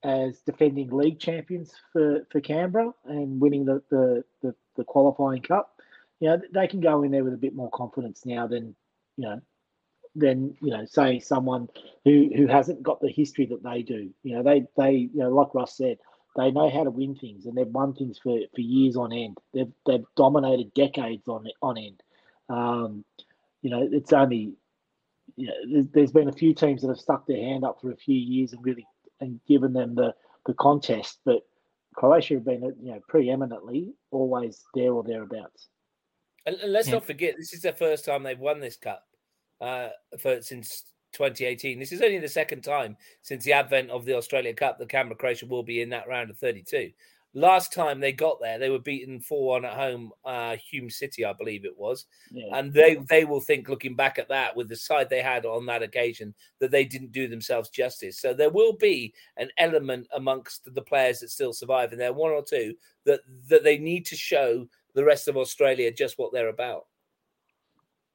as 0.05 0.41
defending 0.41 0.91
league 0.91 1.19
champions 1.19 1.73
for, 1.93 2.27
for 2.31 2.41
Canberra 2.41 2.93
and 3.05 3.41
winning 3.41 3.65
the, 3.65 3.83
the, 3.91 4.25
the, 4.43 4.55
the 4.77 4.85
qualifying 4.85 5.43
cup, 5.43 5.81
you 6.21 6.29
know, 6.29 6.41
they 6.53 6.67
can 6.67 6.81
go 6.81 7.03
in 7.03 7.11
there 7.11 7.25
with 7.25 7.35
a 7.35 7.39
bit 7.39 7.55
more 7.55 7.71
confidence 7.71 8.25
now 8.25 8.47
than, 8.47 8.75
you 9.17 9.29
know, 9.29 9.41
than 10.15 10.55
you 10.61 10.71
know, 10.71 10.85
say 10.85 11.19
someone 11.19 11.69
who 12.05 12.31
who 12.37 12.47
hasn't 12.47 12.83
got 12.83 13.01
the 13.01 13.11
history 13.11 13.47
that 13.47 13.63
they 13.63 13.83
do. 13.83 14.11
You 14.23 14.37
know, 14.37 14.43
they 14.43 14.67
they 14.77 14.93
you 14.93 15.21
know, 15.21 15.31
like 15.31 15.55
Russ 15.55 15.77
said, 15.77 15.99
they 16.37 16.51
know 16.51 16.71
how 16.71 16.85
to 16.85 16.91
win 16.91 17.15
things, 17.15 17.47
and 17.47 17.57
they've 17.57 17.67
won 17.67 17.95
things 17.95 18.19
for, 18.23 18.39
for 18.55 18.61
years 18.61 18.97
on 18.97 19.13
end. 19.13 19.39
They've 19.55 19.73
they've 19.87 20.05
dominated 20.17 20.75
decades 20.75 21.29
on 21.29 21.47
on 21.63 21.79
end. 21.79 22.03
Um, 22.49 23.05
you 23.63 23.71
know, 23.71 23.89
it's 23.91 24.13
only 24.13 24.55
you 25.37 25.47
know, 25.47 25.55
there's, 25.73 25.89
there's 25.89 26.13
been 26.13 26.29
a 26.29 26.33
few 26.33 26.55
teams 26.55 26.83
that 26.83 26.89
have 26.89 26.99
stuck 26.99 27.27
their 27.27 27.43
hand 27.43 27.65
up 27.65 27.81
for 27.81 27.91
a 27.91 27.97
few 27.97 28.17
years 28.17 28.53
and 28.53 28.65
really 28.65 28.87
and 29.23 29.41
given 29.47 29.73
them 29.73 29.95
the 29.95 30.15
the 30.45 30.55
contest, 30.55 31.21
but 31.25 31.43
Croatia 31.95 32.35
have 32.35 32.45
been 32.45 32.63
you 32.83 32.93
know 32.93 33.01
preeminently 33.09 33.95
always 34.11 34.63
there 34.75 34.93
or 34.93 35.03
thereabouts. 35.03 35.69
And, 36.45 36.57
and 36.57 36.73
let's 36.73 36.89
yeah. 36.89 36.95
not 36.95 37.05
forget, 37.05 37.37
this 37.39 37.53
is 37.55 37.63
the 37.63 37.73
first 37.73 38.05
time 38.05 38.25
they've 38.25 38.39
won 38.39 38.59
this 38.59 38.77
cup 38.77 39.07
uh, 39.61 39.91
for 40.19 40.43
since 40.43 40.93
2018. 41.13 41.79
This 41.79 41.93
is 41.93 42.03
only 42.03 42.19
the 42.19 42.29
second 42.29 42.63
time 42.63 42.97
since 43.23 43.45
the 43.45 43.53
advent 43.53 43.91
of 43.91 44.05
the 44.05 44.17
Australia 44.17 44.53
Cup 44.53 44.79
that 44.79 44.89
Canberra 44.89 45.17
Croatia 45.17 45.47
will 45.47 45.63
be 45.63 45.81
in 45.81 45.91
that 45.91 46.09
round 46.09 46.31
of 46.31 46.39
32. 46.39 46.91
Last 47.35 47.73
time 47.73 47.99
they 47.99 48.13
got 48.13 48.41
there, 48.41 48.59
they 48.59 48.69
were 48.69 48.79
beaten 48.79 49.19
4 49.21 49.49
1 49.49 49.65
at 49.65 49.73
home, 49.73 50.13
uh, 50.25 50.57
Hume 50.57 50.91
City, 50.91 51.25
I 51.25 51.33
believe 51.33 51.65
it 51.65 51.77
was. 51.77 52.05
Yeah. 52.31 52.59
And 52.59 52.73
they, 52.73 52.97
they 53.09 53.25
will 53.25 53.41
think, 53.41 53.69
looking 53.69 53.97
back 53.97 54.19
at 54.19 54.29
that, 54.29 54.55
with 54.55 54.69
the 54.69 54.77
side 54.77 55.09
they 55.09 55.23
had 55.23 55.47
on 55.47 55.65
that 55.67 55.83
occasion, 55.83 56.35
that 56.59 56.71
they 56.71 56.85
didn't 56.85 57.13
do 57.13 57.29
themselves 57.29 57.71
justice. 57.71 58.21
So 58.21 58.35
there 58.35 58.51
will 58.51 58.75
be 58.75 59.15
an 59.39 59.49
element 59.57 60.09
amongst 60.15 60.75
the 60.75 60.83
players 60.83 61.21
that 61.21 61.31
still 61.31 61.55
survive, 61.55 61.93
and 61.93 62.01
there 62.01 62.11
are 62.11 62.15
one 62.15 62.33
or 62.33 62.45
two 62.45 62.75
that, 63.07 63.21
that 63.49 63.65
they 63.65 63.79
need 63.79 64.05
to 64.07 64.17
show 64.17 64.69
the 64.95 65.05
rest 65.05 65.27
of 65.27 65.39
Australia 65.39 65.91
just 65.91 66.19
what 66.19 66.33
they're 66.33 66.49
about. 66.49 66.87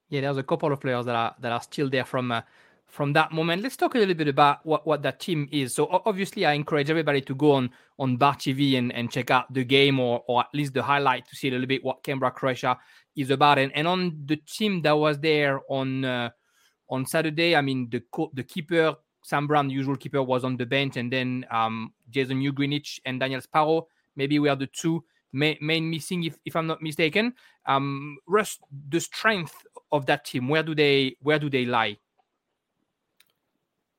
Yeah, 0.10 0.22
there's 0.22 0.38
a 0.38 0.44
couple 0.44 0.72
of 0.72 0.80
players 0.80 1.06
that 1.06 1.16
are 1.16 1.36
that 1.42 1.52
are 1.52 1.62
still 1.62 1.90
there 1.90 2.06
from 2.06 2.32
uh, 2.32 2.42
from 2.88 3.14
that 3.14 3.32
moment. 3.32 3.62
Let's 3.62 3.78
talk 3.78 3.96
a 3.96 3.98
little 3.98 4.16
bit 4.16 4.28
about 4.28 4.66
what, 4.66 4.88
what 4.88 5.04
that 5.04 5.20
team 5.20 5.48
is. 5.52 5.76
So 5.76 5.88
obviously, 6.06 6.46
I 6.46 6.54
encourage 6.54 6.90
everybody 6.90 7.22
to 7.22 7.36
go 7.36 7.54
on 7.54 7.70
on 8.00 8.18
Bar 8.18 8.36
TV 8.36 8.78
and, 8.78 8.94
and 8.94 9.12
check 9.12 9.32
out 9.32 9.52
the 9.54 9.64
game 9.64 10.00
or 10.00 10.24
or 10.28 10.42
at 10.42 10.48
least 10.54 10.74
the 10.74 10.84
highlight 10.84 11.28
to 11.28 11.36
see 11.36 11.50
a 11.50 11.52
little 11.52 11.68
bit 11.68 11.84
what 11.84 12.04
Canberra 12.04 12.32
Croatia 12.32 12.78
is 13.16 13.30
about. 13.30 13.60
And, 13.60 13.72
and 13.76 13.88
on 13.88 14.22
the 14.26 14.38
team 14.38 14.82
that 14.84 14.98
was 14.98 15.20
there 15.20 15.62
on 15.70 16.06
uh, 16.06 16.30
on 16.90 17.06
Saturday, 17.06 17.56
I 17.56 17.62
mean 17.62 17.90
the 17.90 18.02
the 18.34 18.44
keeper 18.44 18.96
Sam 19.24 19.46
Brown, 19.48 19.68
the 19.68 19.74
usual 19.74 19.98
keeper, 19.98 20.24
was 20.24 20.44
on 20.44 20.56
the 20.56 20.66
bench, 20.66 20.96
and 20.98 21.12
then 21.12 21.46
um, 21.52 21.94
Jason 22.10 22.42
Ugrinic 22.42 23.00
and 23.06 23.20
Daniel 23.20 23.42
Sparrow 23.42 23.88
maybe 24.18 24.40
we 24.40 24.50
are 24.50 24.56
the 24.56 24.68
two 24.68 25.04
main, 25.32 25.58
main 25.62 25.90
missing, 25.90 26.24
if, 26.26 26.38
if 26.44 26.56
I'm 26.56 26.68
not 26.68 26.82
mistaken. 26.82 27.34
Um, 27.66 28.18
Russ, 28.28 28.60
the 28.90 29.00
strength 29.00 29.56
of 29.92 30.06
that 30.08 30.26
team? 30.26 30.50
Where 30.50 30.64
do 30.64 30.76
they 30.76 31.16
where 31.22 31.40
do 31.40 31.50
they 31.50 31.64
lie? 31.64 31.98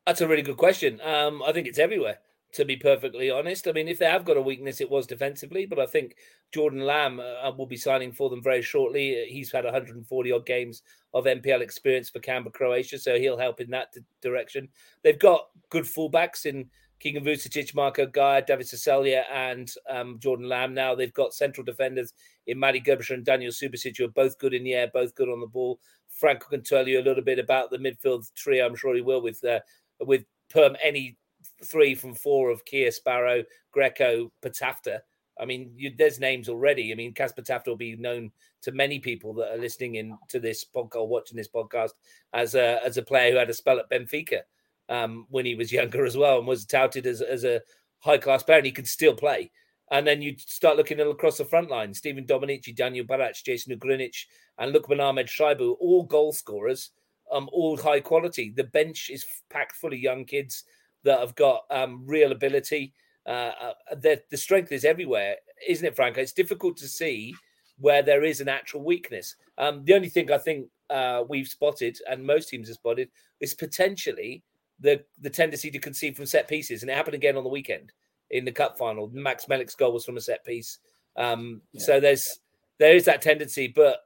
That's 0.08 0.22
a 0.22 0.26
really 0.26 0.40
good 0.40 0.56
question. 0.56 1.02
Um, 1.04 1.42
I 1.46 1.52
think 1.52 1.66
it's 1.66 1.78
everywhere. 1.78 2.20
To 2.54 2.64
be 2.64 2.76
perfectly 2.76 3.30
honest, 3.30 3.68
I 3.68 3.72
mean, 3.72 3.88
if 3.88 3.98
they 3.98 4.06
have 4.06 4.24
got 4.24 4.38
a 4.38 4.40
weakness, 4.40 4.80
it 4.80 4.88
was 4.88 5.06
defensively. 5.06 5.66
But 5.66 5.78
I 5.78 5.84
think 5.84 6.16
Jordan 6.50 6.80
Lamb 6.80 7.20
uh, 7.20 7.52
will 7.52 7.66
be 7.66 7.76
signing 7.76 8.12
for 8.12 8.30
them 8.30 8.42
very 8.42 8.62
shortly. 8.62 9.26
He's 9.28 9.52
had 9.52 9.64
140 9.64 10.32
odd 10.32 10.46
games 10.46 10.80
of 11.12 11.26
NPL 11.26 11.60
experience 11.60 12.08
for 12.08 12.20
Canberra, 12.20 12.52
Croatia, 12.52 12.98
so 12.98 13.18
he'll 13.18 13.36
help 13.36 13.60
in 13.60 13.68
that 13.72 13.94
direction. 14.22 14.70
They've 15.04 15.18
got 15.18 15.48
good 15.68 15.84
fullbacks 15.84 16.46
in 16.46 16.70
Keegan 17.00 17.22
Vucetich, 17.22 17.74
Marco 17.74 18.06
Gaia, 18.06 18.40
David 18.40 18.66
Sasselia, 18.66 19.24
and 19.30 19.70
um, 19.90 20.18
Jordan 20.20 20.48
Lamb. 20.48 20.72
Now 20.72 20.94
they've 20.94 21.12
got 21.12 21.34
central 21.34 21.66
defenders 21.66 22.14
in 22.46 22.58
Matty 22.58 22.80
Gerbisher 22.80 23.12
and 23.12 23.26
Daniel 23.26 23.52
Subasic, 23.52 23.98
who 23.98 24.06
are 24.06 24.08
both 24.08 24.38
good 24.38 24.54
in 24.54 24.64
the 24.64 24.72
air, 24.72 24.90
both 24.90 25.14
good 25.14 25.28
on 25.28 25.40
the 25.40 25.46
ball. 25.46 25.78
Franco 26.08 26.48
can 26.48 26.62
tell 26.62 26.88
you 26.88 26.98
a 26.98 27.04
little 27.04 27.22
bit 27.22 27.38
about 27.38 27.70
the 27.70 27.76
midfield 27.76 28.32
trio. 28.34 28.66
I'm 28.66 28.74
sure 28.74 28.94
he 28.94 29.02
will 29.02 29.20
with 29.20 29.44
uh, 29.44 29.60
with 30.00 30.24
perm 30.50 30.76
any 30.82 31.16
three 31.64 31.94
from 31.94 32.14
four 32.14 32.50
of 32.50 32.64
Kia 32.64 32.90
Sparrow, 32.90 33.44
Greco, 33.72 34.32
Patafta. 34.42 35.00
I 35.40 35.44
mean, 35.44 35.72
you, 35.76 35.92
there's 35.96 36.18
names 36.18 36.48
already. 36.48 36.90
I 36.90 36.96
mean, 36.96 37.14
Kaz 37.14 37.32
Patafta 37.34 37.68
will 37.68 37.76
be 37.76 37.96
known 37.96 38.32
to 38.62 38.72
many 38.72 38.98
people 38.98 39.32
that 39.34 39.52
are 39.52 39.58
listening 39.58 39.96
in 39.96 40.18
to 40.30 40.40
this 40.40 40.64
podcast, 40.64 41.06
watching 41.06 41.36
this 41.36 41.48
podcast, 41.48 41.92
as 42.32 42.54
a 42.54 42.84
as 42.84 42.96
a 42.96 43.02
player 43.02 43.32
who 43.32 43.38
had 43.38 43.50
a 43.50 43.54
spell 43.54 43.78
at 43.78 43.90
Benfica 43.90 44.40
um, 44.88 45.26
when 45.30 45.46
he 45.46 45.54
was 45.54 45.72
younger 45.80 46.04
as 46.04 46.16
well 46.16 46.38
and 46.38 46.46
was 46.46 46.64
touted 46.64 47.06
as, 47.06 47.20
as 47.20 47.44
a 47.44 47.60
high 48.00 48.18
class 48.18 48.42
player 48.42 48.58
and 48.58 48.66
he 48.66 48.72
could 48.72 48.88
still 48.88 49.14
play. 49.14 49.50
And 49.90 50.06
then 50.06 50.20
you 50.20 50.34
start 50.38 50.76
looking 50.76 51.00
across 51.00 51.38
the 51.38 51.44
front 51.44 51.70
line 51.70 51.94
Stephen 51.94 52.26
Dominici, 52.26 52.74
Daniel 52.74 53.06
Barac, 53.06 53.42
Jason 53.42 53.78
Ugrinic, 53.78 54.14
and 54.58 54.74
Lukman 54.74 55.00
Ahmed 55.00 55.28
Shaibu, 55.28 55.76
all 55.80 56.02
goal 56.04 56.32
scorers, 56.32 56.90
um, 57.32 57.48
all 57.52 57.76
high 57.76 58.00
quality. 58.00 58.52
The 58.54 58.64
bench 58.64 59.10
is 59.10 59.24
packed 59.50 59.76
full 59.76 59.92
of 59.92 59.98
young 59.98 60.24
kids 60.24 60.64
that 61.04 61.20
have 61.20 61.34
got 61.34 61.64
um, 61.70 62.02
real 62.06 62.32
ability. 62.32 62.92
Uh, 63.26 63.52
uh, 63.60 63.72
the, 64.00 64.22
the 64.30 64.36
strength 64.36 64.72
is 64.72 64.84
everywhere, 64.84 65.36
isn't 65.66 65.86
it, 65.86 65.96
Franco? 65.96 66.20
It's 66.20 66.32
difficult 66.32 66.76
to 66.78 66.88
see 66.88 67.34
where 67.78 68.02
there 68.02 68.24
is 68.24 68.40
an 68.40 68.48
actual 68.48 68.82
weakness. 68.82 69.36
Um, 69.58 69.84
the 69.84 69.94
only 69.94 70.08
thing 70.08 70.32
I 70.32 70.38
think 70.38 70.66
uh, 70.90 71.24
we've 71.28 71.48
spotted, 71.48 71.98
and 72.10 72.24
most 72.24 72.48
teams 72.48 72.68
have 72.68 72.76
spotted, 72.76 73.10
is 73.40 73.54
potentially 73.54 74.42
the 74.80 75.04
the 75.20 75.30
tendency 75.30 75.70
to 75.70 75.78
concede 75.78 76.16
from 76.16 76.26
set 76.26 76.48
pieces, 76.48 76.82
and 76.82 76.90
it 76.90 76.96
happened 76.96 77.14
again 77.14 77.36
on 77.36 77.44
the 77.44 77.50
weekend 77.50 77.92
in 78.30 78.44
the 78.44 78.52
cup 78.52 78.78
final. 78.78 79.10
Max 79.12 79.46
Melik's 79.46 79.74
goal 79.74 79.92
was 79.92 80.04
from 80.04 80.16
a 80.16 80.20
set 80.20 80.44
piece. 80.44 80.78
Um, 81.16 81.62
yeah. 81.72 81.82
So 81.82 82.00
there's 82.00 82.40
there 82.78 82.94
is 82.94 83.04
that 83.04 83.22
tendency, 83.22 83.68
but 83.68 84.00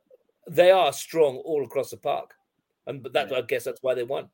they 0.49 0.71
are 0.71 0.93
strong 0.93 1.37
all 1.37 1.65
across 1.65 1.91
the 1.91 1.97
park, 1.97 2.35
and 2.87 3.03
but 3.03 3.13
that 3.13 3.31
yeah. 3.31 3.39
I 3.39 3.43
guess 3.43 3.65
that's 3.65 3.83
why 3.83 3.95
they 3.95 4.03
won. 4.03 4.29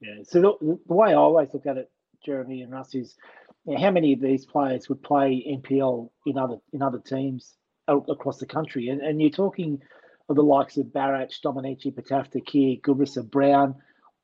Yeah. 0.00 0.22
So 0.24 0.40
the, 0.40 0.78
the, 0.86 0.94
way 0.94 1.10
I 1.10 1.14
always 1.14 1.48
look 1.52 1.66
at 1.66 1.76
it, 1.76 1.90
Jeremy 2.24 2.62
and 2.62 2.72
Russ, 2.72 2.94
is 2.94 3.16
you 3.64 3.74
know, 3.74 3.80
how 3.80 3.90
many 3.90 4.12
of 4.12 4.20
these 4.20 4.44
players 4.44 4.88
would 4.88 5.02
play 5.02 5.44
NPL 5.48 6.10
in 6.26 6.38
other 6.38 6.56
in 6.72 6.82
other 6.82 6.98
teams 6.98 7.54
across 7.88 8.38
the 8.38 8.46
country, 8.46 8.88
and 8.88 9.00
and 9.00 9.20
you're 9.20 9.30
talking 9.30 9.80
of 10.28 10.36
the 10.36 10.42
likes 10.42 10.76
of 10.76 10.86
Barac, 10.86 11.38
Dominici, 11.44 11.92
Patafta, 11.92 12.42
Kier, 12.42 12.80
Gubrisa, 12.80 13.28
Brown. 13.28 13.74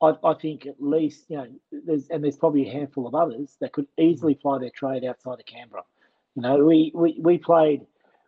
I, 0.02 0.14
I, 0.24 0.32
think 0.32 0.64
at 0.64 0.76
least 0.80 1.26
you 1.28 1.36
know 1.36 1.46
there's 1.70 2.08
and 2.08 2.24
there's 2.24 2.36
probably 2.36 2.68
a 2.68 2.72
handful 2.72 3.06
of 3.06 3.14
others 3.14 3.56
that 3.60 3.72
could 3.72 3.86
easily 3.98 4.38
fly 4.40 4.58
their 4.58 4.70
trade 4.70 5.04
outside 5.04 5.40
of 5.40 5.46
Canberra. 5.46 5.82
You 6.34 6.42
know, 6.42 6.64
we 6.64 6.92
we, 6.94 7.18
we 7.20 7.38
played 7.38 7.82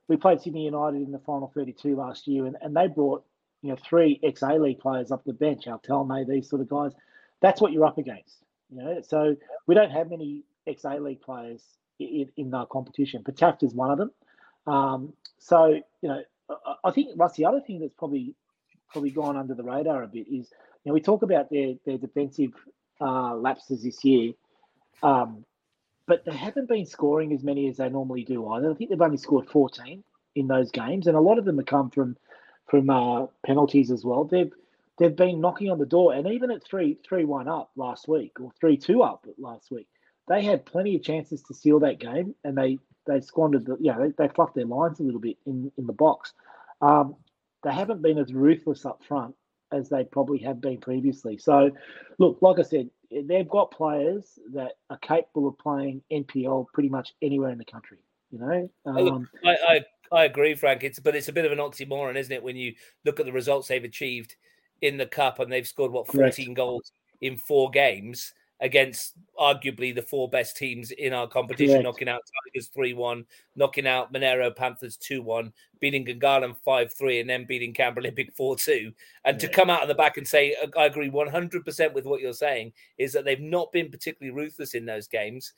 we 0.09 0.17
played 0.17 0.41
Sydney 0.41 0.65
United 0.65 1.03
in 1.03 1.13
the 1.13 1.19
final 1.21 1.51
32 1.55 1.97
last 1.97 2.27
year, 2.27 2.47
and, 2.47 2.57
and 2.61 2.77
they 2.77 2.89
brought 2.89 3.25
you 3.63 3.71
know 3.71 3.77
three 3.77 4.21
ex 4.23 4.43
A 4.43 4.55
League 4.55 4.81
players 4.81 5.11
up 5.11 5.25
the 5.25 5.33
bench, 5.33 5.67
Altelme, 5.67 6.27
these 6.29 6.49
sort 6.49 6.61
of 6.61 6.69
guys. 6.69 6.93
That's 7.41 7.61
what 7.61 7.73
you're 7.73 7.87
up 7.87 7.99
against. 7.99 8.39
You 8.71 8.83
know, 8.83 9.01
so 9.07 9.37
we 9.67 9.75
don't 9.75 9.91
have 9.91 10.11
many 10.11 10.43
ex 10.67 10.85
A 10.85 10.99
League 10.99 11.23
players 11.23 11.63
in, 11.99 12.29
in 12.37 12.55
our 12.55 12.67
competition. 12.67 13.23
Petaft 13.23 13.63
is 13.63 13.75
one 13.75 13.91
of 13.91 13.99
them. 13.99 14.11
Um, 14.67 15.13
so 15.39 15.67
you 15.67 16.09
know, 16.09 16.23
I, 16.51 16.75
I 16.85 16.91
think 16.91 17.11
Russ. 17.17 17.35
The 17.37 17.47
other 17.47 17.61
thing 17.61 17.81
that's 17.81 17.95
probably 17.95 18.35
probably 18.91 19.11
gone 19.11 19.37
under 19.37 19.55
the 19.55 19.63
radar 19.63 20.03
a 20.03 20.09
bit 20.09 20.27
is 20.29 20.51
you 20.85 20.91
know 20.91 20.93
we 20.93 21.01
talk 21.01 21.23
about 21.23 21.51
their 21.51 21.75
their 21.87 21.99
defensive 21.99 22.53
uh, 23.01 23.35
lapses 23.35 23.83
this 23.83 24.05
year. 24.05 24.33
Um, 25.03 25.45
but 26.07 26.25
they 26.25 26.33
haven't 26.33 26.69
been 26.69 26.85
scoring 26.85 27.33
as 27.33 27.43
many 27.45 27.69
as 27.69 27.77
they 27.77 27.89
normally 27.89 28.25
do 28.25 28.47
either. 28.49 28.71
I 28.71 28.75
think 28.75 28.91
they've 28.91 29.01
only 29.01 29.17
scored 29.17 29.49
14 29.49 30.03
in 30.35 30.47
those 30.47 30.71
games, 30.71 31.07
and 31.07 31.17
a 31.17 31.21
lot 31.21 31.39
of 31.39 31.45
them 31.45 31.59
have 31.59 31.67
come 31.67 31.91
from 31.91 32.17
from 32.73 32.89
uh, 32.89 33.27
penalties 33.45 33.91
as 33.91 34.03
well. 34.03 34.25
They've 34.25 34.51
they've 34.99 35.15
been 35.15 35.43
knocking 35.43 35.71
on 35.71 35.79
the 35.79 35.85
door, 35.85 36.15
and 36.15 36.27
even 36.27 36.51
at 36.51 36.65
three 36.65 36.97
three 37.07 37.27
one 37.27 37.47
up 37.47 37.71
last 37.77 38.09
week 38.09 38.41
or 38.41 38.51
three 38.59 38.79
two 38.79 39.03
up 39.03 39.27
last 39.39 39.71
week, 39.71 39.89
they 40.27 40.43
had 40.43 40.65
plenty 40.65 40.97
of 40.97 41.03
chances 41.03 41.43
to 41.43 41.55
seal 41.55 41.81
that 41.81 42.01
game, 42.01 42.35
and 42.45 42.57
they 42.57 42.79
they 43.07 43.21
squandered 43.21 43.67
the 43.67 43.77
yeah 43.79 43.99
they, 43.99 44.09
they 44.17 44.33
fluffed 44.33 44.55
their 44.55 44.65
lines 44.65 45.01
a 45.01 45.03
little 45.03 45.21
bit 45.21 45.37
in 45.45 45.71
in 45.77 45.87
the 45.87 45.93
box. 45.93 46.33
Um, 46.81 47.15
they 47.63 47.75
haven't 47.75 48.01
been 48.01 48.17
as 48.17 48.33
ruthless 48.33 48.87
up 48.87 49.05
front 49.07 49.35
as 49.71 49.91
they 49.91 50.05
probably 50.05 50.39
have 50.39 50.63
been 50.63 50.79
previously. 50.79 51.37
So, 51.37 51.73
look, 52.19 52.39
like 52.41 52.59
I 52.59 52.63
said, 52.63 52.89
they've 53.11 53.49
got 53.49 53.71
players 53.71 54.39
that 54.55 54.73
are 54.89 54.99
capable 54.99 55.47
of 55.47 55.59
playing 55.59 56.03
NPL 56.11 56.69
pretty 56.73 56.89
much 56.89 57.13
anywhere 57.21 57.51
in 57.51 57.59
the 57.59 57.67
country. 57.67 57.99
You 58.31 58.39
know, 58.39 58.71
um, 58.87 59.29
I, 59.45 59.51
I, 59.51 59.81
I 60.13 60.25
agree, 60.25 60.55
Frank. 60.55 60.85
It's 60.85 60.99
but 60.99 61.17
it's 61.17 61.29
a 61.29 61.33
bit 61.33 61.45
of 61.45 61.53
an 61.53 61.59
oxymoron, 61.59 62.17
isn't 62.17 62.33
it? 62.33 62.43
When 62.43 62.57
you 62.57 62.75
look 63.05 63.21
at 63.21 63.27
the 63.27 63.33
results 63.33 63.69
they've 63.69 63.83
achieved 63.83 64.37
in 64.83 64.97
the 64.97 65.07
cup 65.07 65.39
and 65.39 65.51
they've 65.51 65.67
scored 65.67 65.93
what 65.93 66.07
fourteen 66.07 66.47
Correct. 66.47 66.57
goals 66.57 66.93
in 67.21 67.37
four 67.37 67.71
games 67.71 68.35
against 68.63 69.15
arguably 69.39 69.93
the 69.93 70.01
four 70.01 70.29
best 70.31 70.57
teams 70.57 70.93
in 70.93 71.13
our 71.13 71.27
competition, 71.27 71.75
Correct. 71.75 71.85
knocking 71.85 72.09
out 72.09 72.23
Tigers 72.47 72.69
3 72.69 72.95
1, 72.95 73.25
knocking 73.57 73.89
out 73.89 74.13
Monaro 74.13 74.53
Panthers 74.53 74.97
2 74.97 75.21
1, 75.21 75.53
beating 75.81 76.07
Gungahlin 76.07 76.57
5 76.65 76.93
3, 76.93 77.21
and 77.21 77.29
then 77.29 77.45
beating 77.45 77.75
Canberra 77.75 78.05
Olympic 78.05 78.33
4 78.37 78.57
2. 78.57 78.93
And 79.25 79.35
yeah. 79.35 79.49
to 79.49 79.53
come 79.53 79.69
out 79.69 79.83
of 79.83 79.89
the 79.89 79.95
back 79.95 80.17
and 80.17 80.27
say, 80.27 80.55
I 80.79 80.87
agree 80.87 81.11
100% 81.11 81.93
with 81.93 82.07
what 82.07 82.21
you're 82.21 82.33
saying, 82.33 82.73
is 82.99 83.13
that 83.13 83.25
they've 83.25 83.41
not 83.41 83.73
been 83.73 83.91
particularly 83.91 84.35
ruthless 84.35 84.75
in 84.75 84.87
those 84.87 85.09
games. 85.09 85.53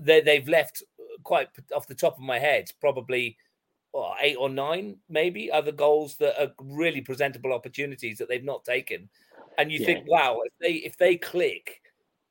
They, 0.00 0.20
they've 0.20 0.48
left 0.48 0.82
quite 1.22 1.48
off 1.74 1.86
the 1.86 1.94
top 1.94 2.14
of 2.14 2.24
my 2.24 2.40
head, 2.40 2.70
probably. 2.80 3.36
Well, 3.92 4.14
eight 4.20 4.36
or 4.38 4.48
nine, 4.48 4.98
maybe 5.08 5.50
other 5.50 5.72
goals 5.72 6.16
that 6.16 6.40
are 6.40 6.52
really 6.60 7.00
presentable 7.00 7.52
opportunities 7.52 8.18
that 8.18 8.28
they've 8.28 8.44
not 8.44 8.64
taken, 8.64 9.08
and 9.58 9.72
you 9.72 9.80
yeah. 9.80 9.86
think, 9.86 10.04
wow, 10.08 10.38
if 10.44 10.52
they 10.60 10.74
if 10.74 10.96
they 10.96 11.16
click, 11.16 11.80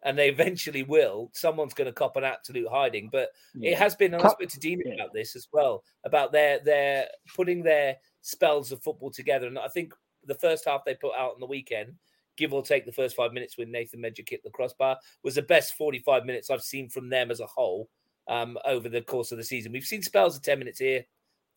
and 0.03 0.17
they 0.17 0.29
eventually 0.29 0.83
will. 0.83 1.29
Someone's 1.33 1.73
going 1.73 1.87
to 1.87 1.93
cop 1.93 2.15
an 2.15 2.23
absolute 2.23 2.69
hiding. 2.69 3.09
But 3.11 3.29
yeah. 3.55 3.71
it 3.71 3.77
has 3.77 3.95
been. 3.95 4.13
I 4.15 4.19
spoke 4.19 4.47
to 4.49 4.59
Dean 4.59 4.81
yeah. 4.85 4.93
about 4.93 5.13
this 5.13 5.35
as 5.35 5.47
well 5.51 5.83
about 6.05 6.31
their 6.31 6.59
their 6.59 7.07
putting 7.35 7.63
their 7.63 7.97
spells 8.21 8.71
of 8.71 8.81
football 8.81 9.11
together. 9.11 9.47
And 9.47 9.59
I 9.59 9.67
think 9.67 9.93
the 10.25 10.35
first 10.35 10.65
half 10.65 10.85
they 10.85 10.95
put 10.95 11.15
out 11.15 11.33
on 11.33 11.39
the 11.39 11.45
weekend, 11.45 11.95
give 12.37 12.53
or 12.53 12.63
take 12.63 12.85
the 12.85 12.91
first 12.91 13.15
five 13.15 13.33
minutes 13.33 13.57
when 13.57 13.71
Nathan 13.71 14.01
Mejic 14.01 14.27
kicked 14.27 14.43
the 14.43 14.49
crossbar, 14.51 14.97
was 15.23 15.35
the 15.35 15.41
best 15.41 15.75
forty 15.75 15.99
five 15.99 16.25
minutes 16.25 16.49
I've 16.49 16.63
seen 16.63 16.89
from 16.89 17.09
them 17.09 17.31
as 17.31 17.41
a 17.41 17.47
whole 17.47 17.89
um, 18.27 18.57
over 18.65 18.87
the 18.89 19.01
course 19.01 19.31
of 19.31 19.37
the 19.37 19.43
season. 19.43 19.71
We've 19.71 19.83
seen 19.83 20.01
spells 20.01 20.37
of 20.37 20.41
ten 20.41 20.59
minutes 20.59 20.79
here, 20.79 21.03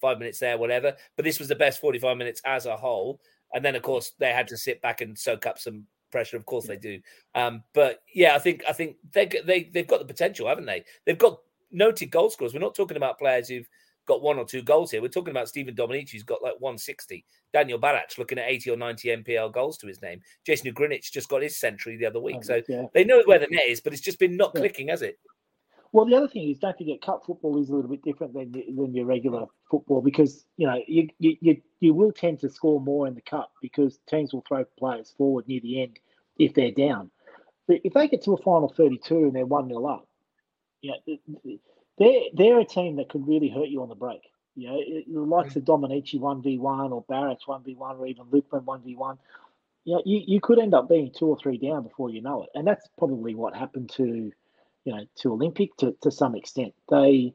five 0.02 0.18
minutes 0.18 0.38
there, 0.38 0.58
whatever. 0.58 0.94
But 1.16 1.24
this 1.24 1.38
was 1.38 1.48
the 1.48 1.54
best 1.54 1.80
forty 1.80 1.98
five 1.98 2.18
minutes 2.18 2.42
as 2.44 2.66
a 2.66 2.76
whole. 2.76 3.20
And 3.54 3.64
then, 3.64 3.76
of 3.76 3.82
course, 3.82 4.12
they 4.18 4.32
had 4.32 4.48
to 4.48 4.56
sit 4.56 4.82
back 4.82 5.00
and 5.00 5.18
soak 5.18 5.46
up 5.46 5.58
some 5.58 5.86
pressure. 6.10 6.36
Of 6.36 6.46
course 6.46 6.66
they 6.66 6.76
do. 6.76 7.00
Um, 7.34 7.62
but 7.72 8.02
yeah, 8.14 8.34
I 8.34 8.38
think 8.38 8.62
I 8.68 8.72
think 8.72 8.96
they 9.12 9.26
they 9.26 9.70
they've 9.72 9.86
got 9.86 10.00
the 10.00 10.04
potential, 10.04 10.46
haven't 10.46 10.66
they? 10.66 10.84
They've 11.06 11.18
got 11.18 11.38
noted 11.70 12.10
goal 12.10 12.30
scorers. 12.30 12.52
We're 12.52 12.60
not 12.60 12.74
talking 12.74 12.96
about 12.96 13.18
players 13.18 13.48
who've 13.48 13.68
got 14.06 14.22
one 14.22 14.38
or 14.38 14.44
two 14.44 14.62
goals 14.62 14.90
here. 14.90 15.00
We're 15.00 15.08
talking 15.08 15.30
about 15.30 15.48
Stephen 15.48 15.74
Dominici, 15.74 16.12
who's 16.12 16.22
got 16.22 16.42
like 16.42 16.54
160. 16.60 17.24
Daniel 17.52 17.78
Barac 17.78 18.18
looking 18.18 18.38
at 18.38 18.48
80 18.48 18.70
or 18.70 18.76
90 18.76 19.08
NPL 19.08 19.52
goals 19.52 19.78
to 19.78 19.86
his 19.86 20.02
name. 20.02 20.20
Jason 20.44 20.72
Greenwich 20.72 21.12
just 21.12 21.28
got 21.28 21.42
his 21.42 21.58
century 21.58 21.96
the 21.96 22.06
other 22.06 22.20
week. 22.20 22.38
Oh, 22.38 22.42
so 22.42 22.62
yeah. 22.68 22.86
they 22.94 23.04
know 23.04 23.22
where 23.26 23.38
the 23.38 23.46
net 23.50 23.68
is, 23.68 23.80
but 23.80 23.92
it's 23.92 24.02
just 24.02 24.18
been 24.18 24.36
not 24.36 24.52
yeah. 24.54 24.60
clicking, 24.60 24.88
has 24.88 25.02
it? 25.02 25.18
Well, 25.92 26.07
the 26.07 26.16
other 26.16 26.28
thing 26.28 26.48
is, 26.48 26.59
don't 26.59 26.76
forget, 26.76 27.02
cup 27.02 27.24
football 27.26 27.61
is 27.61 27.68
a 27.68 27.74
little 27.74 27.90
bit 27.90 28.02
different 28.02 28.33
than 28.33 28.52
than 28.52 28.94
your 28.94 29.05
regular 29.05 29.46
football 29.70 30.00
because 30.00 30.46
you 30.57 30.66
know 30.66 30.81
you 30.88 31.09
you 31.18 31.61
you 31.81 31.94
will 31.94 32.12
tend 32.12 32.40
to 32.40 32.48
score 32.48 32.81
more 32.81 33.07
in 33.07 33.14
the 33.14 33.20
cup 33.20 33.52
because 33.61 33.98
teams 34.09 34.33
will 34.33 34.44
throw 34.48 34.64
players 34.78 35.12
forward 35.16 35.46
near 35.46 35.61
the 35.61 35.83
end 35.83 35.98
if 36.38 36.55
they're 36.55 36.70
down. 36.70 37.11
But 37.68 37.81
if 37.85 37.92
they 37.92 38.09
get 38.09 38.22
to 38.24 38.33
a 38.33 38.42
final 38.42 38.68
32 38.68 39.14
and 39.16 39.35
they're 39.35 39.46
1 39.46 39.68
0 39.68 39.87
up, 39.87 40.09
you 40.81 40.92
know, 40.92 41.59
they're, 41.98 42.20
they're 42.35 42.61
a 42.61 42.64
team 42.64 42.96
that 42.96 43.09
could 43.09 43.26
really 43.26 43.48
hurt 43.48 43.68
you 43.68 43.83
on 43.83 43.88
the 43.88 43.94
break. 43.94 44.22
You 44.55 44.68
know, 44.68 44.81
the 45.09 45.20
likes 45.20 45.57
of 45.57 45.64
Dominici 45.64 46.18
1v1 46.20 46.90
or 46.90 47.05
Barac's 47.09 47.44
1v1 47.46 47.98
or 47.98 48.07
even 48.07 48.26
Lukman 48.26 48.64
1v1. 48.64 49.18
You, 49.85 49.94
know, 49.94 50.02
you, 50.05 50.22
you 50.26 50.40
could 50.40 50.59
end 50.59 50.74
up 50.74 50.88
being 50.88 51.11
two 51.16 51.26
or 51.26 51.38
three 51.38 51.57
down 51.57 51.85
before 51.85 52.11
you 52.11 52.20
know 52.20 52.42
it. 52.42 52.50
And 52.55 52.66
that's 52.66 52.87
probably 52.98 53.35
what 53.35 53.57
happened 53.57 53.90
to, 53.90 54.31
you 54.84 54.92
know, 54.92 55.04
to 55.20 55.32
Olympic 55.32 55.76
to, 55.78 55.96
to 56.02 56.10
some 56.10 56.34
extent. 56.34 56.74
They 56.90 57.34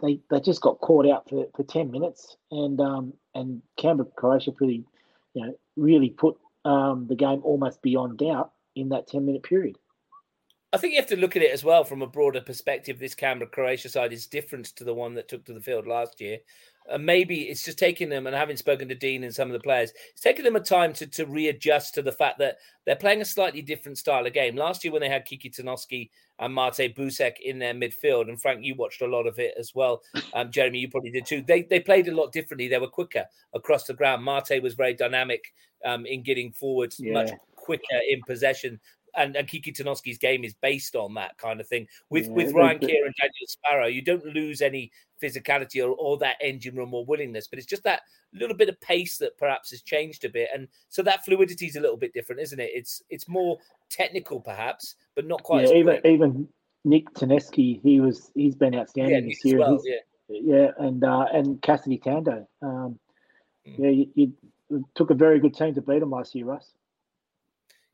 they 0.00 0.20
they 0.30 0.40
just 0.40 0.62
got 0.62 0.80
caught 0.80 1.06
out 1.06 1.28
for, 1.28 1.46
for 1.54 1.64
10 1.64 1.90
minutes 1.90 2.36
and 2.50 2.80
um 2.80 3.12
and 3.34 3.60
Canberra 3.76 4.08
Croatia 4.16 4.50
pretty 4.50 4.84
you 5.34 5.46
know 5.46 5.54
really 5.76 6.08
put 6.08 6.38
um, 6.64 7.06
the 7.08 7.16
game 7.16 7.40
almost 7.44 7.82
beyond 7.82 8.18
doubt 8.18 8.52
in 8.76 8.90
that 8.90 9.08
10 9.08 9.26
minute 9.26 9.42
period. 9.42 9.76
I 10.72 10.78
think 10.78 10.94
you 10.94 11.00
have 11.00 11.08
to 11.10 11.16
look 11.16 11.36
at 11.36 11.42
it 11.42 11.50
as 11.50 11.64
well 11.64 11.84
from 11.84 12.02
a 12.02 12.06
broader 12.06 12.40
perspective. 12.40 12.98
This 12.98 13.14
Canberra 13.14 13.50
Croatia 13.50 13.88
side 13.88 14.12
is 14.12 14.26
different 14.26 14.66
to 14.76 14.84
the 14.84 14.94
one 14.94 15.14
that 15.14 15.28
took 15.28 15.44
to 15.44 15.52
the 15.52 15.60
field 15.60 15.86
last 15.86 16.20
year. 16.20 16.38
And 16.90 17.06
maybe 17.06 17.42
it's 17.42 17.64
just 17.64 17.78
taking 17.78 18.08
them, 18.08 18.26
and 18.26 18.34
having 18.34 18.56
spoken 18.56 18.88
to 18.88 18.94
Dean 18.94 19.24
and 19.24 19.34
some 19.34 19.48
of 19.48 19.52
the 19.52 19.60
players, 19.60 19.92
it's 20.10 20.20
taking 20.20 20.44
them 20.44 20.56
a 20.56 20.60
time 20.60 20.92
to, 20.94 21.06
to 21.06 21.26
readjust 21.26 21.94
to 21.94 22.02
the 22.02 22.12
fact 22.12 22.38
that 22.38 22.58
they're 22.84 22.96
playing 22.96 23.20
a 23.20 23.24
slightly 23.24 23.62
different 23.62 23.98
style 23.98 24.26
of 24.26 24.32
game. 24.32 24.56
Last 24.56 24.82
year, 24.82 24.92
when 24.92 25.00
they 25.00 25.08
had 25.08 25.24
Kiki 25.24 25.48
Tanoski 25.48 26.10
and 26.38 26.54
Mate 26.54 26.96
Busek 26.96 27.34
in 27.40 27.58
their 27.58 27.74
midfield, 27.74 28.28
and 28.28 28.40
Frank, 28.40 28.64
you 28.64 28.74
watched 28.74 29.02
a 29.02 29.06
lot 29.06 29.26
of 29.26 29.38
it 29.38 29.54
as 29.58 29.74
well. 29.74 30.02
Um, 30.34 30.50
Jeremy, 30.50 30.80
you 30.80 30.90
probably 30.90 31.10
did 31.10 31.26
too. 31.26 31.42
They 31.42 31.62
they 31.62 31.80
played 31.80 32.08
a 32.08 32.14
lot 32.14 32.32
differently. 32.32 32.68
They 32.68 32.78
were 32.78 32.88
quicker 32.88 33.26
across 33.54 33.84
the 33.84 33.94
ground. 33.94 34.24
Mate 34.24 34.62
was 34.62 34.74
very 34.74 34.94
dynamic 34.94 35.52
um, 35.84 36.06
in 36.06 36.22
getting 36.22 36.52
forward, 36.52 36.94
yeah. 36.98 37.12
much 37.12 37.30
quicker 37.56 38.00
in 38.08 38.20
possession 38.26 38.80
and, 39.16 39.36
and 39.36 39.48
Kiki 39.48 39.72
Tanoski's 39.72 40.18
game 40.18 40.44
is 40.44 40.54
based 40.54 40.96
on 40.96 41.14
that 41.14 41.36
kind 41.38 41.60
of 41.60 41.66
thing. 41.66 41.86
With 42.10 42.26
yeah, 42.26 42.32
with 42.32 42.52
Ryan 42.52 42.78
Keir 42.78 43.06
and 43.06 43.14
Daniel 43.20 43.46
Sparrow, 43.46 43.86
you 43.86 44.02
don't 44.02 44.24
lose 44.24 44.60
any 44.62 44.90
physicality 45.22 45.84
or, 45.84 45.90
or 45.92 46.18
that 46.18 46.36
engine 46.40 46.74
room 46.74 46.94
or 46.94 47.04
willingness, 47.04 47.46
but 47.46 47.58
it's 47.58 47.66
just 47.66 47.84
that 47.84 48.02
little 48.32 48.56
bit 48.56 48.68
of 48.68 48.80
pace 48.80 49.18
that 49.18 49.36
perhaps 49.38 49.70
has 49.70 49.82
changed 49.82 50.24
a 50.24 50.28
bit. 50.28 50.48
And 50.54 50.68
so 50.88 51.02
that 51.02 51.24
fluidity 51.24 51.66
is 51.66 51.76
a 51.76 51.80
little 51.80 51.96
bit 51.96 52.12
different, 52.12 52.40
isn't 52.40 52.60
it? 52.60 52.70
It's 52.74 53.02
it's 53.10 53.28
more 53.28 53.58
technical 53.90 54.40
perhaps, 54.40 54.96
but 55.14 55.26
not 55.26 55.42
quite 55.42 55.68
yeah, 55.68 55.74
even 55.74 56.00
even 56.04 56.48
Nick 56.84 57.12
Taneski, 57.14 57.80
he 57.82 58.00
was 58.00 58.30
he's 58.34 58.54
been 58.54 58.74
outstanding 58.74 59.24
yeah, 59.24 59.28
this 59.28 59.44
year. 59.44 59.58
Well, 59.58 59.80
yeah. 59.84 59.96
yeah, 60.28 60.70
and 60.78 61.04
uh, 61.04 61.26
and 61.32 61.60
Cassidy 61.62 61.98
Tando. 61.98 62.46
Um, 62.60 62.98
mm. 63.66 63.78
Yeah, 63.78 63.90
you, 63.90 64.08
you, 64.14 64.32
took 64.94 65.10
a 65.10 65.14
very 65.14 65.38
good 65.38 65.54
team 65.54 65.74
to 65.74 65.82
beat 65.82 66.00
them 66.00 66.10
last 66.10 66.34
year, 66.34 66.46
Russ. 66.46 66.72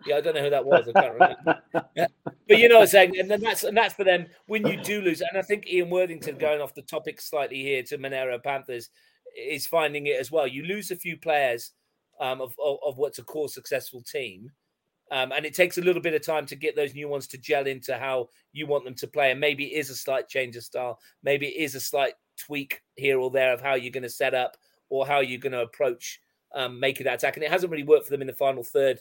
Yeah, 0.06 0.16
I 0.16 0.20
don't 0.20 0.34
know 0.34 0.42
who 0.42 0.50
that 0.50 0.64
was. 0.64 0.88
I 0.88 1.00
can't 1.00 1.14
remember. 1.14 1.62
but 1.72 2.58
you 2.58 2.68
know 2.68 2.76
what 2.76 2.82
I'm 2.82 2.88
saying, 2.88 3.18
and 3.18 3.30
then 3.30 3.40
that's 3.40 3.64
and 3.64 3.76
that's 3.76 3.94
for 3.94 4.04
them 4.04 4.26
when 4.46 4.66
you 4.66 4.80
do 4.82 5.00
lose. 5.00 5.20
And 5.20 5.36
I 5.36 5.42
think 5.42 5.66
Ian 5.66 5.90
Worthington, 5.90 6.38
going 6.38 6.60
off 6.60 6.74
the 6.74 6.82
topic 6.82 7.20
slightly 7.20 7.62
here 7.62 7.82
to 7.84 7.98
Monaro 7.98 8.38
Panthers, 8.38 8.90
is 9.36 9.66
finding 9.66 10.06
it 10.06 10.20
as 10.20 10.30
well. 10.30 10.46
You 10.46 10.64
lose 10.64 10.90
a 10.90 10.96
few 10.96 11.16
players 11.16 11.72
um, 12.20 12.40
of, 12.40 12.54
of, 12.64 12.78
of 12.86 12.98
what's 12.98 13.18
a 13.18 13.24
core 13.24 13.48
successful 13.48 14.02
team, 14.02 14.52
um, 15.10 15.32
and 15.32 15.44
it 15.44 15.54
takes 15.54 15.78
a 15.78 15.82
little 15.82 16.02
bit 16.02 16.14
of 16.14 16.24
time 16.24 16.46
to 16.46 16.56
get 16.56 16.76
those 16.76 16.94
new 16.94 17.08
ones 17.08 17.26
to 17.28 17.38
gel 17.38 17.66
into 17.66 17.96
how 17.96 18.28
you 18.52 18.66
want 18.66 18.84
them 18.84 18.94
to 18.94 19.06
play. 19.06 19.30
And 19.30 19.40
maybe 19.40 19.74
it 19.74 19.78
is 19.78 19.90
a 19.90 19.96
slight 19.96 20.28
change 20.28 20.56
of 20.56 20.64
style. 20.64 20.98
Maybe 21.22 21.48
it 21.48 21.62
is 21.62 21.74
a 21.74 21.80
slight 21.80 22.14
tweak 22.36 22.82
here 22.96 23.18
or 23.18 23.30
there 23.30 23.52
of 23.52 23.60
how 23.60 23.74
you're 23.74 23.92
going 23.92 24.02
to 24.02 24.10
set 24.10 24.34
up 24.34 24.56
or 24.90 25.06
how 25.06 25.20
you're 25.20 25.40
going 25.40 25.52
to 25.52 25.62
approach 25.62 26.20
um, 26.54 26.78
making 26.78 27.04
that 27.04 27.14
attack. 27.14 27.36
And 27.36 27.44
it 27.44 27.50
hasn't 27.50 27.70
really 27.70 27.84
worked 27.84 28.06
for 28.06 28.10
them 28.10 28.20
in 28.20 28.26
the 28.26 28.32
final 28.32 28.62
third 28.62 29.00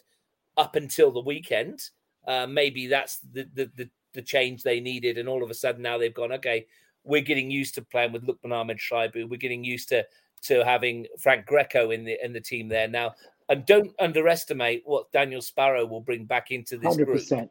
up 0.58 0.76
until 0.76 1.10
the 1.10 1.20
weekend. 1.20 1.80
Uh, 2.26 2.46
maybe 2.46 2.86
that's 2.86 3.18
the, 3.32 3.48
the, 3.54 3.70
the 3.76 3.90
the 4.14 4.22
change 4.22 4.62
they 4.62 4.80
needed, 4.80 5.16
and 5.16 5.28
all 5.28 5.42
of 5.42 5.50
a 5.50 5.54
sudden 5.54 5.80
now 5.80 5.96
they've 5.96 6.12
gone. 6.12 6.32
Okay, 6.32 6.66
we're 7.04 7.22
getting 7.22 7.50
used 7.50 7.74
to 7.76 7.82
playing 7.82 8.12
with 8.12 8.26
Lukman 8.26 8.52
Ahmed 8.52 8.78
Shaibu. 8.78 9.28
We're 9.28 9.36
getting 9.36 9.64
used 9.64 9.88
to 9.90 10.04
to 10.42 10.64
having 10.64 11.06
Frank 11.18 11.46
Greco 11.46 11.90
in 11.90 12.04
the 12.04 12.22
in 12.22 12.32
the 12.32 12.40
team 12.40 12.68
there 12.68 12.88
now. 12.88 13.14
And 13.48 13.64
don't 13.64 13.92
underestimate 13.98 14.82
what 14.84 15.10
Daniel 15.10 15.40
Sparrow 15.40 15.86
will 15.86 16.02
bring 16.02 16.26
back 16.26 16.50
into 16.50 16.76
this 16.76 16.96
100%. 16.96 17.04
group 17.06 17.50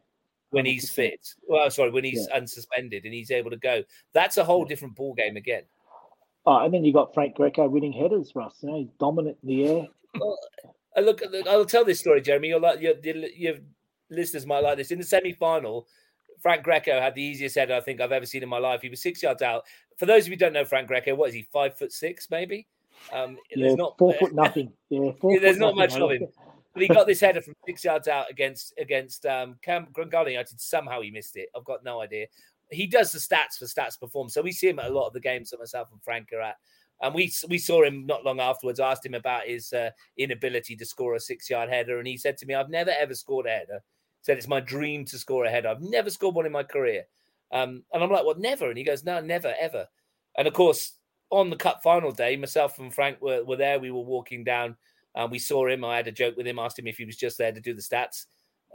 when 0.52 0.66
100%. 0.66 0.68
he's 0.68 0.92
fit. 0.92 1.28
Well, 1.48 1.72
sorry, 1.72 1.90
when 1.90 2.04
he's 2.04 2.28
yeah. 2.30 2.40
unsuspended 2.40 3.04
and 3.04 3.14
he's 3.14 3.32
able 3.32 3.50
to 3.50 3.58
go. 3.58 3.84
That's 4.14 4.38
a 4.38 4.44
whole 4.44 4.64
different 4.64 4.96
ball 4.96 5.16
game 5.16 5.38
again. 5.38 5.64
Oh, 6.46 6.64
and 6.64 6.74
then 6.74 6.86
you 6.86 6.94
got 6.94 7.14
Frank 7.14 7.36
Greco 7.36 7.68
winning 7.68 7.92
headers, 7.92 8.34
Russ. 8.36 8.54
You 8.62 8.70
know, 8.70 8.78
he's 8.78 8.92
dominant 9.00 9.38
in 9.42 9.50
the 9.50 9.68
air. 9.68 9.88
Well, 10.20 10.38
Look, 11.00 11.22
I'll 11.48 11.66
tell 11.66 11.86
this 11.86 12.00
story, 12.00 12.22
Jeremy. 12.22 12.50
You'll 12.50 12.62
like 12.62 12.82
your, 12.82 12.96
your 13.04 13.56
listeners 14.10 14.46
might 14.46 14.64
like 14.64 14.78
this. 14.78 14.92
In 14.92 14.98
the 14.98 15.06
semi-final, 15.06 15.88
Frank 16.42 16.64
Greco 16.64 17.00
had 17.00 17.16
the 17.16 17.22
easiest 17.22 17.56
header 17.56 17.76
I 17.76 17.82
think 17.82 18.02
I've 18.02 18.12
ever 18.12 18.26
seen 18.26 18.44
in 18.44 18.50
my 18.50 18.60
life. 18.60 18.82
He 18.82 18.90
was 18.90 19.02
six 19.02 19.24
yards 19.24 19.42
out. 19.42 19.64
For 19.98 20.06
those 20.06 20.24
of 20.24 20.28
you 20.28 20.34
who 20.34 20.40
don't 20.40 20.54
know 20.54 20.66
Frank 20.66 20.88
Greco, 20.88 21.16
what 21.16 21.30
is 21.30 21.36
he? 21.36 21.48
Five 21.52 21.78
foot 21.78 21.92
six, 21.92 22.30
maybe. 22.30 22.68
Um, 23.14 23.38
yeah, 23.56 23.74
not 23.76 23.98
four 23.98 24.14
foot 24.20 24.34
nothing. 24.34 24.72
Yeah, 24.90 25.12
four 25.20 25.40
there's 25.40 25.58
not 25.58 25.76
much 25.76 25.96
of 25.96 26.12
him. 26.12 26.28
But 26.74 26.82
he 26.84 26.88
got 26.90 27.08
this 27.08 27.20
header 27.20 27.42
from 27.42 27.56
six 27.66 27.84
yards 27.84 28.08
out 28.08 28.30
against 28.30 28.74
against 28.78 29.26
um, 29.26 29.56
Cam 29.64 29.88
Gungahlin 29.94 30.32
United. 30.32 30.60
Somehow 30.60 31.02
he 31.02 31.10
missed 31.10 31.36
it. 31.36 31.50
I've 31.56 31.66
got 31.66 31.84
no 31.84 32.02
idea. 32.02 32.28
He 32.70 32.86
does 32.86 33.12
the 33.12 33.20
stats 33.20 33.58
for 33.58 33.66
stats 33.66 34.00
perform, 34.00 34.30
so 34.30 34.42
we 34.42 34.52
see 34.52 34.70
him 34.70 34.80
at 34.80 34.92
a 34.92 34.94
lot 34.94 35.08
of 35.08 35.14
the 35.14 35.20
games 35.20 35.50
that 35.50 35.60
myself 35.60 35.90
and 35.92 36.04
Frank 36.04 36.32
are 36.34 36.42
at. 36.42 36.58
And 37.02 37.14
we 37.14 37.32
we 37.48 37.58
saw 37.58 37.84
him 37.84 38.06
not 38.06 38.26
long 38.26 38.40
afterwards. 38.40 38.80
Asked 38.80 39.06
him 39.06 39.14
about 39.14 39.46
his 39.46 39.72
uh, 39.72 39.92
inability 40.18 40.76
to 40.76 40.86
score 40.86 41.16
a 41.16 41.20
six 41.20 41.50
yard 41.50 41.70
header, 41.70 42.00
and 42.00 42.08
he 42.08 42.18
said 42.18 42.38
to 42.38 42.46
me, 42.46 42.56
"I've 42.56 42.70
never 42.70 42.92
ever 42.92 43.14
scored 43.14 43.46
a 43.46 43.50
header." 43.50 43.84
Said 44.22 44.38
it's 44.38 44.48
my 44.48 44.60
dream 44.60 45.06
to 45.06 45.18
score 45.20 45.46
a 45.46 45.50
header. 45.50 45.70
I've 45.70 45.82
never 45.82 46.10
scored 46.10 46.36
one 46.36 46.46
in 46.46 46.52
my 46.52 46.64
career. 46.64 47.04
Um, 47.52 47.84
and 47.94 48.04
I'm 48.04 48.10
like, 48.10 48.26
"What? 48.26 48.40
Never?" 48.40 48.70
And 48.70 48.78
he 48.78 48.84
goes, 48.84 49.04
"No, 49.04 49.22
never, 49.22 49.54
ever." 49.60 49.88
And 50.38 50.48
of 50.48 50.54
course, 50.54 50.94
on 51.30 51.50
the 51.50 51.56
cup 51.56 51.82
final 51.84 52.12
day, 52.12 52.36
myself 52.36 52.80
and 52.80 52.94
Frank 52.94 53.22
were, 53.22 53.44
were 53.44 53.56
there. 53.58 53.80
We 53.80 53.92
were 53.92 54.02
walking 54.02 54.44
down, 54.44 54.76
and 55.16 55.32
we 55.32 55.40
saw 55.40 55.68
him. 55.68 55.86
I 55.86 55.98
had 55.98 56.08
a 56.08 56.12
joke 56.12 56.36
with 56.36 56.48
him, 56.48 56.60
asked 56.60 56.80
him 56.80 56.88
if 56.88 56.98
he 56.98 57.06
was 57.06 57.18
just 57.18 57.38
there 57.38 57.52
to 57.52 57.62
do 57.62 57.74
the 57.74 57.82
stats, 57.82 58.26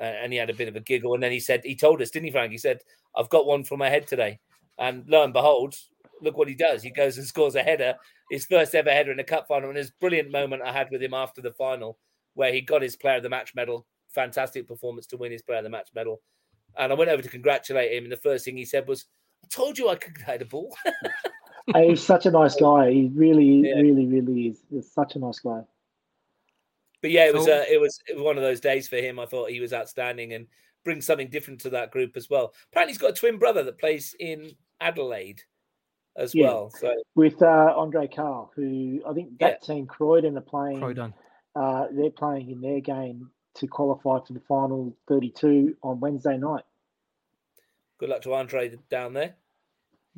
uh, 0.01 0.05
and 0.05 0.33
he 0.33 0.39
had 0.39 0.51
a 0.51 0.55
bit 0.55 0.69
of 0.69 0.77
a 0.77 0.81
giggle. 0.81 1.15
And 1.15 1.23
then 1.23 1.33
he 1.33 1.41
said, 1.41 1.63
he 1.65 1.75
told 1.75 2.01
us, 2.03 2.11
didn't 2.11 2.27
he, 2.27 2.31
Frank? 2.31 2.53
He 2.53 2.59
said, 2.59 2.81
"I've 3.17 3.31
got 3.31 3.47
one 3.47 3.65
for 3.65 3.77
my 3.77 3.89
head 3.89 4.07
today." 4.07 4.39
And 4.79 5.05
lo 5.09 5.25
and 5.25 5.33
behold, 5.33 5.75
look 6.23 6.37
what 6.37 6.49
he 6.49 6.55
does. 6.55 6.83
He 6.83 6.91
goes 6.91 7.19
and 7.19 7.27
scores 7.27 7.55
a 7.55 7.63
header, 7.63 7.95
his 8.31 8.47
first 8.47 8.75
ever 8.75 8.91
header 8.91 9.13
in 9.13 9.21
a 9.21 9.25
cup 9.25 9.47
final. 9.49 9.69
And 9.69 9.77
this 9.77 9.91
brilliant 9.91 10.31
moment 10.31 10.63
I 10.63 10.73
had 10.73 10.89
with 10.91 11.03
him 11.03 11.15
after 11.15 11.41
the 11.41 11.53
final, 11.53 11.99
where 12.35 12.53
he 12.53 12.61
got 12.61 12.83
his 12.83 12.97
player 12.97 13.17
of 13.17 13.23
the 13.23 13.29
match 13.29 13.55
medal. 13.55 13.87
Fantastic 14.09 14.69
performance 14.69 15.07
to 15.09 15.17
win 15.17 15.33
his 15.33 15.43
player 15.43 15.59
of 15.59 15.65
the 15.65 15.71
match 15.71 15.89
medal. 15.95 16.21
And 16.77 16.93
I 16.93 16.95
went 16.95 17.11
over 17.11 17.23
to 17.23 17.29
congratulate 17.29 17.93
him. 17.93 18.05
And 18.05 18.13
the 18.13 18.17
first 18.17 18.45
thing 18.45 18.57
he 18.57 18.65
said 18.65 18.89
was, 18.89 19.07
I 19.45 19.49
told 19.49 19.79
you 19.79 19.89
I 19.89 19.97
could 19.97 20.17
hit 20.19 20.43
a 20.43 20.45
ball. 20.45 20.77
He's 21.77 22.03
such 22.03 22.27
a 22.27 22.31
nice 22.31 22.57
guy. 22.57 22.91
He 22.91 23.11
really, 23.15 23.69
yeah. 23.69 23.75
really, 23.75 24.07
really 24.07 24.49
is. 24.49 24.63
He's 24.71 24.93
such 24.93 25.15
a 25.15 25.19
nice 25.19 25.39
guy. 25.39 25.63
But 27.01 27.11
yeah, 27.11 27.27
it 27.27 27.35
was 27.35 27.49
uh, 27.49 27.65
it 27.69 27.81
was 27.81 28.01
it 28.09 28.15
was 28.15 28.25
one 28.25 28.37
of 28.37 28.45
those 28.45 28.61
days 28.61 28.89
for 28.89 28.97
him. 28.97 29.19
I 29.19 29.27
thought 29.27 29.51
he 29.51 29.61
was 29.61 29.73
outstanding 29.73 30.35
and 30.35 30.47
brings 30.85 31.05
something 31.05 31.29
different 31.29 31.61
to 31.63 31.71
that 31.71 31.91
group 31.91 32.17
as 32.17 32.31
well. 32.31 32.55
Apparently, 32.71 32.93
he's 32.93 33.01
got 33.01 33.11
a 33.11 33.15
twin 33.15 33.39
brother 33.39 33.65
that 33.65 33.79
plays 33.79 34.15
in 34.21 34.53
Adelaide 34.81 35.43
as 36.17 36.35
yeah. 36.35 36.47
well. 36.47 36.71
So 36.71 36.95
with 37.15 37.41
uh, 37.43 37.75
Andre 37.77 38.09
Carl, 38.09 38.53
who 38.55 39.03
I 39.09 39.13
think 39.13 39.39
that 39.39 39.61
yeah. 39.63 39.75
team 39.75 39.87
Croydon 39.87 40.37
are 40.37 40.43
playing. 40.43 40.79
Croydon. 40.79 41.15
Uh, 41.55 41.87
they're 41.93 42.11
playing 42.11 42.51
in 42.51 42.61
their 42.61 42.81
game 42.81 43.31
to 43.55 43.67
qualify 43.67 44.19
for 44.27 44.33
the 44.33 44.41
final 44.41 44.97
32 45.09 45.77
on 45.83 46.01
Wednesday 46.01 46.39
night. 46.39 46.65
Good 47.99 48.09
luck 48.09 48.23
to 48.23 48.35
Andre 48.35 48.79
down 48.89 49.13
there. 49.13 49.35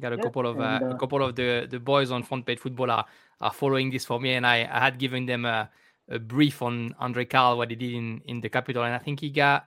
Got 0.01 0.13
a 0.13 0.19
couple 0.19 0.47
of 0.47 0.59
uh, 0.59 0.63
and, 0.63 0.85
uh, 0.85 0.97
a 0.97 0.99
couple 0.99 1.23
of 1.23 1.37
the, 1.37 1.69
the 1.71 1.79
boys 1.79 2.11
on 2.11 2.23
front 2.23 2.47
page 2.47 2.59
football 2.59 2.91
are, 2.91 3.05
are 3.41 3.53
following 3.53 3.91
this 3.91 4.05
for 4.05 4.21
me, 4.21 4.35
and 4.35 4.47
I, 4.47 4.69
I 4.71 4.81
had 4.81 4.99
given 4.99 5.27
them 5.27 5.45
a, 5.45 5.71
a 6.09 6.19
brief 6.19 6.63
on 6.63 6.95
Andre 6.99 7.25
Carl 7.25 7.59
what 7.59 7.71
he 7.71 7.77
did 7.77 7.93
in, 7.93 8.21
in 8.27 8.41
the 8.41 8.49
capital, 8.49 8.83
and 8.83 8.95
I 8.95 8.99
think 8.99 9.21
he 9.21 9.31
got 9.31 9.67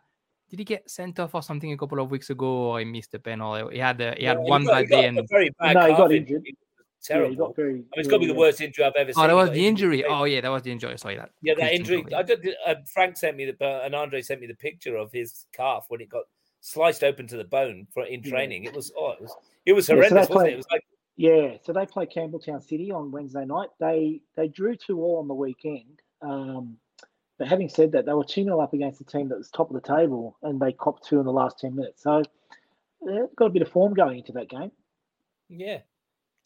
did 0.49 0.59
he 0.59 0.65
get 0.65 0.89
sent 0.89 1.19
off 1.19 1.35
or 1.35 1.43
something 1.43 1.71
a 1.71 1.77
couple 1.77 1.99
of 1.99 2.09
weeks 2.09 2.29
ago, 2.29 2.45
or 2.45 2.79
he 2.79 2.85
missed 2.85 3.13
a 3.13 3.19
penalty? 3.19 3.75
He 3.75 3.79
had 3.79 3.99
a, 4.01 4.15
he 4.17 4.25
had 4.25 4.37
yeah, 4.37 4.49
one 4.49 4.65
bad 4.65 4.87
day 4.87 5.05
and 5.05 5.27
very 5.29 5.49
bad. 5.59 5.75
No, 5.75 5.87
he 5.87 5.93
got 5.93 6.11
injured. 6.11 6.43
Terrible. 7.03 7.31
Yeah, 7.31 7.37
got 7.37 7.55
very, 7.55 7.71
I 7.71 7.75
mean, 7.75 7.85
it's 7.93 8.07
got 8.07 8.15
to 8.15 8.19
be 8.21 8.27
the 8.27 8.33
worst 8.33 8.59
injury 8.59 8.83
I've 8.83 8.93
ever 8.95 9.13
seen. 9.13 9.23
Oh, 9.23 9.27
that 9.27 9.35
was 9.35 9.51
the 9.51 9.65
injury. 9.65 10.03
Oh, 10.03 10.23
yeah, 10.25 10.41
that 10.41 10.49
was 10.49 10.63
the 10.63 10.71
injury. 10.71 10.97
Sorry, 10.97 11.15
that. 11.15 11.29
Yeah, 11.41 11.53
that 11.57 11.73
injury. 11.73 12.03
I 12.13 12.23
did. 12.23 12.45
Uh, 12.65 12.75
Frank 12.91 13.17
sent 13.17 13.37
me 13.37 13.45
the 13.45 13.65
uh, 13.65 13.81
and 13.85 13.95
Andre 13.95 14.21
sent 14.21 14.41
me 14.41 14.47
the 14.47 14.55
picture 14.55 14.97
of 14.97 15.11
his 15.11 15.45
calf 15.53 15.85
when 15.89 16.01
it 16.01 16.09
got 16.09 16.23
sliced 16.59 17.03
open 17.03 17.27
to 17.27 17.37
the 17.37 17.43
bone 17.43 17.87
for 17.93 18.03
in 18.03 18.21
training. 18.21 18.63
Yeah. 18.63 18.71
It 18.71 18.75
was 18.75 18.91
oh, 18.97 19.11
it 19.11 19.21
was 19.21 19.35
it 19.65 19.73
was 19.73 19.87
horrendous, 19.87 20.11
yeah, 20.11 20.23
so 20.23 20.33
wasn't 20.33 20.49
it? 20.49 20.53
It 20.53 20.57
was 20.57 20.67
like 20.71 20.85
yeah. 21.15 21.57
So 21.63 21.71
they 21.71 21.85
play 21.85 22.07
Campbelltown 22.07 22.61
City 22.61 22.91
on 22.91 23.11
Wednesday 23.11 23.45
night. 23.45 23.69
They 23.79 24.21
they 24.35 24.47
drew 24.47 24.75
two 24.75 25.01
all 25.01 25.19
on 25.19 25.27
the 25.27 25.35
weekend. 25.35 26.01
Um, 26.21 26.77
but 27.37 27.47
having 27.47 27.69
said 27.69 27.91
that, 27.91 28.05
they 28.05 28.13
were 28.13 28.23
2 28.23 28.43
0 28.43 28.59
up 28.59 28.73
against 28.73 29.01
a 29.01 29.03
team 29.03 29.29
that 29.29 29.37
was 29.37 29.49
top 29.49 29.69
of 29.69 29.75
the 29.75 29.95
table 29.95 30.37
and 30.41 30.59
they 30.59 30.71
copped 30.71 31.07
two 31.07 31.19
in 31.19 31.25
the 31.25 31.31
last 31.31 31.59
10 31.59 31.75
minutes. 31.75 32.03
So 32.03 32.23
they've 33.05 33.35
got 33.35 33.45
a 33.45 33.49
bit 33.49 33.61
of 33.61 33.69
form 33.69 33.93
going 33.93 34.19
into 34.19 34.31
that 34.33 34.49
game. 34.49 34.71
Yeah. 35.49 35.79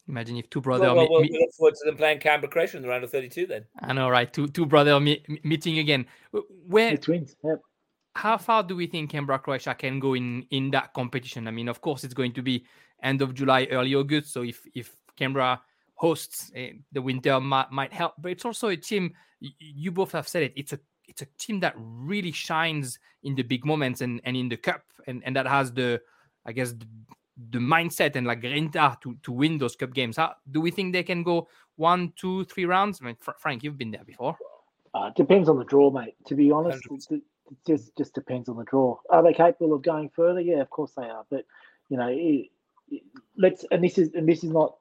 Imagine 0.08 0.36
if 0.36 0.50
two 0.50 0.60
brothers. 0.60 0.86
Well, 0.86 0.96
well, 0.96 1.08
well, 1.10 1.20
we 1.22 1.30
look 1.30 1.52
forward 1.54 1.74
to 1.76 1.84
them 1.86 1.96
playing 1.96 2.18
Canberra 2.18 2.50
Croatia 2.50 2.76
in 2.76 2.82
the 2.82 2.88
round 2.88 3.04
of 3.04 3.10
32 3.10 3.46
then. 3.46 3.64
I 3.80 3.92
know, 3.92 4.10
right? 4.10 4.30
Two 4.32 4.48
two 4.48 4.66
brothers 4.66 5.00
me- 5.00 5.24
meeting 5.44 5.78
again. 5.78 6.06
Where, 6.66 6.90
the 6.90 6.98
twins, 6.98 7.36
yep. 7.44 7.60
How 8.14 8.36
far 8.36 8.62
do 8.62 8.76
we 8.76 8.86
think 8.86 9.10
Canberra 9.10 9.38
Croatia 9.38 9.74
can 9.74 9.98
go 9.98 10.14
in, 10.14 10.44
in 10.50 10.70
that 10.72 10.92
competition? 10.92 11.48
I 11.48 11.50
mean, 11.50 11.68
of 11.68 11.80
course, 11.80 12.04
it's 12.04 12.14
going 12.14 12.32
to 12.34 12.42
be 12.42 12.66
end 13.02 13.22
of 13.22 13.32
July, 13.32 13.66
early 13.70 13.94
August. 13.94 14.32
So 14.32 14.42
if, 14.42 14.66
if 14.74 14.94
Canberra 15.16 15.62
hosts 15.94 16.50
uh, 16.56 16.74
the 16.90 17.00
winter 17.00 17.40
might, 17.40 17.70
might 17.70 17.92
help, 17.92 18.14
but 18.18 18.32
it's 18.32 18.44
also 18.44 18.68
a 18.68 18.76
team 18.76 19.14
you 19.58 19.92
both 19.92 20.12
have 20.12 20.28
said 20.28 20.42
it. 20.44 20.52
It's 20.56 20.72
a 20.72 20.80
it's 21.08 21.22
a 21.22 21.26
team 21.38 21.60
that 21.60 21.74
really 21.76 22.32
shines 22.32 22.98
in 23.22 23.34
the 23.34 23.42
big 23.42 23.64
moments 23.64 24.00
and, 24.00 24.20
and 24.24 24.36
in 24.36 24.48
the 24.48 24.56
cup, 24.56 24.82
and, 25.06 25.22
and 25.24 25.36
that 25.36 25.46
has 25.46 25.72
the 25.72 26.00
I 26.46 26.52
guess 26.52 26.72
the, 26.72 26.86
the 27.50 27.58
mindset 27.58 28.16
and 28.16 28.26
like 28.26 28.42
grinta 28.42 28.98
to 29.02 29.16
to 29.22 29.32
win 29.32 29.58
those 29.58 29.76
cup 29.76 29.92
games. 29.92 30.16
How 30.16 30.34
do 30.50 30.60
we 30.60 30.70
think 30.70 30.92
they 30.92 31.02
can 31.02 31.22
go 31.22 31.48
one, 31.76 32.12
two, 32.16 32.44
three 32.44 32.64
rounds? 32.64 33.00
I 33.00 33.06
mean, 33.06 33.16
Frank, 33.38 33.62
you've 33.62 33.78
been 33.78 33.90
there 33.90 34.04
before. 34.04 34.36
Uh, 34.94 35.10
depends 35.16 35.48
on 35.48 35.58
the 35.58 35.64
draw, 35.64 35.90
mate. 35.90 36.14
To 36.26 36.34
be 36.34 36.50
honest, 36.50 36.84
it, 36.90 37.10
it 37.10 37.22
just 37.66 37.96
just 37.96 38.14
depends 38.14 38.48
on 38.48 38.56
the 38.56 38.64
draw. 38.64 38.98
Are 39.10 39.22
they 39.22 39.32
capable 39.32 39.74
of 39.74 39.82
going 39.82 40.10
further? 40.10 40.40
Yeah, 40.40 40.60
of 40.60 40.70
course 40.70 40.92
they 40.96 41.04
are. 41.04 41.24
But 41.30 41.46
you 41.88 41.96
know, 41.96 42.08
it, 42.08 42.50
it, 42.90 43.02
let's 43.36 43.64
and 43.70 43.82
this 43.82 43.98
is 43.98 44.10
and 44.14 44.28
this 44.28 44.44
is 44.44 44.50
not 44.50 44.76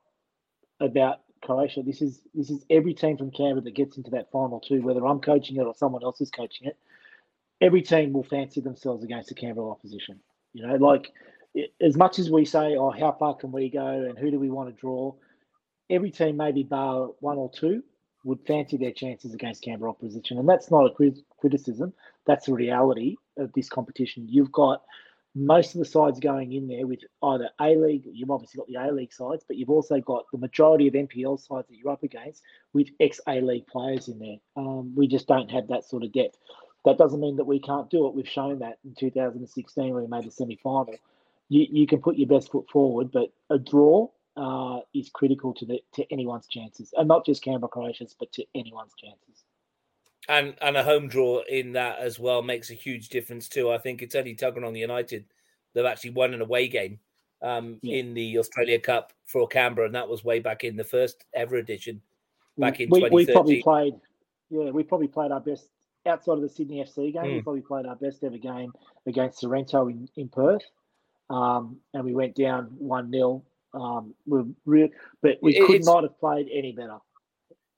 about 0.80 1.20
Croatia. 1.42 1.82
This 1.84 2.02
is 2.02 2.22
this 2.34 2.50
is 2.50 2.66
every 2.70 2.94
team 2.94 3.18
from 3.18 3.32
Canberra 3.32 3.62
that 3.62 3.76
gets 3.76 3.98
into 3.98 4.12
that 4.12 4.32
final 4.32 4.60
two, 4.60 4.82
whether 4.82 5.06
I'm 5.06 5.20
coaching 5.20 5.58
it 5.58 5.64
or 5.64 5.74
someone 5.76 6.04
else 6.04 6.22
is 6.22 6.32
coaching 6.32 6.68
it. 6.68 6.78
Every 7.60 7.82
team 7.82 8.14
will 8.14 8.24
fancy 8.24 8.62
themselves 8.62 9.04
against 9.04 9.30
the 9.30 9.36
Canberra 9.36 9.70
opposition. 9.70 10.20
You 10.54 10.68
know, 10.68 10.76
like 10.76 11.12
as 11.82 11.98
much 11.98 12.20
as 12.20 12.30
we 12.30 12.46
say, 12.46 12.76
oh, 12.76 12.92
how 12.92 13.12
far 13.12 13.36
can 13.36 13.52
we 13.52 13.70
go 13.70 13.88
and 13.88 14.18
who 14.18 14.32
do 14.32 14.40
we 14.40 14.50
want 14.50 14.70
to 14.70 14.80
draw? 14.80 15.14
Every 15.90 16.12
team, 16.12 16.38
maybe 16.38 16.64
bar 16.64 17.10
one 17.20 17.38
or 17.38 17.52
two, 17.52 17.84
would 18.24 18.40
fancy 18.46 18.78
their 18.78 18.92
chances 18.92 19.34
against 19.34 19.64
Canberra 19.64 19.90
opposition, 19.90 20.38
and 20.38 20.48
that's 20.48 20.72
not 20.72 20.86
a 20.86 21.12
criticism. 21.40 21.94
That's 22.26 22.46
the 22.46 22.54
reality 22.54 23.18
of 23.38 23.52
this 23.54 23.68
competition. 23.68 24.28
You've 24.30 24.52
got 24.52 24.84
most 25.34 25.74
of 25.74 25.80
the 25.80 25.86
sides 25.86 26.20
going 26.20 26.52
in 26.52 26.68
there 26.68 26.86
with 26.86 27.00
either 27.24 27.50
A 27.62 27.76
League, 27.76 28.04
you've 28.12 28.32
obviously 28.32 28.58
got 28.58 28.68
the 28.68 28.76
A 28.76 28.92
League 28.92 29.14
sides, 29.14 29.46
but 29.48 29.56
you've 29.56 29.70
also 29.70 30.00
got 30.02 30.26
the 30.32 30.38
majority 30.38 30.88
of 30.88 30.94
NPL 30.94 31.40
sides 31.40 31.68
that 31.70 31.78
you're 31.78 31.92
up 31.92 32.04
against 32.04 32.44
with 32.74 32.90
ex 33.00 33.22
A 33.28 33.40
League 33.40 33.68
players 33.68 34.10
in 34.10 34.20
there. 34.20 34.38
Um, 34.58 34.94
we 34.96 35.08
just 35.08 35.28
don't 35.28 35.50
have 35.52 35.68
that 35.70 35.86
sort 35.86 36.04
of 36.04 36.12
depth. 36.12 36.38
That 36.84 36.98
doesn't 36.98 37.20
mean 37.20 37.38
that 37.38 37.46
we 37.46 37.60
can't 37.60 37.90
do 37.90 38.08
it. 38.08 38.14
We've 38.14 38.28
shown 38.28 38.60
that 38.60 38.80
in 38.84 38.96
2016 38.96 39.94
when 39.94 40.04
we 40.04 40.10
made 40.10 40.26
the 40.26 40.32
semi 40.32 40.58
final. 40.62 40.96
You, 41.48 41.68
you 41.70 41.88
can 41.88 42.02
put 42.02 42.18
your 42.18 42.28
best 42.28 42.52
foot 42.52 42.70
forward, 42.70 43.12
but 43.12 43.32
a 43.50 43.60
draw 43.60 44.10
uh, 44.36 44.80
is 44.94 45.10
critical 45.10 45.54
to 45.56 45.66
the 45.66 45.82
to 45.94 46.12
anyone's 46.12 46.48
chances, 46.48 46.94
and 46.98 47.08
not 47.08 47.26
just 47.26 47.44
Canberra 47.44 47.70
Croatia's, 47.70 48.16
but 48.18 48.32
to 48.34 48.46
anyone's 48.56 48.94
chances 48.98 49.44
and 50.30 50.56
and 50.62 50.78
a 50.78 50.84
home 50.84 51.08
draw 51.08 51.42
in 51.50 51.74
that 51.74 52.00
as 52.00 52.20
well 52.20 52.42
makes 52.42 52.70
a 52.70 52.76
huge 52.76 53.10
difference 53.10 53.48
too. 53.48 53.72
I 53.72 53.78
think 53.78 54.02
it's 54.02 54.16
only 54.16 54.36
Tuggeranong 54.36 54.78
United 54.78 55.26
they've 55.74 55.86
actually 55.86 56.12
won 56.12 56.34
an 56.34 56.42
away 56.42 56.68
game 56.68 57.00
um, 57.42 57.80
yeah. 57.82 57.98
in 57.98 58.14
the 58.14 58.38
Australia 58.38 58.80
Cup 58.80 59.14
for 59.26 59.48
Canberra, 59.48 59.86
and 59.86 59.96
that 59.96 60.08
was 60.08 60.24
way 60.24 60.40
back 60.40 60.64
in 60.64 60.76
the 60.76 60.84
first 60.84 61.26
ever 61.34 61.56
edition, 61.56 62.02
back 62.58 62.80
in 62.80 62.90
we, 62.90 63.08
we 63.10 63.26
probably 63.26 63.62
played, 63.62 63.96
yeah, 64.50 64.70
we 64.70 64.84
probably 64.84 65.08
played 65.08 65.32
our 65.32 65.40
best 65.40 65.68
outside 66.06 66.34
of 66.34 66.42
the 66.42 66.50
Sydney 66.50 66.84
FC 66.84 67.14
game. 67.14 67.24
Mm. 67.24 67.36
We 67.36 67.42
probably 67.42 67.62
played 67.62 67.86
our 67.86 67.96
best 67.96 68.24
ever 68.24 68.38
game 68.38 68.74
against 69.06 69.40
Sorrento 69.40 69.88
in 69.88 70.08
in 70.16 70.30
Perth, 70.30 70.64
um, 71.30 71.78
and 71.94 72.04
we 72.04 72.14
went 72.14 72.36
down 72.36 72.66
one 72.78 73.12
0 73.12 73.44
um, 73.74 74.14
we 74.28 74.42
re- 74.66 74.92
but 75.22 75.38
we 75.42 75.66
could 75.66 75.86
not 75.86 76.04
have 76.04 76.20
played 76.20 76.50
any 76.52 76.74
better 76.74 76.98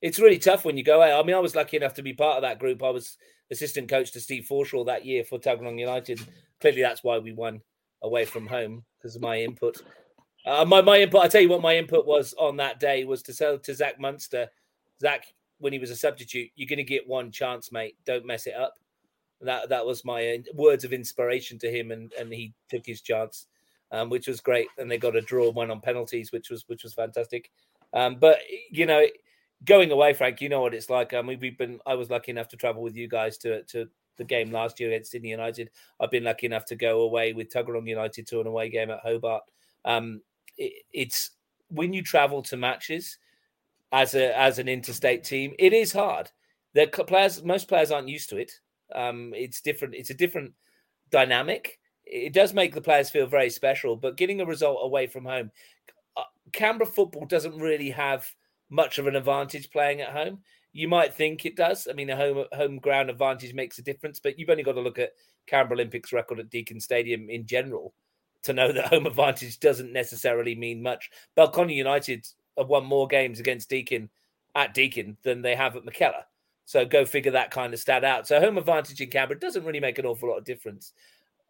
it's 0.03 0.19
really 0.19 0.37
tough 0.37 0.65
when 0.65 0.75
you 0.75 0.83
go 0.83 1.01
out. 1.01 1.17
I 1.17 1.25
mean, 1.25 1.35
I 1.35 1.39
was 1.39 1.55
lucky 1.55 1.77
enough 1.77 1.93
to 1.93 2.03
be 2.03 2.11
part 2.11 2.35
of 2.35 2.41
that 2.41 2.59
group. 2.59 2.83
I 2.83 2.89
was 2.89 3.17
assistant 3.49 3.87
coach 3.87 4.11
to 4.11 4.19
Steve 4.19 4.45
Forshaw 4.51 4.85
that 4.85 5.05
year 5.05 5.23
for 5.23 5.39
Tuggeranong 5.39 5.79
United. 5.79 6.19
Clearly, 6.59 6.81
that's 6.81 7.05
why 7.05 7.19
we 7.19 7.31
won 7.31 7.61
away 8.01 8.25
from 8.25 8.45
home 8.45 8.83
because 8.97 9.15
of 9.15 9.21
my 9.21 9.39
input. 9.39 9.81
Uh, 10.45 10.65
my 10.65 10.81
my 10.81 10.99
input. 10.99 11.21
I 11.21 11.29
tell 11.29 11.39
you 11.39 11.47
what, 11.47 11.61
my 11.61 11.77
input 11.77 12.05
was 12.05 12.33
on 12.37 12.57
that 12.57 12.81
day 12.81 13.05
was 13.05 13.23
to 13.23 13.33
sell 13.33 13.57
to 13.59 13.73
Zach 13.73 13.97
Munster. 13.97 14.49
Zach, 14.99 15.23
when 15.59 15.71
he 15.71 15.79
was 15.79 15.89
a 15.89 15.95
substitute, 15.95 16.51
you're 16.57 16.67
going 16.67 16.77
to 16.77 16.83
get 16.83 17.07
one 17.07 17.31
chance, 17.31 17.71
mate. 17.71 17.95
Don't 18.05 18.25
mess 18.25 18.45
it 18.45 18.55
up. 18.55 18.73
That 19.39 19.69
that 19.69 19.85
was 19.85 20.03
my 20.03 20.33
uh, 20.33 20.53
words 20.53 20.83
of 20.83 20.91
inspiration 20.91 21.57
to 21.59 21.71
him, 21.71 21.91
and 21.91 22.11
and 22.19 22.33
he 22.33 22.53
took 22.69 22.85
his 22.85 22.99
chance, 22.99 23.47
um, 23.93 24.09
which 24.09 24.27
was 24.27 24.41
great. 24.41 24.67
And 24.77 24.91
they 24.91 24.97
got 24.97 25.15
a 25.15 25.21
draw, 25.21 25.49
one 25.49 25.71
on 25.71 25.79
penalties, 25.79 26.33
which 26.33 26.49
was 26.49 26.65
which 26.67 26.83
was 26.83 26.93
fantastic. 26.93 27.49
Um, 27.93 28.17
but 28.19 28.39
you 28.69 28.85
know 28.85 29.05
going 29.65 29.91
away, 29.91 30.13
Frank, 30.13 30.41
you 30.41 30.49
know 30.49 30.61
what 30.61 30.73
it's 30.73 30.89
like. 30.89 31.13
I 31.13 31.21
mean, 31.21 31.39
we've 31.39 31.57
been. 31.57 31.79
I 31.85 31.95
was 31.95 32.09
lucky 32.09 32.31
enough 32.31 32.47
to 32.49 32.57
travel 32.57 32.81
with 32.81 32.95
you 32.95 33.07
guys 33.07 33.37
to 33.39 33.63
to 33.63 33.87
the 34.17 34.23
game 34.23 34.51
last 34.51 34.79
year 34.79 34.89
against 34.89 35.11
Sydney 35.11 35.29
United. 35.29 35.69
I've 35.99 36.11
been 36.11 36.23
lucky 36.23 36.45
enough 36.45 36.65
to 36.65 36.75
go 36.75 37.01
away 37.01 37.33
with 37.33 37.51
Tuggeranong 37.51 37.87
United 37.87 38.27
to 38.27 38.41
an 38.41 38.47
away 38.47 38.69
game 38.69 38.91
at 38.91 38.99
Hobart. 38.99 39.43
Um, 39.85 40.21
it, 40.57 40.83
it's 40.91 41.31
when 41.69 41.93
you 41.93 42.03
travel 42.03 42.41
to 42.43 42.57
matches 42.57 43.17
as 43.91 44.15
a 44.15 44.37
as 44.37 44.59
an 44.59 44.67
interstate 44.67 45.23
team, 45.23 45.53
it 45.59 45.73
is 45.73 45.93
hard. 45.93 46.31
The 46.73 46.87
players, 46.87 47.43
most 47.43 47.67
players 47.67 47.91
aren't 47.91 48.09
used 48.09 48.29
to 48.29 48.37
it. 48.37 48.51
Um, 48.93 49.31
it's 49.35 49.61
different. 49.61 49.93
It's 49.93 50.09
a 50.09 50.15
different 50.15 50.53
dynamic. 51.11 51.79
It 52.05 52.33
does 52.33 52.53
make 52.53 52.73
the 52.73 52.81
players 52.81 53.09
feel 53.09 53.27
very 53.27 53.49
special, 53.49 53.95
but 53.95 54.17
getting 54.17 54.41
a 54.41 54.45
result 54.45 54.79
away 54.81 55.07
from 55.07 55.25
home, 55.25 55.51
uh, 56.17 56.23
Canberra 56.51 56.89
football 56.89 57.25
doesn't 57.25 57.57
really 57.57 57.91
have 57.91 58.27
much 58.73 58.97
of 58.97 59.07
an 59.07 59.15
advantage 59.15 59.69
playing 59.69 60.01
at 60.01 60.09
home. 60.09 60.39
You 60.73 60.87
might 60.87 61.13
think 61.13 61.45
it 61.45 61.55
does. 61.55 61.87
I 61.89 61.93
mean, 61.93 62.09
a 62.09 62.15
home 62.15 62.45
home 62.51 62.79
ground 62.79 63.09
advantage 63.11 63.53
makes 63.53 63.77
a 63.77 63.83
difference, 63.83 64.19
but 64.19 64.39
you've 64.39 64.49
only 64.49 64.63
got 64.63 64.73
to 64.73 64.81
look 64.81 64.97
at 64.97 65.11
Canberra 65.45 65.75
Olympics 65.77 66.11
record 66.11 66.39
at 66.39 66.49
Deakin 66.49 66.79
Stadium 66.79 67.29
in 67.29 67.45
general 67.45 67.93
to 68.43 68.53
know 68.53 68.71
that 68.71 68.87
home 68.89 69.05
advantage 69.05 69.59
doesn't 69.59 69.93
necessarily 69.93 70.55
mean 70.55 70.81
much. 70.81 71.11
Belconnen 71.37 71.75
United 71.75 72.27
have 72.57 72.67
won 72.67 72.85
more 72.85 73.07
games 73.07 73.39
against 73.39 73.69
Deakin 73.69 74.09
at 74.55 74.73
Deakin 74.73 75.17
than 75.23 75.43
they 75.43 75.55
have 75.55 75.75
at 75.75 75.85
Mackellar. 75.85 76.23
So 76.65 76.85
go 76.85 77.05
figure 77.05 77.31
that 77.31 77.51
kind 77.51 77.73
of 77.73 77.79
stat 77.79 78.03
out. 78.03 78.27
So 78.27 78.39
home 78.39 78.57
advantage 78.57 78.99
in 78.99 79.09
Canberra 79.09 79.39
doesn't 79.39 79.65
really 79.65 79.79
make 79.79 79.99
an 79.99 80.05
awful 80.05 80.29
lot 80.29 80.37
of 80.37 80.45
difference. 80.45 80.93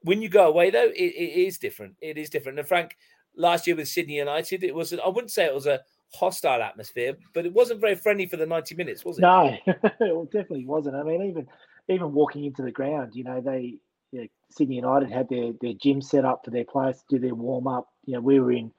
When 0.02 0.22
you 0.22 0.28
go 0.28 0.48
away, 0.48 0.70
though, 0.70 0.90
it, 0.90 0.96
it 0.96 1.40
is 1.48 1.58
different. 1.58 1.96
It 2.02 2.18
is 2.18 2.30
different. 2.30 2.60
And 2.60 2.68
Frank, 2.68 2.98
last 3.38 3.66
year 3.68 3.76
with 3.76 3.88
Sydney 3.88 4.18
United, 4.18 4.64
it 4.64 4.76
was 4.76 4.92
I 4.94 5.08
wouldn't 5.08 5.32
say 5.32 5.46
it 5.46 5.54
was 5.54 5.68
a 5.68 5.82
hostile 6.16 6.62
atmosphere, 6.62 7.16
but 7.34 7.46
it 7.46 7.54
wasn't 7.54 7.82
very 7.82 7.96
friendly 7.96 8.26
for 8.26 8.38
the 8.38 8.46
ninety 8.46 8.76
minutes, 8.76 9.04
was 9.04 9.18
it? 9.18 9.22
No, 9.22 9.58
it 9.68 10.32
definitely 10.32 10.66
wasn't. 10.66 10.96
I 10.96 11.04
mean, 11.04 11.24
even 11.24 11.48
even 11.90 12.14
walking 12.14 12.46
into 12.46 12.62
the 12.62 12.72
ground, 12.72 13.16
you 13.16 13.24
know, 13.24 13.42
they 13.42 13.78
you 14.12 14.22
know, 14.22 14.28
Sydney 14.50 14.76
United 14.76 15.12
had 15.12 15.30
their 15.30 15.52
their 15.62 15.74
gym 15.74 16.02
set 16.02 16.26
up 16.26 16.42
for 16.46 16.52
their 16.52 16.66
players 16.66 16.98
to 17.10 17.18
do 17.18 17.20
their 17.20 17.36
warm 17.36 17.68
up. 17.68 17.88
You 18.06 18.16
know, 18.16 18.22
we 18.22 18.40
were 18.40 18.52
in 18.52 18.72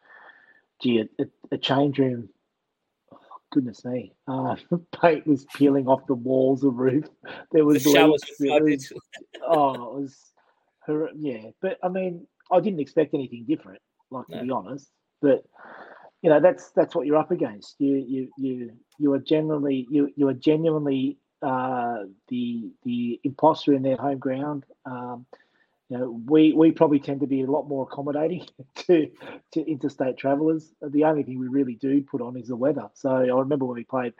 gee, 0.82 1.04
a, 1.18 1.24
a 1.52 1.58
change 1.58 1.98
room 1.98 2.28
goodness 3.54 3.84
me, 3.84 4.12
uh, 4.26 4.56
paint 5.00 5.26
was 5.26 5.46
peeling 5.54 5.86
off 5.86 6.06
the 6.06 6.14
walls, 6.14 6.62
the 6.62 6.68
roof. 6.68 7.06
There 7.52 7.64
was, 7.64 7.84
the 7.84 7.92
showers 7.92 8.20
was, 8.40 8.92
oh, 9.46 9.98
it 9.98 10.10
was, 10.88 11.10
yeah. 11.16 11.50
But 11.62 11.78
I 11.82 11.88
mean, 11.88 12.26
I 12.52 12.60
didn't 12.60 12.80
expect 12.80 13.14
anything 13.14 13.44
different, 13.48 13.80
like 14.10 14.28
no. 14.28 14.38
to 14.38 14.44
be 14.44 14.50
honest. 14.50 14.90
But 15.22 15.44
you 16.24 16.30
know, 16.30 16.40
that's 16.40 16.70
that's 16.70 16.94
what 16.94 17.06
you're 17.06 17.18
up 17.18 17.32
against. 17.32 17.74
You 17.78 17.96
you 17.96 18.28
you 18.38 18.70
you 18.98 19.12
are 19.12 19.18
genuinely 19.18 19.86
you 19.90 20.10
you 20.16 20.26
are 20.28 20.32
genuinely 20.32 21.18
uh, 21.42 22.04
the 22.28 22.70
the 22.82 23.20
imposter 23.24 23.74
in 23.74 23.82
their 23.82 23.98
home 23.98 24.16
ground. 24.16 24.64
Um, 24.86 25.26
you 25.90 25.98
know, 25.98 26.22
we 26.24 26.54
we 26.54 26.72
probably 26.72 26.98
tend 26.98 27.20
to 27.20 27.26
be 27.26 27.42
a 27.42 27.46
lot 27.46 27.68
more 27.68 27.82
accommodating 27.82 28.46
to 28.86 29.10
to 29.52 29.70
interstate 29.70 30.16
travellers. 30.16 30.72
The 30.80 31.04
only 31.04 31.24
thing 31.24 31.38
we 31.38 31.48
really 31.48 31.74
do 31.74 32.00
put 32.00 32.22
on 32.22 32.38
is 32.38 32.48
the 32.48 32.56
weather. 32.56 32.88
So 32.94 33.10
I 33.10 33.38
remember 33.38 33.66
when 33.66 33.76
we 33.76 33.84
played 33.84 34.14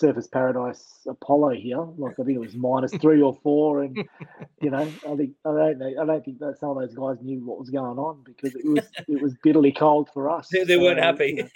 Surfers 0.00 0.30
Paradise 0.30 1.06
Apollo 1.06 1.50
here, 1.50 1.80
like 1.98 2.18
I 2.18 2.24
think 2.24 2.36
it 2.36 2.40
was 2.40 2.54
minus 2.54 2.94
three 2.96 3.20
or 3.20 3.34
four, 3.42 3.82
and 3.82 3.96
you 4.60 4.70
know, 4.70 4.78
I 4.78 5.16
think 5.16 5.32
I 5.44 5.50
don't 5.50 5.78
know, 5.78 5.94
I 6.00 6.06
don't 6.06 6.24
think 6.24 6.38
that 6.38 6.58
some 6.58 6.70
of 6.70 6.76
those 6.76 6.94
guys 6.94 7.22
knew 7.22 7.44
what 7.44 7.58
was 7.58 7.70
going 7.70 7.98
on 7.98 8.22
because 8.24 8.54
it 8.54 8.64
was 8.64 8.86
it 9.08 9.20
was 9.20 9.34
bitterly 9.42 9.72
cold 9.72 10.08
for 10.12 10.30
us. 10.30 10.48
They, 10.52 10.64
they 10.64 10.74
so, 10.74 10.82
weren't 10.82 11.00
happy. 11.00 11.48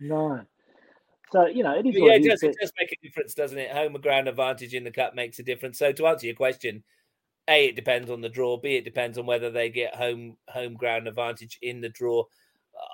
You 0.00 0.08
know, 0.08 0.28
no. 0.36 0.40
So 1.32 1.46
you 1.46 1.62
know, 1.62 1.76
it 1.78 1.86
is. 1.86 1.96
yeah, 1.96 2.12
it, 2.12 2.24
does, 2.24 2.42
it 2.42 2.56
does 2.60 2.72
make 2.78 2.92
a 2.92 3.06
difference, 3.06 3.34
doesn't 3.34 3.58
it? 3.58 3.70
Home 3.72 3.92
ground 3.94 4.28
advantage 4.28 4.74
in 4.74 4.84
the 4.84 4.90
cup 4.90 5.14
makes 5.14 5.38
a 5.38 5.42
difference. 5.42 5.78
So 5.78 5.92
to 5.92 6.06
answer 6.06 6.26
your 6.26 6.36
question, 6.36 6.84
a, 7.48 7.66
it 7.66 7.76
depends 7.76 8.10
on 8.10 8.20
the 8.20 8.28
draw. 8.28 8.56
B, 8.58 8.76
it 8.76 8.84
depends 8.84 9.18
on 9.18 9.26
whether 9.26 9.50
they 9.50 9.68
get 9.68 9.94
home 9.94 10.36
home 10.48 10.74
ground 10.74 11.08
advantage 11.08 11.58
in 11.62 11.80
the 11.80 11.88
draw. 11.88 12.24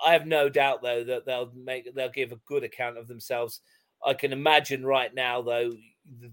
I 0.05 0.13
have 0.13 0.25
no 0.25 0.49
doubt 0.49 0.81
though 0.81 1.03
that 1.03 1.25
they'll 1.25 1.51
make 1.55 1.93
they'll 1.93 2.09
give 2.09 2.31
a 2.31 2.39
good 2.47 2.63
account 2.63 2.97
of 2.97 3.07
themselves. 3.07 3.61
I 4.05 4.13
can 4.13 4.33
imagine 4.33 4.85
right 4.85 5.13
now 5.13 5.41
though 5.41 5.71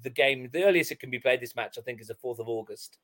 the 0.03 0.11
game 0.11 0.49
the 0.53 0.65
earliest 0.65 0.93
it 0.93 1.01
can 1.01 1.11
be 1.11 1.19
played 1.19 1.41
this 1.41 1.57
match 1.57 1.79
I 1.79 1.83
think 1.83 2.01
is 2.01 2.09
the 2.09 2.15
fourth 2.15 2.39
of 2.39 2.49
August. 2.49 2.99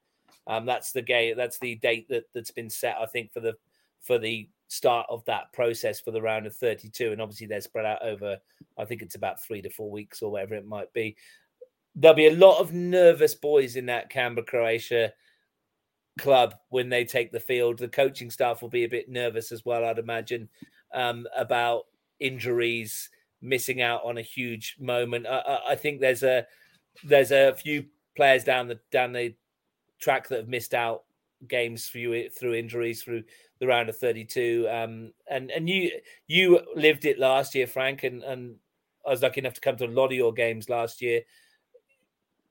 Um, 0.49 0.65
that's 0.65 0.93
the 0.93 1.03
game. 1.03 1.37
That's 1.37 1.59
the 1.59 1.75
date 1.77 2.09
that 2.09 2.25
that's 2.35 2.51
been 2.51 2.71
set. 2.71 2.97
I 3.01 3.07
think 3.07 3.33
for 3.33 3.41
the 3.41 3.57
for 4.01 4.19
the 4.19 4.49
start 4.69 5.07
of 5.09 5.25
that 5.27 5.53
process 5.53 6.01
for 6.01 6.11
the 6.11 6.21
round 6.21 6.45
of 6.45 6.55
32 6.57 7.13
and 7.13 7.23
obviously 7.23 7.47
they're 7.47 7.61
spread 7.61 7.87
out 7.87 8.03
over 8.05 8.37
i 8.77 8.85
think 8.85 9.01
it's 9.01 9.15
about 9.15 9.41
three 9.41 9.63
to 9.63 9.71
four 9.71 9.89
weeks 9.89 10.23
or 10.23 10.33
whatever 10.33 10.57
it 10.57 10.67
might 10.67 10.93
be 10.93 11.17
there'll 11.97 12.15
be 12.15 12.27
a 12.27 12.35
lot 12.35 12.61
of 12.61 12.75
nervous 12.75 13.35
boys 13.35 13.75
in 13.75 13.87
that 13.87 14.11
Canberra 14.11 14.45
Croatia 14.45 15.13
club 16.19 16.55
when 16.69 16.91
they 16.91 17.05
take 17.05 17.33
the 17.33 17.41
field. 17.41 17.79
The 17.79 17.89
coaching 17.89 18.31
staff 18.31 18.63
will 18.63 18.69
be 18.69 18.85
a 18.85 18.89
bit 18.89 19.09
nervous 19.09 19.51
as 19.51 19.65
well, 19.65 19.85
I'd 19.85 19.99
imagine, 19.99 20.49
um, 20.95 21.27
about 21.35 21.85
injuries, 22.21 23.09
missing 23.43 23.83
out 23.83 24.05
on 24.05 24.19
a 24.19 24.23
huge 24.23 24.77
moment. 24.79 25.27
I, 25.27 25.61
I, 25.69 25.75
think 25.77 26.01
there's 26.01 26.23
a 26.23 26.47
there's 27.05 27.33
a 27.33 27.55
few 27.55 27.87
players 28.17 28.45
down 28.45 28.69
the 28.69 28.81
down 28.91 29.13
the 29.13 29.35
track 30.01 30.29
that 30.29 30.39
have 30.39 30.49
missed 30.49 30.75
out 30.75 31.05
games 31.49 31.87
through 31.87 32.31
through 32.31 32.55
injuries 32.55 33.03
through 33.03 33.23
the 33.59 33.67
round 33.67 33.89
of 33.89 33.97
32 33.97 34.67
um, 34.71 35.13
and 35.31 35.51
and 35.51 35.69
you 35.69 35.91
you 36.27 36.61
lived 36.75 37.05
it 37.05 37.19
last 37.19 37.55
year 37.55 37.67
frank 37.67 38.05
and 38.05 38.23
and 38.23 38.57
i 39.07 39.11
was 39.11 39.23
lucky 39.23 39.41
enough 39.41 39.55
to 39.55 39.61
come 39.61 39.77
to 39.77 39.87
a 39.87 39.89
lot 39.89 40.07
of 40.07 40.13
your 40.13 40.33
games 40.33 40.69
last 40.69 41.01
year. 41.01 41.23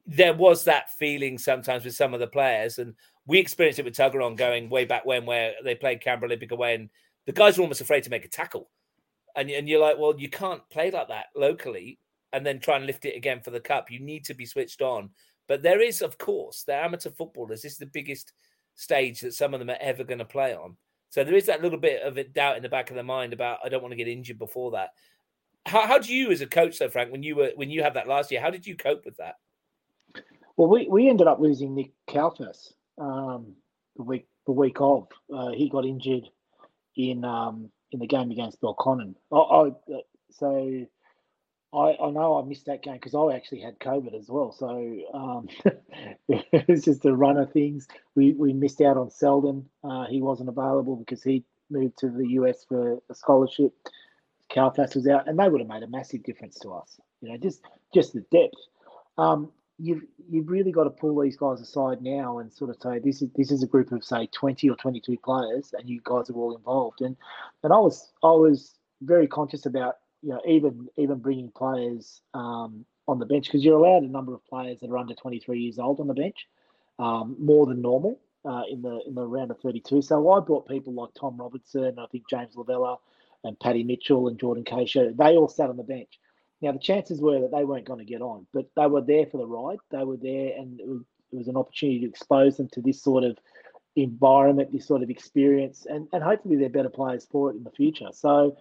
There 0.08 0.34
was 0.34 0.64
that 0.66 0.92
feeling 0.98 1.38
sometimes 1.38 1.84
with 1.84 1.96
some 1.96 2.14
of 2.14 2.20
the 2.20 2.28
players, 2.28 2.80
and 2.80 2.94
we 3.26 3.40
experienced 3.40 3.80
it 3.80 3.86
with 3.86 3.96
Tuggeranong 3.96 4.38
going 4.38 4.70
way 4.70 4.86
back 4.86 5.06
when, 5.06 5.26
where 5.26 5.54
they 5.64 5.76
played 5.76 6.02
Canberra 6.02 6.30
Olympic 6.30 6.52
away, 6.52 6.76
and 6.76 6.90
the 7.26 7.32
guys 7.32 7.58
were 7.58 7.64
almost 7.64 7.82
afraid 7.82 8.04
to 8.04 8.10
make 8.10 8.24
a 8.24 8.30
tackle, 8.30 8.70
and 9.36 9.50
and 9.50 9.68
you're 9.68 9.82
like, 9.82 9.98
well, 9.98 10.14
you 10.18 10.30
can't 10.30 10.68
play 10.70 10.92
like 10.92 11.10
that 11.10 11.28
locally, 11.36 12.00
and 12.34 12.46
then 12.46 12.60
try 12.60 12.78
and 12.78 12.86
lift 12.86 13.06
it 13.06 13.16
again 13.16 13.42
for 13.42 13.52
the 13.52 13.60
cup. 13.60 13.92
You 13.92 14.00
need 14.00 14.26
to 14.26 14.34
be 14.34 14.46
switched 14.46 14.82
on. 14.82 15.12
But 15.48 15.62
there 15.62 15.82
is, 15.82 16.02
of 16.02 16.18
course, 16.18 16.64
they're 16.64 16.84
amateur 16.84 17.12
footballers. 17.12 17.62
This 17.62 17.74
is 17.74 17.78
the 17.78 17.86
biggest 17.86 18.34
stage 18.76 19.22
that 19.22 19.34
some 19.34 19.54
of 19.54 19.60
them 19.60 19.70
are 19.70 19.78
ever 19.80 20.04
going 20.04 20.20
to 20.20 20.26
play 20.26 20.56
on. 20.56 20.76
So 21.10 21.24
there 21.24 21.36
is 21.36 21.46
that 21.46 21.62
little 21.62 21.80
bit 21.80 22.02
of 22.02 22.18
a 22.18 22.24
doubt 22.24 22.58
in 22.58 22.64
the 22.64 22.70
back 22.70 22.90
of 22.90 22.96
their 22.96 23.04
mind 23.04 23.32
about 23.32 23.60
I 23.64 23.70
don't 23.70 23.82
want 23.82 23.92
to 23.92 23.98
get 23.98 24.08
injured 24.08 24.40
before 24.40 24.72
that. 24.72 24.90
How, 25.66 25.88
how 25.88 25.98
do 25.98 26.14
you, 26.14 26.32
as 26.32 26.42
a 26.42 26.48
coach, 26.48 26.78
though, 26.78 26.90
Frank, 26.90 27.12
when 27.12 27.24
you 27.24 27.36
were 27.36 27.52
when 27.56 27.70
you 27.70 27.84
had 27.84 27.94
that 27.94 28.08
last 28.08 28.32
year, 28.32 28.42
how 28.42 28.50
did 28.50 28.68
you 28.68 28.76
cope 28.76 29.06
with 29.06 29.18
that? 29.18 29.36
Well, 30.58 30.70
we, 30.70 30.88
we 30.90 31.10
ended 31.10 31.28
up 31.28 31.40
losing 31.40 31.76
Nick 31.76 31.92
Kalfas 32.08 32.74
um, 32.98 33.56
the 33.96 34.04
week 34.04 34.28
the 34.46 34.52
week 34.52 34.78
of. 34.80 35.08
Uh, 35.34 35.52
he 35.52 35.70
got 35.70 35.86
injured 35.86 36.28
in 36.96 37.24
um, 37.24 37.70
in 37.96 38.00
the 38.00 38.08
game 38.08 38.30
against 38.30 38.62
Belconnen. 38.62 39.16
I, 39.32 39.38
I, 39.38 39.72
so 40.32 40.86
I, 41.74 41.98
I 42.02 42.10
know 42.12 42.40
I 42.40 42.46
missed 42.46 42.68
that 42.68 42.84
game 42.84 42.96
because 42.96 43.16
I 43.16 43.36
actually 43.36 43.62
had 43.62 43.80
COVID 43.80 44.18
as 44.18 44.30
well. 44.30 44.52
So 44.52 44.68
um, 45.14 45.48
it 46.30 46.68
was 46.68 46.84
just 46.84 47.06
a 47.06 47.16
run 47.16 47.38
of 47.38 47.52
things. 47.52 47.88
We 48.16 48.34
we 48.34 48.54
missed 48.54 48.82
out 48.82 48.98
on 48.98 49.10
Selden. 49.10 49.68
Uh, 49.84 50.06
he 50.06 50.22
wasn't 50.22 50.50
available 50.50 50.96
because 50.96 51.24
he 51.24 51.44
moved 51.70 51.98
to 52.00 52.10
the 52.10 52.28
US 52.40 52.66
for 52.66 53.00
a 53.10 53.16
scholarship. 53.16 53.74
Kalfas 54.52 54.96
was 54.96 55.08
out, 55.08 55.28
and 55.28 55.40
they 55.40 55.50
would 55.50 55.62
have 55.62 55.70
made 55.70 55.84
a 55.84 55.88
massive 55.88 56.24
difference 56.24 56.60
to 56.60 56.72
us. 56.72 57.00
You 57.22 57.30
know, 57.30 57.38
just 57.38 57.62
just 57.94 58.14
the 58.14 58.22
depth. 58.32 58.58
Um, 59.18 59.52
you've 59.78 60.04
you've 60.30 60.50
really 60.50 60.72
got 60.72 60.86
to 60.86 60.90
pull 60.90 61.20
these 61.20 61.36
guys 61.36 61.60
aside 61.60 62.02
now 62.02 62.40
and 62.40 62.52
sort 62.52 62.70
of 62.70 62.78
say 62.82 63.00
this 63.00 63.22
is 63.22 63.30
this 63.36 63.52
is 63.52 63.64
a 63.64 63.68
group 63.68 63.92
of 63.92 64.04
say 64.04 64.28
20 64.32 64.70
or 64.70 64.76
22 64.76 65.18
players 65.24 65.74
and 65.78 65.90
you 65.90 66.00
guys 66.04 66.30
are 66.30 66.36
all 66.36 66.56
involved. 66.56 67.02
And 67.02 67.16
and 67.64 67.74
I 67.74 67.78
was 67.78 68.12
I 68.24 68.32
was 68.32 68.76
very 69.02 69.28
conscious 69.28 69.66
about 69.66 69.98
you 70.22 70.30
know 70.30 70.42
even 70.48 70.88
even 70.98 71.20
bringing 71.20 71.52
players 71.52 72.22
um, 72.34 72.86
on 73.08 73.20
the 73.20 73.26
bench 73.26 73.46
because 73.46 73.64
you're 73.64 73.78
allowed 73.78 74.04
a 74.04 74.12
number 74.12 74.34
of 74.34 74.46
players 74.46 74.80
that 74.80 74.90
are 74.90 74.98
under 74.98 75.14
23 75.14 75.60
years 75.60 75.80
old 75.80 76.00
on 76.00 76.08
the 76.08 76.14
bench 76.14 76.48
um, 77.00 77.36
more 77.40 77.66
than 77.66 77.82
normal 77.82 78.20
uh, 78.46 78.64
in 78.70 78.82
the 78.82 79.02
in 79.06 79.14
the 79.14 79.26
round 79.26 79.52
of 79.52 79.60
32 79.60 80.02
so 80.02 80.32
I 80.32 80.40
brought 80.40 80.68
people 80.68 80.94
like 80.94 81.10
Tom 81.20 81.38
Robertson 81.38 82.00
I 82.00 82.06
think 82.08 82.24
James 82.30 82.56
Lavella 82.56 82.98
and 83.44 83.60
Paddy 83.60 83.84
Mitchell 83.84 84.28
and 84.28 84.40
Jordan 84.40 84.64
Keisha 84.64 85.16
they 85.16 85.36
all 85.36 85.50
sat 85.50 85.70
on 85.70 85.78
the 85.78 85.84
bench 85.84 86.20
now, 86.62 86.72
the 86.72 86.80
chances 86.80 87.22
were 87.22 87.42
that 87.42 87.52
they 87.52 87.66
weren't 87.66 87.86
going 87.86 88.00
to 88.00 88.06
get 88.06 88.22
on, 88.22 88.48
but 88.54 88.66
they 88.76 88.88
were 88.88 89.02
there 89.02 89.26
for 89.26 89.38
the 89.38 89.46
ride. 89.46 89.78
They 89.92 90.04
were 90.04 90.18
there, 90.18 90.54
and 90.58 90.80
it 90.80 90.88
was, 90.88 91.02
it 91.32 91.36
was 91.36 91.48
an 91.48 91.58
opportunity 91.58 92.00
to 92.02 92.10
expose 92.10 92.58
them 92.58 92.70
to 92.70 92.82
this 92.82 93.02
sort 93.02 93.24
of 93.24 93.38
environment, 93.96 94.72
this 94.72 94.88
sort 94.88 95.04
of 95.04 95.10
experience, 95.10 95.86
and, 95.90 96.08
and 96.14 96.24
hopefully 96.24 96.56
they're 96.56 96.70
better 96.70 96.90
players 96.90 97.28
for 97.30 97.52
it 97.52 97.58
in 97.58 97.64
the 97.64 97.72
future. 97.72 98.08
So 98.14 98.58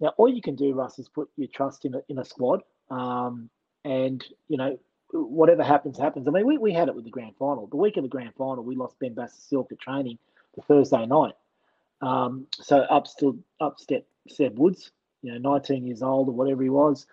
now 0.00 0.12
all 0.16 0.28
you 0.28 0.42
can 0.42 0.56
do, 0.56 0.74
Russ, 0.74 0.98
is 0.98 1.08
put 1.08 1.28
your 1.36 1.48
trust 1.48 1.84
in 1.84 1.94
a, 1.94 2.02
in 2.08 2.18
a 2.18 2.24
squad. 2.24 2.62
Um, 2.90 3.48
and, 3.84 4.24
you 4.48 4.56
know, 4.56 4.78
whatever 5.12 5.62
happens, 5.62 5.98
happens. 5.98 6.26
I 6.26 6.32
mean, 6.32 6.46
we, 6.46 6.58
we 6.58 6.72
had 6.72 6.88
it 6.88 6.94
with 6.94 7.04
the 7.04 7.10
grand 7.10 7.36
final. 7.38 7.68
The 7.68 7.76
week 7.76 7.96
of 7.96 8.02
the 8.02 8.08
grand 8.08 8.34
final, 8.36 8.64
we 8.64 8.74
lost 8.74 8.98
Ben 8.98 9.16
Silk 9.28 9.70
at 9.70 9.78
training 9.78 10.18
the 10.56 10.62
Thursday 10.62 11.06
night. 11.06 11.34
Um, 12.02 12.46
so 12.52 12.78
up 12.80 13.06
still 13.06 13.38
up 13.60 13.78
step 13.78 14.04
Seb 14.28 14.58
Woods, 14.58 14.90
you 15.22 15.32
know, 15.32 15.38
19 15.38 15.86
years 15.86 16.02
old 16.02 16.28
or 16.28 16.32
whatever 16.32 16.62
he 16.62 16.68
was 16.68 17.06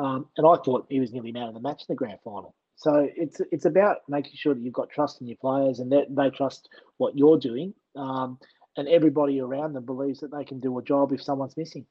Um, 0.00 0.26
and 0.38 0.46
I 0.46 0.56
thought 0.64 0.86
he 0.88 0.98
was 0.98 1.12
nearly 1.12 1.30
man 1.30 1.48
of 1.48 1.54
the 1.54 1.60
match 1.60 1.82
in 1.82 1.86
the 1.90 1.94
grand 1.94 2.18
final. 2.24 2.54
So 2.76 3.06
it's 3.14 3.42
it's 3.52 3.66
about 3.66 3.98
making 4.08 4.32
sure 4.34 4.54
that 4.54 4.62
you've 4.62 4.72
got 4.72 4.88
trust 4.88 5.20
in 5.20 5.26
your 5.26 5.36
players 5.36 5.80
and 5.80 5.92
that 5.92 6.06
they 6.08 6.30
trust 6.30 6.70
what 6.96 7.16
you're 7.16 7.38
doing, 7.38 7.74
um, 7.94 8.38
and 8.78 8.88
everybody 8.88 9.40
around 9.40 9.74
them 9.74 9.84
believes 9.84 10.20
that 10.20 10.32
they 10.32 10.44
can 10.44 10.60
do 10.60 10.78
a 10.78 10.82
job 10.82 11.12
if 11.12 11.22
someone's 11.22 11.58
missing. 11.58 11.84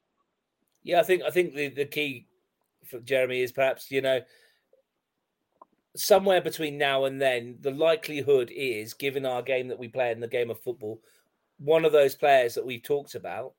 Yeah, 0.81 0.99
I 0.99 1.03
think 1.03 1.21
I 1.21 1.29
think 1.29 1.53
the, 1.53 1.69
the 1.69 1.85
key 1.85 2.25
for 2.85 2.99
Jeremy 2.99 3.41
is 3.41 3.51
perhaps 3.51 3.91
you 3.91 4.01
know 4.01 4.21
somewhere 5.95 6.41
between 6.41 6.79
now 6.79 7.05
and 7.05 7.21
then 7.21 7.57
the 7.61 7.71
likelihood 7.71 8.51
is 8.55 8.95
given 8.95 9.27
our 9.27 9.43
game 9.43 9.67
that 9.67 9.77
we 9.77 9.87
play 9.87 10.11
in 10.11 10.19
the 10.19 10.27
game 10.27 10.49
of 10.49 10.59
football 10.61 11.01
one 11.57 11.83
of 11.83 11.91
those 11.91 12.15
players 12.15 12.53
that 12.53 12.65
we've 12.65 12.83
talked 12.83 13.15
about 13.15 13.53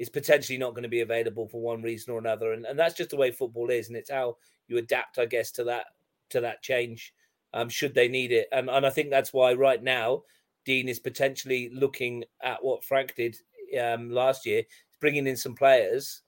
is 0.00 0.08
potentially 0.08 0.58
not 0.58 0.70
going 0.70 0.82
to 0.82 0.88
be 0.88 1.02
available 1.02 1.46
for 1.46 1.60
one 1.60 1.82
reason 1.82 2.12
or 2.12 2.18
another 2.18 2.52
and, 2.54 2.66
and 2.66 2.76
that's 2.76 2.96
just 2.96 3.10
the 3.10 3.16
way 3.16 3.30
football 3.30 3.70
is 3.70 3.86
and 3.86 3.96
it's 3.96 4.10
how 4.10 4.36
you 4.66 4.78
adapt 4.78 5.18
i 5.18 5.24
guess 5.24 5.52
to 5.52 5.62
that 5.62 5.84
to 6.30 6.40
that 6.40 6.62
change 6.62 7.14
um, 7.52 7.68
should 7.68 7.94
they 7.94 8.08
need 8.08 8.32
it. 8.32 8.48
And, 8.52 8.68
and 8.70 8.86
I 8.86 8.90
think 8.90 9.10
that's 9.10 9.32
why 9.32 9.52
right 9.54 9.82
now 9.82 10.22
Dean 10.64 10.88
is 10.88 10.98
potentially 10.98 11.70
looking 11.72 12.24
at 12.42 12.62
what 12.62 12.84
Frank 12.84 13.14
did 13.16 13.36
um, 13.80 14.10
last 14.10 14.46
year, 14.46 14.62
bringing 15.00 15.26
in 15.26 15.36
some 15.36 15.54
players 15.54 16.22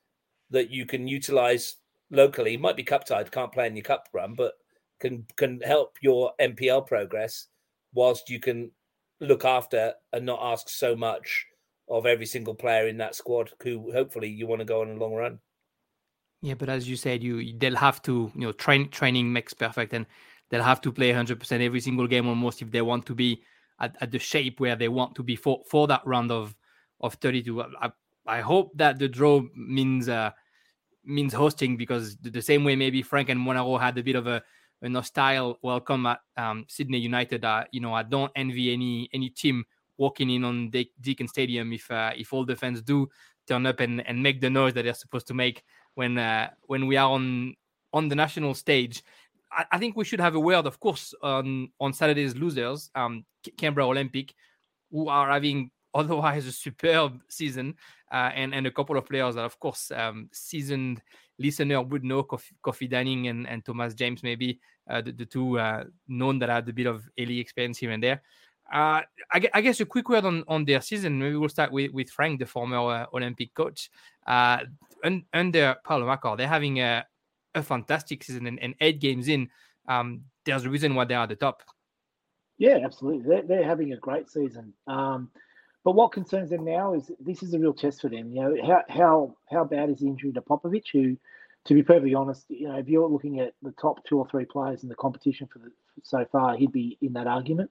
that 0.50 0.70
you 0.70 0.86
can 0.86 1.06
utilize 1.06 1.76
locally. 2.10 2.56
Might 2.56 2.76
be 2.76 2.82
cup 2.82 3.04
tied, 3.04 3.30
can't 3.30 3.52
play 3.52 3.66
in 3.66 3.76
your 3.76 3.84
cup 3.84 4.08
run, 4.12 4.34
but 4.34 4.54
can 5.00 5.26
can 5.36 5.60
help 5.60 5.96
your 6.00 6.32
NPL 6.40 6.86
progress 6.86 7.48
whilst 7.94 8.30
you 8.30 8.40
can 8.40 8.70
look 9.20 9.44
after 9.44 9.92
and 10.12 10.26
not 10.26 10.40
ask 10.42 10.68
so 10.68 10.96
much 10.96 11.46
of 11.92 12.06
every 12.06 12.24
single 12.24 12.54
player 12.54 12.88
in 12.88 12.96
that 12.96 13.14
squad 13.14 13.50
who 13.62 13.92
hopefully 13.92 14.28
you 14.28 14.46
want 14.46 14.60
to 14.60 14.64
go 14.64 14.80
on 14.80 14.88
a 14.88 14.94
long 14.94 15.12
run. 15.12 15.38
Yeah, 16.40 16.54
but 16.54 16.70
as 16.70 16.88
you 16.88 16.96
said, 16.96 17.22
you 17.22 17.56
they'll 17.58 17.76
have 17.76 18.02
to 18.02 18.32
you 18.34 18.40
know 18.40 18.52
train 18.52 18.88
training 18.88 19.32
makes 19.32 19.52
perfect, 19.52 19.92
and 19.92 20.06
they'll 20.48 20.62
have 20.62 20.80
to 20.80 20.90
play 20.90 21.12
100% 21.12 21.60
every 21.60 21.80
single 21.80 22.06
game 22.06 22.26
almost 22.26 22.62
if 22.62 22.70
they 22.70 22.82
want 22.82 23.06
to 23.06 23.14
be 23.14 23.42
at, 23.78 23.94
at 24.00 24.10
the 24.10 24.18
shape 24.18 24.58
where 24.58 24.74
they 24.74 24.88
want 24.88 25.14
to 25.16 25.22
be 25.22 25.36
for 25.36 25.62
for 25.68 25.86
that 25.86 26.00
round 26.06 26.32
of 26.32 26.56
of 27.00 27.14
32. 27.14 27.62
I, 27.62 27.90
I 28.26 28.40
hope 28.40 28.72
that 28.76 28.98
the 28.98 29.08
draw 29.08 29.42
means 29.54 30.08
uh, 30.08 30.30
means 31.04 31.34
hosting 31.34 31.76
because 31.76 32.16
the, 32.16 32.40
same 32.40 32.64
way 32.64 32.74
maybe 32.74 33.02
Frank 33.02 33.28
and 33.28 33.40
Monaro 33.40 33.76
had 33.76 33.98
a 33.98 34.02
bit 34.02 34.16
of 34.16 34.26
a, 34.26 34.42
a 34.80 34.88
nostalgia 34.88 35.58
welcome 35.62 36.06
at 36.06 36.20
um, 36.36 36.64
Sydney 36.68 36.98
United. 36.98 37.44
Uh, 37.44 37.64
you 37.70 37.80
know, 37.80 37.92
I 37.92 38.02
don't 38.02 38.32
envy 38.34 38.72
any 38.72 39.10
any 39.12 39.28
team 39.28 39.64
walking 40.02 40.30
in 40.30 40.42
on 40.44 40.68
De- 40.70 40.92
Deakin 41.00 41.28
Stadium 41.28 41.72
if 41.72 41.88
uh, 41.90 42.12
if 42.22 42.32
all 42.32 42.44
the 42.44 42.56
fans 42.56 42.82
do 42.82 43.08
turn 43.46 43.66
up 43.66 43.78
and, 43.80 44.06
and 44.08 44.22
make 44.22 44.40
the 44.40 44.50
noise 44.50 44.74
that 44.74 44.82
they're 44.84 45.02
supposed 45.04 45.28
to 45.28 45.34
make 45.34 45.62
when 45.94 46.18
uh, 46.18 46.50
when 46.62 46.86
we 46.88 46.96
are 46.96 47.10
on 47.10 47.54
on 47.92 48.08
the 48.08 48.16
national 48.24 48.54
stage. 48.54 49.02
I, 49.50 49.64
I, 49.72 49.78
think 49.78 49.96
we 49.96 50.04
should 50.04 50.20
have 50.20 50.34
a 50.34 50.40
word, 50.40 50.66
of 50.66 50.80
course, 50.80 51.14
on 51.22 51.68
on 51.78 51.92
Saturday's 51.92 52.34
losers, 52.34 52.90
um, 52.94 53.24
Canberra 53.56 53.86
Olympic, 53.86 54.34
who 54.90 55.08
are 55.08 55.30
having 55.30 55.70
otherwise 55.94 56.46
a 56.46 56.52
superb 56.52 57.20
season, 57.28 57.74
uh, 58.10 58.30
and 58.34 58.54
and 58.54 58.66
a 58.66 58.70
couple 58.70 58.96
of 58.96 59.06
players 59.06 59.36
that, 59.36 59.44
of 59.44 59.58
course, 59.60 59.92
um, 59.92 60.28
seasoned 60.32 61.00
listener 61.38 61.82
would 61.82 62.04
know, 62.04 62.22
Kofi, 62.22 62.52
Kofi 62.64 62.90
Danning 62.90 63.28
and, 63.30 63.48
and 63.48 63.64
Thomas 63.64 63.94
James, 63.94 64.22
maybe 64.22 64.60
uh, 64.88 65.00
the, 65.00 65.12
the, 65.12 65.26
two 65.26 65.58
uh, 65.58 65.84
known 66.06 66.38
that 66.38 66.48
had 66.48 66.68
a 66.68 66.72
bit 66.72 66.86
of 66.86 67.08
early 67.18 67.40
experience 67.40 67.78
here 67.78 67.90
and 67.90 68.02
there. 68.02 68.22
Uh, 68.72 69.02
I, 69.30 69.48
I, 69.52 69.60
guess 69.60 69.80
a 69.80 69.84
quick 69.84 70.08
word 70.08 70.24
on, 70.24 70.44
on 70.48 70.64
their 70.64 70.80
season. 70.80 71.18
Maybe 71.18 71.36
we'll 71.36 71.50
start 71.50 71.70
with, 71.70 71.92
with 71.92 72.08
Frank, 72.08 72.38
the 72.38 72.46
former 72.46 72.78
uh, 72.78 73.06
Olympic 73.12 73.52
coach. 73.52 73.90
Uh, 74.26 74.60
un, 75.04 75.24
under 75.34 75.76
Paulo 75.84 76.06
Macor, 76.06 76.38
they're 76.38 76.48
having 76.48 76.80
a, 76.80 77.04
a 77.54 77.62
fantastic 77.62 78.24
season 78.24 78.46
and, 78.46 78.58
and, 78.60 78.74
eight 78.80 78.98
games 78.98 79.28
in. 79.28 79.50
Um, 79.86 80.22
there's 80.46 80.64
a 80.64 80.70
reason 80.70 80.94
why 80.94 81.04
they're 81.04 81.18
at 81.18 81.28
the 81.28 81.36
top. 81.36 81.62
Yeah, 82.56 82.78
absolutely. 82.82 83.28
They're, 83.28 83.42
they're 83.42 83.64
having 83.64 83.92
a 83.92 83.96
great 83.98 84.30
season. 84.30 84.72
Um, 84.86 85.30
but 85.84 85.92
what 85.92 86.12
concerns 86.12 86.48
them 86.48 86.64
now 86.64 86.94
is 86.94 87.10
this 87.20 87.42
is 87.42 87.52
a 87.52 87.58
real 87.58 87.74
test 87.74 88.00
for 88.00 88.08
them. 88.08 88.30
You 88.30 88.40
know, 88.40 88.56
how 88.64 88.82
how 88.88 89.36
how 89.50 89.64
bad 89.64 89.90
is 89.90 89.98
the 89.98 90.06
injury 90.06 90.32
to 90.32 90.40
Popovich? 90.40 90.92
Who, 90.92 91.16
to 91.64 91.74
be 91.74 91.82
perfectly 91.82 92.14
honest, 92.14 92.46
you 92.48 92.68
know, 92.68 92.76
if 92.76 92.88
you're 92.88 93.08
looking 93.08 93.40
at 93.40 93.54
the 93.62 93.72
top 93.72 94.04
two 94.04 94.18
or 94.18 94.28
three 94.28 94.44
players 94.44 94.82
in 94.82 94.88
the 94.88 94.94
competition 94.94 95.48
for 95.52 95.58
the 95.58 95.72
so 96.04 96.24
far, 96.30 96.56
he'd 96.56 96.72
be 96.72 96.96
in 97.02 97.12
that 97.14 97.26
argument. 97.26 97.70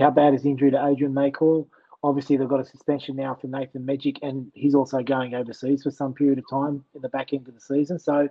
How 0.00 0.10
bad 0.10 0.32
is 0.32 0.46
injury 0.46 0.70
to 0.70 0.86
Adrian 0.86 1.12
Maycall? 1.12 1.68
Obviously, 2.02 2.38
they've 2.38 2.48
got 2.48 2.60
a 2.60 2.64
suspension 2.64 3.16
now 3.16 3.34
for 3.34 3.48
Nathan 3.48 3.84
Mejic, 3.84 4.18
and 4.22 4.50
he's 4.54 4.74
also 4.74 5.02
going 5.02 5.34
overseas 5.34 5.82
for 5.82 5.90
some 5.90 6.14
period 6.14 6.38
of 6.38 6.48
time 6.48 6.82
in 6.94 7.02
the 7.02 7.10
back 7.10 7.34
end 7.34 7.46
of 7.46 7.54
the 7.54 7.60
season. 7.60 7.98
So, 7.98 8.26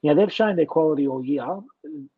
you 0.00 0.10
know, 0.10 0.14
they've 0.14 0.32
shown 0.32 0.54
their 0.54 0.66
quality 0.66 1.08
all 1.08 1.24
year. 1.24 1.58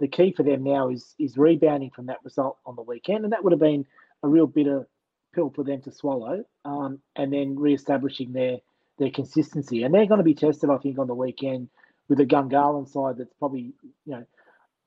The 0.01 0.09
key 0.09 0.33
for 0.37 0.43
them 0.43 0.63
now 0.63 0.91
is 0.91 1.15
is 1.19 1.39
rebounding 1.39 1.91
from 1.91 2.07
that 2.07 2.19
result 2.25 2.59
on 2.67 2.77
the 2.77 2.83
weekend, 2.83 3.25
and 3.25 3.33
that 3.33 3.43
would 3.43 3.53
have 3.53 3.61
been 3.61 3.87
a 4.23 4.29
real 4.29 4.47
bitter 4.47 4.87
pill 5.35 5.49
for 5.49 5.65
them 5.65 5.81
to 5.83 5.91
swallow, 5.91 6.45
um, 6.67 7.01
and 7.17 7.33
then 7.33 7.59
re-establishing 7.59 8.35
their 8.35 8.59
their 8.99 9.11
consistency. 9.11 9.83
And 9.83 9.95
they're 9.95 10.05
going 10.05 10.19
to 10.19 10.25
be 10.25 10.35
tested, 10.35 10.69
I 10.69 10.77
think, 10.77 10.99
on 10.99 11.07
the 11.07 11.15
weekend 11.15 11.71
with 12.11 12.21
a 12.21 12.27
Gungahlin 12.27 12.87
side 12.87 13.17
that's 13.17 13.33
probably, 13.39 13.73
you 14.05 14.13
know, 14.13 14.27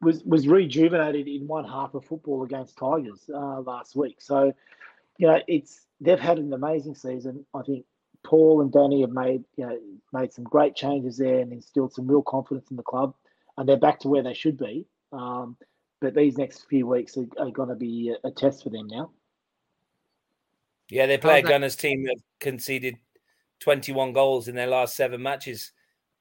was 0.03 0.23
was 0.23 0.47
rejuvenated 0.47 1.27
in 1.27 1.47
one 1.47 1.65
half 1.65 1.93
of 1.93 2.05
football 2.05 2.43
against 2.43 2.77
Tigers 2.77 3.29
uh, 3.33 3.61
last 3.61 3.95
week. 3.95 4.17
So, 4.19 4.53
you 5.17 5.27
know, 5.27 5.39
it's 5.47 5.85
they've 6.01 6.19
had 6.19 6.37
an 6.37 6.53
amazing 6.53 6.95
season. 6.95 7.45
I 7.53 7.61
think 7.63 7.85
Paul 8.23 8.61
and 8.61 8.71
Danny 8.71 9.01
have 9.01 9.11
made 9.11 9.43
you 9.57 9.65
know 9.65 9.79
made 10.11 10.33
some 10.33 10.43
great 10.43 10.75
changes 10.75 11.17
there 11.17 11.39
and 11.39 11.51
instilled 11.51 11.93
some 11.93 12.07
real 12.07 12.21
confidence 12.21 12.69
in 12.71 12.77
the 12.77 12.83
club, 12.83 13.13
and 13.57 13.67
they're 13.67 13.77
back 13.77 13.99
to 14.01 14.09
where 14.09 14.23
they 14.23 14.33
should 14.33 14.57
be. 14.57 14.85
Um, 15.11 15.57
but 16.01 16.15
these 16.15 16.37
next 16.37 16.65
few 16.69 16.85
weeks 16.87 17.17
are, 17.17 17.27
are 17.37 17.51
going 17.51 17.69
to 17.69 17.75
be 17.75 18.13
a, 18.13 18.27
a, 18.27 18.31
test 18.31 18.63
for 18.63 18.69
them 18.69 18.87
now. 18.87 19.11
Yeah, 20.89 21.05
they 21.05 21.17
play 21.17 21.39
a 21.39 21.41
Gunners 21.41 21.77
team 21.77 22.03
that 22.03 22.17
conceded 22.39 22.97
21 23.61 24.11
goals 24.11 24.49
in 24.49 24.55
their 24.55 24.67
last 24.67 24.97
seven 24.97 25.21
matches, 25.21 25.71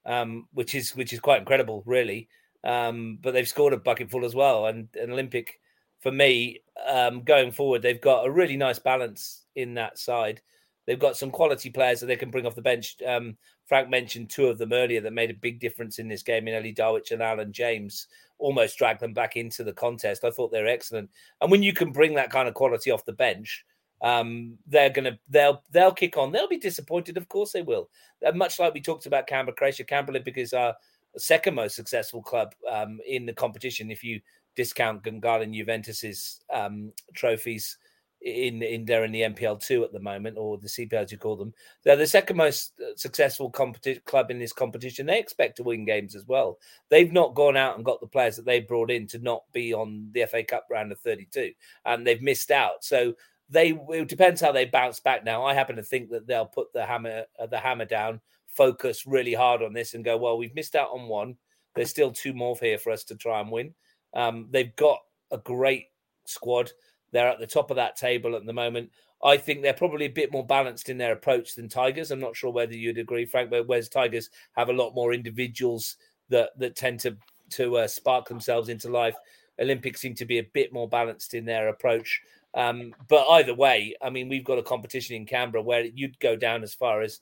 um, 0.07 0.47
which 0.53 0.75
is 0.75 0.95
which 0.95 1.13
is 1.13 1.21
quite 1.21 1.41
incredible, 1.41 1.83
really. 1.85 2.29
Um, 2.65 3.19
but 3.21 3.33
they've 3.33 3.49
scored 3.49 3.73
a 3.73 3.79
bucket 3.79 4.11
full 4.11 4.25
as 4.25 4.35
well. 4.35 4.67
And 4.67 4.89
an 4.95 5.11
Olympic, 5.11 5.61
for 6.01 6.13
me, 6.13 6.61
um, 6.87 7.23
going 7.23 7.51
forward, 7.51 7.83
they've 7.83 8.01
got 8.01 8.27
a 8.27 8.31
really 8.31 8.57
nice 8.57 8.79
balance 8.79 9.45
in 9.57 9.75
that 9.75 9.99
side. 9.99 10.41
They've 10.87 10.99
got 10.99 11.17
some 11.17 11.31
quality 11.31 11.71
players 11.71 12.01
that 12.01 12.07
they 12.07 12.17
can 12.17 12.31
bring 12.31 12.47
off 12.47 12.57
the 12.57 12.63
bench. 12.63 12.97
Um, 13.07 13.37
Frank 13.67 13.89
mentioned 13.89 14.31
two 14.31 14.49
of 14.49 14.59
them 14.59 14.73
earlier 14.73 15.01
that 15.01 15.13
made 15.13 15.31
a 15.31 15.35
big 15.35 15.61
difference 15.61 15.99
in 15.99 16.09
this 16.09 16.23
game 16.23 16.49
in 16.49 16.55
Ellie 16.55 16.73
Darwich 16.73 17.13
and 17.13 17.23
Alan 17.23 17.53
James, 17.53 18.09
almost 18.39 18.77
dragged 18.77 19.01
them 19.01 19.15
back 19.15 19.37
into 19.37 19.63
the 19.63 19.73
contest. 19.73 20.25
I 20.25 20.31
thought 20.31 20.51
they 20.51 20.61
were 20.61 20.69
excellent. 20.69 21.09
And 21.41 21.51
when 21.51 21.63
you 21.63 21.73
can 21.73 21.93
bring 21.93 22.15
that 22.15 22.31
kind 22.31 22.49
of 22.49 22.55
quality 22.55 22.91
off 22.91 23.05
the 23.05 23.13
bench, 23.13 23.65
um, 24.03 24.59
they're 24.67 24.91
gonna 24.91 25.17
they'll 25.29 25.63
they'll 25.71 25.93
kick 25.93 26.17
on. 26.17 26.33
They'll 26.33 26.49
be 26.49 26.59
disappointed, 26.59 27.17
of 27.17 27.29
course 27.29 27.53
they 27.53 27.63
will. 27.63 27.89
Uh, 28.27 28.33
much 28.33 28.59
like 28.59 28.75
we 28.75 28.81
talked 28.81 29.07
about 29.07 29.29
Canberra 29.29 29.55
Croatia, 29.55 29.85
Canberra 29.85 30.21
our 30.55 30.75
second 31.19 31.55
most 31.55 31.77
successful 31.77 32.23
club 32.23 32.55
um, 32.71 33.01
in 33.07 33.27
the 33.27 33.33
competition 33.33 33.91
if 33.91 34.03
you 34.03 34.21
discount 34.57 35.03
Gungahlin 35.03 35.55
Juventus's 35.55 36.41
um, 36.53 36.93
trophies 37.15 37.79
in 38.25 38.63
in 38.63 38.85
there 38.85 39.05
in 39.05 39.13
the 39.13 39.23
NPL 39.23 39.61
two 39.61 39.85
at 39.85 39.93
the 39.93 40.01
moment, 40.01 40.39
or 40.39 40.59
the 40.59 40.69
CPL 40.69 41.05
as 41.05 41.13
you 41.13 41.19
call 41.19 41.37
them. 41.37 41.53
They're 41.83 41.97
the 41.97 42.07
second 42.07 42.37
most 42.37 42.73
uh, 42.81 42.95
successful 42.97 43.51
competi- 43.51 44.05
club 44.05 44.31
in 44.31 44.39
this 44.39 44.53
competition. 44.53 45.07
They 45.07 45.19
expect 45.19 45.57
to 45.57 45.63
win 45.63 45.85
games 45.85 46.15
as 46.15 46.27
well. 46.27 46.59
They've 46.89 47.13
not 47.13 47.35
gone 47.35 47.57
out 47.57 47.77
and 47.77 47.85
got 47.85 48.01
the 48.01 48.07
players 48.07 48.37
that 48.37 48.45
they 48.45 48.61
brought 48.61 48.91
in 48.91 49.07
to 49.09 49.19
not 49.19 49.43
be 49.53 49.75
on 49.75 50.09
the 50.13 50.27
FA 50.27 50.45
Cup 50.45 50.67
round 50.71 50.93
of 50.93 51.01
thirty 51.01 51.27
two, 51.31 51.53
and 51.85 52.07
they've 52.07 52.23
missed 52.23 52.51
out. 52.51 52.85
So 52.85 53.15
they 53.49 53.73
it 53.91 54.09
depends 54.09 54.41
how 54.41 54.53
they 54.53 54.67
bounce 54.67 55.01
back. 55.01 55.25
Now, 55.25 55.45
I 55.45 55.55
happen 55.55 55.77
to 55.77 55.83
think 55.83 56.11
that 56.11 56.27
they'll 56.27 56.47
put 56.47 56.73
the 56.73 56.87
hammer 56.87 57.25
uh, 57.39 57.47
the 57.47 57.59
hammer 57.59 57.85
down 57.85 58.21
focus 58.53 59.07
really 59.07 59.35
hard 59.35 59.63
on 59.63 59.73
this 59.73 59.95
and 59.95 60.05
go, 60.05 60.17
well, 60.17 60.39
we've 60.39 60.55
missed 60.55 60.77
out 60.77 60.91
on 60.93 61.09
one. 61.09 61.37
There's 61.75 61.91
still 61.91 62.13
two 62.13 62.35
more 62.35 62.57
here 62.61 62.79
for 62.79 62.93
us 62.93 63.05
to 63.05 63.17
try 63.17 63.41
and 63.41 63.51
win. 63.51 63.75
Um, 64.15 64.49
they've 64.51 64.75
got 64.77 64.99
a 65.31 65.39
great 65.39 65.87
squad. 66.25 66.71
They're 67.13 67.29
at 67.29 67.39
the 67.39 67.47
top 67.47 67.71
of 67.71 67.77
that 67.77 67.97
table 67.97 68.37
at 68.37 68.45
the 68.45 68.53
moment. 68.53 68.91
I 69.25 69.37
think 69.37 69.63
they're 69.63 69.73
probably 69.73 70.07
a 70.07 70.11
bit 70.11 70.33
more 70.33 70.45
balanced 70.45 70.89
in 70.89 70.99
their 70.99 71.13
approach 71.13 71.55
than 71.55 71.69
Tigers. 71.69 72.11
I'm 72.11 72.21
not 72.21 72.37
sure 72.37 72.51
whether 72.51 72.75
you'd 72.75 72.99
agree, 72.99 73.25
Frank, 73.25 73.51
but 73.51 73.69
whereas 73.69 73.89
Tigers 73.89 74.31
have 74.57 74.69
a 74.69 74.73
lot 74.73 74.95
more 74.95 75.13
individuals 75.13 75.97
that 76.29 76.51
that 76.59 76.77
tend 76.77 77.01
to 77.01 77.17
to 77.51 77.77
uh, 77.77 77.87
spark 77.87 78.29
themselves 78.29 78.69
into 78.69 78.89
life. 78.89 79.15
Olympics 79.61 80.01
seem 80.01 80.15
to 80.15 80.25
be 80.25 80.39
a 80.39 80.51
bit 80.55 80.73
more 80.73 80.89
balanced 80.89 81.35
in 81.35 81.45
their 81.45 81.69
approach. 81.69 82.21
Um, 82.55 82.95
but 83.09 83.27
either 83.29 83.55
way, 83.55 83.95
I 84.03 84.11
mean, 84.11 84.29
we've 84.29 84.45
got 84.45 84.59
a 84.59 84.63
competition 84.63 85.17
in 85.17 85.27
Canberra 85.27 85.63
where 85.63 85.85
you'd 85.85 86.19
go 86.19 86.37
down 86.37 86.63
as 86.63 86.75
far 86.75 87.03
as 87.03 87.21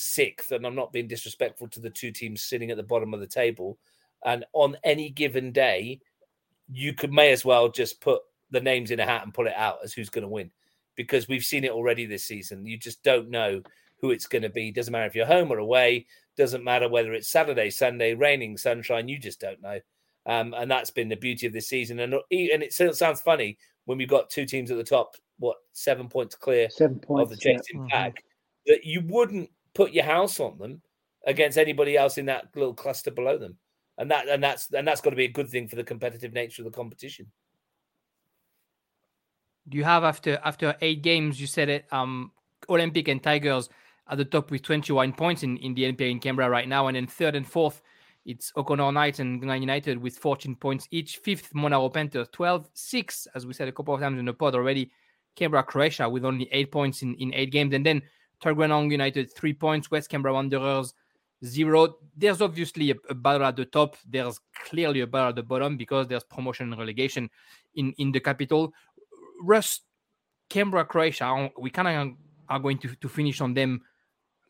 sixth, 0.00 0.52
and 0.52 0.66
I'm 0.66 0.74
not 0.74 0.92
being 0.92 1.06
disrespectful 1.06 1.68
to 1.68 1.80
the 1.80 1.90
two 1.90 2.10
teams 2.10 2.42
sitting 2.42 2.70
at 2.70 2.76
the 2.76 2.82
bottom 2.82 3.12
of 3.12 3.20
the 3.20 3.26
table. 3.26 3.78
And 4.24 4.44
on 4.52 4.76
any 4.84 5.10
given 5.10 5.52
day, 5.52 6.00
you 6.72 6.94
could 6.94 7.12
may 7.12 7.32
as 7.32 7.44
well 7.44 7.68
just 7.68 8.00
put 8.00 8.22
the 8.50 8.60
names 8.60 8.90
in 8.90 9.00
a 9.00 9.06
hat 9.06 9.24
and 9.24 9.34
pull 9.34 9.46
it 9.46 9.54
out 9.56 9.78
as 9.84 9.92
who's 9.92 10.10
going 10.10 10.22
to 10.22 10.28
win, 10.28 10.50
because 10.96 11.28
we've 11.28 11.44
seen 11.44 11.64
it 11.64 11.70
already 11.70 12.06
this 12.06 12.24
season. 12.24 12.66
You 12.66 12.76
just 12.78 13.02
don't 13.02 13.30
know 13.30 13.62
who 14.00 14.10
it's 14.10 14.26
going 14.26 14.42
to 14.42 14.48
be. 14.48 14.72
Doesn't 14.72 14.92
matter 14.92 15.06
if 15.06 15.14
you're 15.14 15.26
home 15.26 15.52
or 15.52 15.58
away. 15.58 16.06
Doesn't 16.36 16.64
matter 16.64 16.88
whether 16.88 17.12
it's 17.12 17.28
Saturday, 17.28 17.70
Sunday, 17.70 18.14
raining, 18.14 18.56
sunshine. 18.56 19.08
You 19.08 19.18
just 19.18 19.40
don't 19.40 19.60
know. 19.60 19.80
Um, 20.26 20.54
and 20.56 20.70
that's 20.70 20.90
been 20.90 21.08
the 21.08 21.16
beauty 21.16 21.46
of 21.46 21.52
this 21.52 21.68
season. 21.68 22.00
And 22.00 22.14
and 22.14 22.22
it 22.30 22.72
sounds 22.72 23.20
funny 23.20 23.58
when 23.84 23.98
we've 23.98 24.08
got 24.08 24.30
two 24.30 24.46
teams 24.46 24.70
at 24.70 24.76
the 24.76 24.84
top, 24.84 25.16
what 25.38 25.56
seven 25.72 26.08
points 26.08 26.34
clear 26.34 26.68
seven 26.70 26.98
points, 26.98 27.22
of 27.22 27.30
the 27.30 27.42
chasing 27.42 27.86
yeah. 27.88 28.04
pack, 28.04 28.12
mm-hmm. 28.12 28.72
that 28.72 28.84
you 28.84 29.02
wouldn't 29.06 29.50
put 29.74 29.92
your 29.92 30.04
house 30.04 30.40
on 30.40 30.58
them 30.58 30.82
against 31.26 31.58
anybody 31.58 31.96
else 31.96 32.18
in 32.18 32.26
that 32.26 32.48
little 32.54 32.74
cluster 32.74 33.10
below 33.10 33.38
them. 33.38 33.56
And 33.98 34.10
that 34.10 34.28
and 34.28 34.42
that's 34.42 34.72
and 34.72 34.86
that's 34.86 35.00
got 35.00 35.10
to 35.10 35.16
be 35.16 35.26
a 35.26 35.30
good 35.30 35.48
thing 35.48 35.68
for 35.68 35.76
the 35.76 35.84
competitive 35.84 36.32
nature 36.32 36.62
of 36.62 36.72
the 36.72 36.76
competition. 36.76 37.30
You 39.70 39.84
have 39.84 40.04
after 40.04 40.40
after 40.44 40.74
eight 40.80 41.02
games? 41.02 41.40
You 41.40 41.46
said 41.46 41.68
it. 41.68 41.86
Um, 41.92 42.32
Olympic 42.68 43.08
and 43.08 43.22
Tigers 43.22 43.68
at 44.08 44.18
the 44.18 44.24
top 44.24 44.50
with 44.50 44.62
21 44.62 45.12
points 45.12 45.42
in, 45.42 45.56
in 45.58 45.74
the 45.74 45.92
NPL 45.92 46.10
in 46.10 46.20
Canberra 46.20 46.50
right 46.50 46.68
now, 46.68 46.88
and 46.88 46.96
then 46.96 47.06
third 47.06 47.36
and 47.36 47.46
fourth, 47.46 47.80
it's 48.24 48.52
O'Connor 48.56 48.92
Knights 48.92 49.20
and 49.20 49.42
United 49.42 49.98
with 49.98 50.18
14 50.18 50.56
points 50.56 50.88
each. 50.90 51.18
Fifth, 51.18 51.54
Monaro 51.54 51.88
Panthers 51.88 52.28
12, 52.32 52.68
six, 52.74 53.26
as 53.34 53.46
we 53.46 53.52
said 53.52 53.68
a 53.68 53.72
couple 53.72 53.94
of 53.94 54.00
times 54.00 54.18
in 54.18 54.24
the 54.24 54.32
pod 54.32 54.54
already. 54.54 54.90
Canberra 55.36 55.62
Croatia 55.62 56.08
with 56.08 56.24
only 56.24 56.48
eight 56.50 56.72
points 56.72 57.02
in, 57.02 57.14
in 57.14 57.32
eight 57.34 57.52
games, 57.52 57.72
and 57.72 57.86
then 57.86 58.02
Tuggeranong 58.42 58.90
United 58.90 59.34
three 59.34 59.52
points, 59.52 59.90
West 59.90 60.08
Canberra 60.08 60.34
Wanderers 60.34 60.94
zero. 61.44 61.96
There's 62.16 62.40
obviously 62.40 62.90
a, 62.90 62.94
a, 63.08 63.14
battle 63.14 63.46
at 63.46 63.56
the 63.56 63.64
top. 63.64 63.96
There's 64.08 64.40
clearly 64.66 65.00
a 65.00 65.06
battle 65.06 65.30
at 65.30 65.36
the 65.36 65.42
bottom 65.42 65.76
because 65.76 66.06
there's 66.06 66.24
promotion 66.24 66.70
and 66.72 66.78
relegation 66.78 67.30
in, 67.74 67.92
in 67.98 68.12
the 68.12 68.20
capital. 68.20 68.72
Russ, 69.42 69.80
Canberra, 70.48 70.84
Croatia, 70.84 71.50
we 71.58 71.70
kind 71.70 71.88
of 71.88 72.16
are 72.48 72.58
going 72.58 72.78
to, 72.78 72.94
to 72.96 73.08
finish 73.08 73.40
on 73.40 73.54
them 73.54 73.80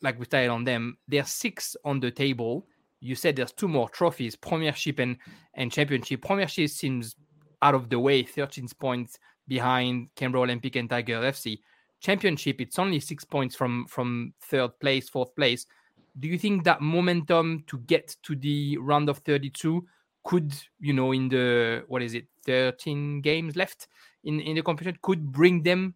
like 0.02 0.18
we 0.18 0.24
started 0.24 0.48
on 0.48 0.64
them. 0.64 0.96
There's 1.06 1.28
six 1.28 1.76
on 1.84 2.00
the 2.00 2.10
table. 2.10 2.66
You 3.00 3.14
said 3.14 3.36
there's 3.36 3.52
two 3.52 3.68
more 3.68 3.88
trophies, 3.88 4.36
Premiership 4.36 4.98
and, 4.98 5.16
and 5.54 5.70
Championship. 5.70 6.22
Premiership 6.22 6.70
seems 6.70 7.16
out 7.62 7.74
of 7.74 7.88
the 7.90 7.98
way, 7.98 8.22
13 8.22 8.68
points 8.78 9.18
behind 9.46 10.08
Canberra 10.16 10.44
Olympic 10.44 10.76
and 10.76 10.88
Tiger 10.88 11.20
FC. 11.20 11.60
Championship, 12.00 12.60
it's 12.60 12.78
only 12.78 12.98
six 13.00 13.24
points 13.24 13.54
from 13.54 13.86
from 13.86 14.32
third 14.40 14.78
place, 14.80 15.08
fourth 15.08 15.34
place. 15.36 15.66
Do 16.18 16.28
you 16.28 16.38
think 16.38 16.64
that 16.64 16.80
momentum 16.80 17.64
to 17.68 17.78
get 17.78 18.16
to 18.24 18.34
the 18.34 18.78
round 18.78 19.08
of 19.08 19.18
32 19.18 19.86
could 20.24 20.52
you 20.78 20.92
know 20.92 21.12
in 21.12 21.28
the 21.28 21.84
what 21.88 22.02
is 22.02 22.14
it 22.14 22.26
13 22.44 23.20
games 23.20 23.56
left 23.56 23.88
in 24.24 24.40
in 24.40 24.56
the 24.56 24.62
competition 24.62 24.98
could 25.02 25.32
bring 25.32 25.62
them 25.62 25.94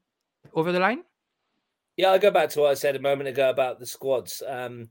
over 0.54 0.72
the 0.72 0.80
line? 0.80 1.02
Yeah 1.96 2.10
i'll 2.10 2.18
go 2.18 2.30
back 2.30 2.48
to 2.50 2.60
what 2.60 2.70
i 2.70 2.74
said 2.74 2.96
a 2.96 3.00
moment 3.00 3.28
ago 3.28 3.50
about 3.50 3.78
the 3.78 3.86
squads. 3.86 4.42
Um 4.46 4.88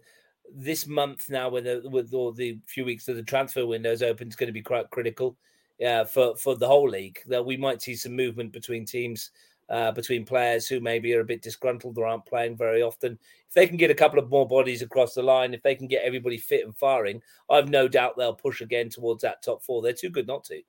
this 0.54 0.88
month 0.88 1.30
now 1.30 1.50
with 1.50 1.64
the, 1.64 1.82
with 1.90 2.14
all 2.14 2.32
the 2.32 2.60
few 2.68 2.86
weeks 2.86 3.08
of 3.08 3.16
the 3.16 3.24
transfer 3.24 3.66
window 3.66 3.92
is 3.92 4.04
open 4.04 4.28
is 4.28 4.36
going 4.36 4.48
to 4.48 4.54
be 4.54 4.62
quite 4.62 4.90
critical 4.90 5.38
yeah 5.80 6.04
for 6.04 6.36
for 6.36 6.56
the 6.56 6.68
whole 6.68 6.90
league. 6.90 7.20
That 7.28 7.46
we 7.46 7.58
might 7.58 7.82
see 7.82 7.96
some 7.96 8.16
movement 8.16 8.52
between 8.52 8.86
teams 8.86 9.32
uh, 9.70 9.92
between 9.92 10.26
players 10.26 10.68
who 10.68 10.80
maybe 10.80 11.14
are 11.14 11.22
a 11.22 11.26
bit 11.26 11.42
disgruntled 11.42 11.98
or 11.98 12.06
aren't 12.06 12.26
playing 12.26 12.58
very 12.58 12.82
often. 12.82 13.18
If 13.48 13.54
they 13.54 13.68
can 13.68 13.78
get 13.78 13.92
a 13.92 13.96
couple 13.96 14.20
of 14.20 14.30
more 14.30 14.48
bodies 14.48 14.82
across 14.82 15.14
the 15.14 15.24
line, 15.24 15.54
if 15.54 15.64
they 15.64 15.76
can 15.76 15.88
get 15.88 16.04
everybody 16.04 16.38
fit 16.38 16.66
and 16.66 16.76
firing, 16.76 17.22
I've 17.50 17.70
no 17.70 17.88
doubt 17.88 18.18
they'll 18.18 18.34
push 18.34 18.62
again 18.62 18.90
towards 18.90 19.22
that 19.22 19.42
top 19.42 19.64
four. 19.64 19.82
They're 19.82 19.94
too 19.94 20.10
good 20.10 20.28
not 20.28 20.44
to. 20.46 20.62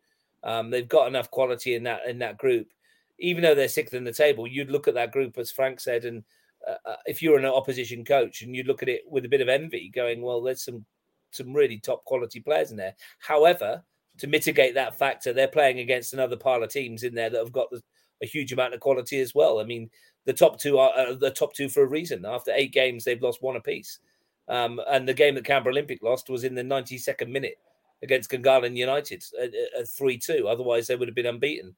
Um, 0.42 0.70
they've 0.70 0.88
got 0.88 1.08
enough 1.08 1.30
quality 1.30 1.74
in 1.74 1.82
that 1.84 2.06
in 2.06 2.18
that 2.18 2.38
group. 2.38 2.68
Even 3.18 3.42
though 3.42 3.54
they're 3.54 3.68
sixth 3.68 3.94
in 3.94 4.04
the 4.04 4.12
table, 4.12 4.46
you'd 4.46 4.70
look 4.70 4.88
at 4.88 4.94
that 4.94 5.12
group 5.12 5.38
as 5.38 5.50
Frank 5.50 5.80
said, 5.80 6.04
and 6.04 6.22
uh, 6.68 6.74
uh 6.84 6.96
if 7.06 7.22
you're 7.22 7.38
an 7.38 7.44
opposition 7.46 8.04
coach 8.04 8.42
and 8.42 8.54
you 8.54 8.62
look 8.64 8.82
at 8.82 8.88
it 8.88 9.02
with 9.08 9.24
a 9.24 9.28
bit 9.28 9.40
of 9.40 9.48
envy, 9.48 9.90
going, 9.94 10.20
"Well, 10.20 10.42
there's 10.42 10.64
some 10.64 10.84
some 11.30 11.52
really 11.52 11.78
top 11.78 12.04
quality 12.04 12.40
players 12.40 12.70
in 12.70 12.76
there." 12.76 12.94
However, 13.18 13.82
to 14.18 14.26
mitigate 14.26 14.74
that 14.74 14.98
factor, 14.98 15.32
they're 15.32 15.48
playing 15.48 15.80
against 15.80 16.12
another 16.12 16.36
pile 16.36 16.62
of 16.62 16.70
teams 16.70 17.02
in 17.02 17.14
there 17.14 17.30
that 17.30 17.38
have 17.38 17.52
got 17.52 17.70
the 17.70 17.82
a 18.22 18.26
huge 18.26 18.52
amount 18.52 18.74
of 18.74 18.80
quality 18.80 19.20
as 19.20 19.34
well. 19.34 19.60
I 19.60 19.64
mean, 19.64 19.90
the 20.24 20.32
top 20.32 20.58
two 20.58 20.78
are 20.78 20.90
uh, 20.96 21.14
the 21.14 21.30
top 21.30 21.54
two 21.54 21.68
for 21.68 21.82
a 21.82 21.88
reason. 21.88 22.24
After 22.24 22.52
eight 22.54 22.72
games, 22.72 23.04
they've 23.04 23.22
lost 23.22 23.42
one 23.42 23.56
apiece. 23.56 23.98
Um, 24.48 24.80
and 24.88 25.08
the 25.08 25.14
game 25.14 25.34
that 25.34 25.44
Canberra 25.44 25.72
Olympic 25.72 26.02
lost 26.02 26.28
was 26.28 26.44
in 26.44 26.54
the 26.54 26.62
92nd 26.62 27.28
minute 27.28 27.56
against 28.02 28.30
Gungahlin 28.30 28.76
United 28.76 29.24
at 29.40 29.88
3 29.88 30.18
2. 30.18 30.46
Otherwise, 30.48 30.86
they 30.86 30.96
would 30.96 31.08
have 31.08 31.14
been 31.14 31.26
unbeaten. 31.26 31.74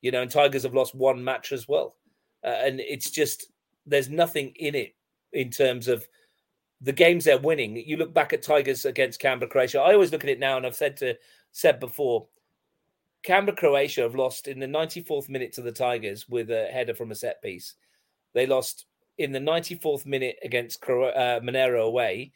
You 0.00 0.10
know, 0.10 0.22
and 0.22 0.30
Tigers 0.30 0.64
have 0.64 0.74
lost 0.74 0.94
one 0.94 1.22
match 1.22 1.52
as 1.52 1.68
well. 1.68 1.96
Uh, 2.44 2.48
and 2.48 2.80
it's 2.80 3.10
just, 3.10 3.52
there's 3.86 4.10
nothing 4.10 4.52
in 4.56 4.74
it 4.74 4.94
in 5.32 5.50
terms 5.50 5.88
of 5.88 6.06
the 6.80 6.92
games 6.92 7.24
they're 7.24 7.38
winning. 7.38 7.76
You 7.76 7.96
look 7.96 8.12
back 8.12 8.32
at 8.32 8.42
Tigers 8.42 8.84
against 8.84 9.20
Canberra, 9.20 9.48
Croatia. 9.48 9.80
I 9.80 9.92
always 9.92 10.10
look 10.10 10.24
at 10.24 10.30
it 10.30 10.40
now, 10.40 10.56
and 10.56 10.66
I've 10.66 10.76
said 10.76 10.96
to 10.98 11.16
said 11.52 11.78
before, 11.78 12.26
Canberra, 13.22 13.56
Croatia 13.56 14.02
have 14.02 14.14
lost 14.14 14.48
in 14.48 14.58
the 14.58 14.66
94th 14.66 15.28
minute 15.28 15.52
to 15.52 15.62
the 15.62 15.72
Tigers 15.72 16.28
with 16.28 16.50
a 16.50 16.66
header 16.72 16.94
from 16.94 17.10
a 17.10 17.14
set 17.14 17.40
piece. 17.42 17.74
They 18.34 18.46
lost 18.46 18.86
in 19.18 19.32
the 19.32 19.38
94th 19.38 20.06
minute 20.06 20.36
against 20.42 20.82
uh, 20.88 21.40
Monaro 21.42 21.86
away 21.86 22.32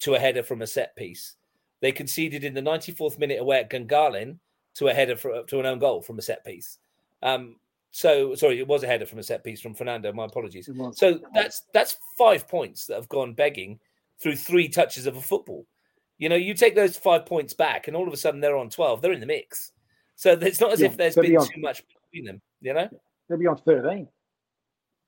to 0.00 0.14
a 0.14 0.18
header 0.18 0.42
from 0.42 0.62
a 0.62 0.66
set 0.66 0.96
piece. 0.96 1.36
They 1.80 1.92
conceded 1.92 2.44
in 2.44 2.54
the 2.54 2.62
94th 2.62 3.18
minute 3.18 3.40
away 3.40 3.60
at 3.60 3.70
Gungahlin 3.70 4.38
to 4.76 4.88
a 4.88 4.94
header 4.94 5.16
for, 5.16 5.42
to 5.44 5.60
an 5.60 5.66
own 5.66 5.78
goal 5.78 6.02
from 6.02 6.18
a 6.18 6.22
set 6.22 6.44
piece. 6.44 6.78
Um, 7.22 7.56
so 7.92 8.34
sorry, 8.34 8.58
it 8.58 8.68
was 8.68 8.82
a 8.82 8.86
header 8.86 9.06
from 9.06 9.20
a 9.20 9.22
set 9.22 9.42
piece 9.42 9.60
from 9.60 9.74
Fernando. 9.74 10.12
My 10.12 10.26
apologies. 10.26 10.68
So 10.92 11.18
that's 11.32 11.62
that's 11.72 11.96
five 12.18 12.46
points 12.46 12.86
that 12.86 12.96
have 12.96 13.08
gone 13.08 13.32
begging 13.32 13.78
through 14.20 14.36
three 14.36 14.68
touches 14.68 15.06
of 15.06 15.16
a 15.16 15.20
football. 15.20 15.66
You 16.18 16.28
know, 16.28 16.36
you 16.36 16.52
take 16.52 16.74
those 16.74 16.96
five 16.96 17.24
points 17.24 17.54
back, 17.54 17.88
and 17.88 17.96
all 17.96 18.06
of 18.06 18.12
a 18.12 18.18
sudden 18.18 18.40
they're 18.40 18.56
on 18.56 18.68
twelve. 18.68 19.00
They're 19.00 19.12
in 19.12 19.20
the 19.20 19.26
mix. 19.26 19.72
So 20.16 20.32
it's 20.32 20.60
not 20.60 20.72
as 20.72 20.80
yeah, 20.80 20.86
if 20.86 20.96
there's 20.96 21.14
been 21.14 21.36
on, 21.36 21.46
too 21.46 21.60
much 21.60 21.82
between 22.10 22.24
them, 22.24 22.40
you 22.60 22.74
know? 22.74 22.88
They'll 23.28 23.38
be 23.38 23.46
on 23.46 23.58
13. 23.58 24.08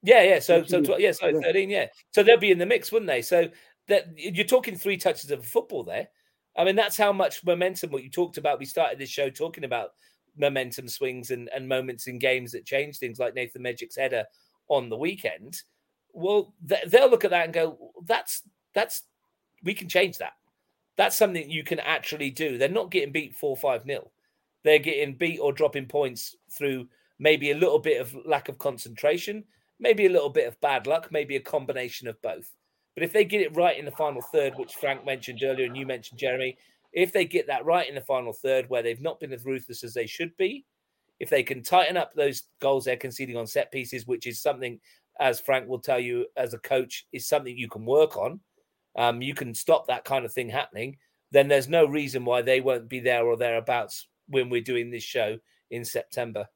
Yeah, 0.02 0.22
yeah. 0.22 0.38
So, 0.38 0.62
so 0.64 0.82
yeah, 0.98 1.12
so 1.12 1.40
13, 1.40 1.70
yeah. 1.70 1.86
So 2.12 2.22
they'll 2.22 2.38
be 2.38 2.52
in 2.52 2.58
the 2.58 2.66
mix, 2.66 2.92
wouldn't 2.92 3.08
they? 3.08 3.22
So 3.22 3.48
that 3.88 4.06
you're 4.16 4.44
talking 4.44 4.76
three 4.76 4.98
touches 4.98 5.30
of 5.30 5.44
football 5.44 5.82
there. 5.82 6.08
I 6.56 6.64
mean, 6.64 6.76
that's 6.76 6.96
how 6.96 7.12
much 7.12 7.44
momentum. 7.44 7.90
What 7.90 8.04
you 8.04 8.10
talked 8.10 8.36
about, 8.36 8.58
we 8.58 8.66
started 8.66 8.98
this 8.98 9.08
show 9.08 9.30
talking 9.30 9.64
about 9.64 9.90
momentum 10.36 10.88
swings 10.88 11.30
and, 11.30 11.48
and 11.54 11.66
moments 11.66 12.06
in 12.06 12.18
games 12.18 12.52
that 12.52 12.66
change 12.66 12.98
things, 12.98 13.18
like 13.18 13.34
Nathan 13.34 13.62
Mejic's 13.62 13.96
header 13.96 14.24
on 14.68 14.88
the 14.88 14.96
weekend. 14.96 15.62
Well, 16.12 16.52
they'll 16.62 17.10
look 17.10 17.24
at 17.24 17.30
that 17.30 17.44
and 17.44 17.54
go, 17.54 17.92
"That's 18.04 18.42
that's 18.74 19.04
we 19.62 19.72
can 19.72 19.88
change 19.88 20.18
that. 20.18 20.32
That's 20.96 21.16
something 21.16 21.50
you 21.50 21.64
can 21.64 21.80
actually 21.80 22.30
do." 22.30 22.58
They're 22.58 22.68
not 22.68 22.90
getting 22.90 23.12
beat 23.12 23.36
four 23.36 23.56
five 23.56 23.86
nil 23.86 24.10
they're 24.68 24.78
getting 24.78 25.14
beat 25.14 25.38
or 25.38 25.50
dropping 25.50 25.86
points 25.86 26.36
through 26.50 26.86
maybe 27.18 27.52
a 27.52 27.56
little 27.56 27.78
bit 27.78 28.02
of 28.02 28.14
lack 28.26 28.50
of 28.50 28.58
concentration, 28.58 29.42
maybe 29.80 30.04
a 30.04 30.10
little 30.10 30.28
bit 30.28 30.46
of 30.46 30.60
bad 30.60 30.86
luck, 30.86 31.08
maybe 31.10 31.36
a 31.36 31.40
combination 31.40 32.06
of 32.06 32.20
both. 32.20 32.54
But 32.94 33.02
if 33.02 33.10
they 33.10 33.24
get 33.24 33.40
it 33.40 33.56
right 33.56 33.78
in 33.78 33.86
the 33.86 33.90
final 33.90 34.20
third, 34.20 34.52
which 34.56 34.74
Frank 34.74 35.06
mentioned 35.06 35.42
earlier 35.42 35.64
and 35.64 35.74
you 35.74 35.86
mentioned, 35.86 36.20
Jeremy, 36.20 36.58
if 36.92 37.12
they 37.12 37.24
get 37.24 37.46
that 37.46 37.64
right 37.64 37.88
in 37.88 37.94
the 37.94 38.02
final 38.02 38.34
third 38.34 38.68
where 38.68 38.82
they've 38.82 39.00
not 39.00 39.20
been 39.20 39.32
as 39.32 39.46
ruthless 39.46 39.84
as 39.84 39.94
they 39.94 40.06
should 40.06 40.36
be, 40.36 40.66
if 41.18 41.30
they 41.30 41.42
can 41.42 41.62
tighten 41.62 41.96
up 41.96 42.12
those 42.12 42.42
goals 42.60 42.84
they're 42.84 42.96
conceding 42.98 43.38
on 43.38 43.46
set 43.46 43.72
pieces, 43.72 44.06
which 44.06 44.26
is 44.26 44.42
something, 44.42 44.78
as 45.18 45.40
Frank 45.40 45.66
will 45.66 45.78
tell 45.78 45.98
you 45.98 46.26
as 46.36 46.52
a 46.52 46.58
coach, 46.58 47.06
is 47.14 47.26
something 47.26 47.56
you 47.56 47.70
can 47.70 47.86
work 47.86 48.18
on, 48.18 48.38
um, 48.98 49.22
you 49.22 49.32
can 49.32 49.54
stop 49.54 49.86
that 49.86 50.04
kind 50.04 50.26
of 50.26 50.32
thing 50.34 50.50
happening, 50.50 50.98
then 51.30 51.48
there's 51.48 51.68
no 51.68 51.86
reason 51.86 52.26
why 52.26 52.42
they 52.42 52.60
won't 52.60 52.90
be 52.90 53.00
there 53.00 53.24
or 53.24 53.38
thereabouts 53.38 54.06
when 54.28 54.50
we're 54.50 54.60
doing 54.60 54.90
this 54.90 55.02
show 55.02 55.38
in 55.70 55.84
September. 55.84 56.46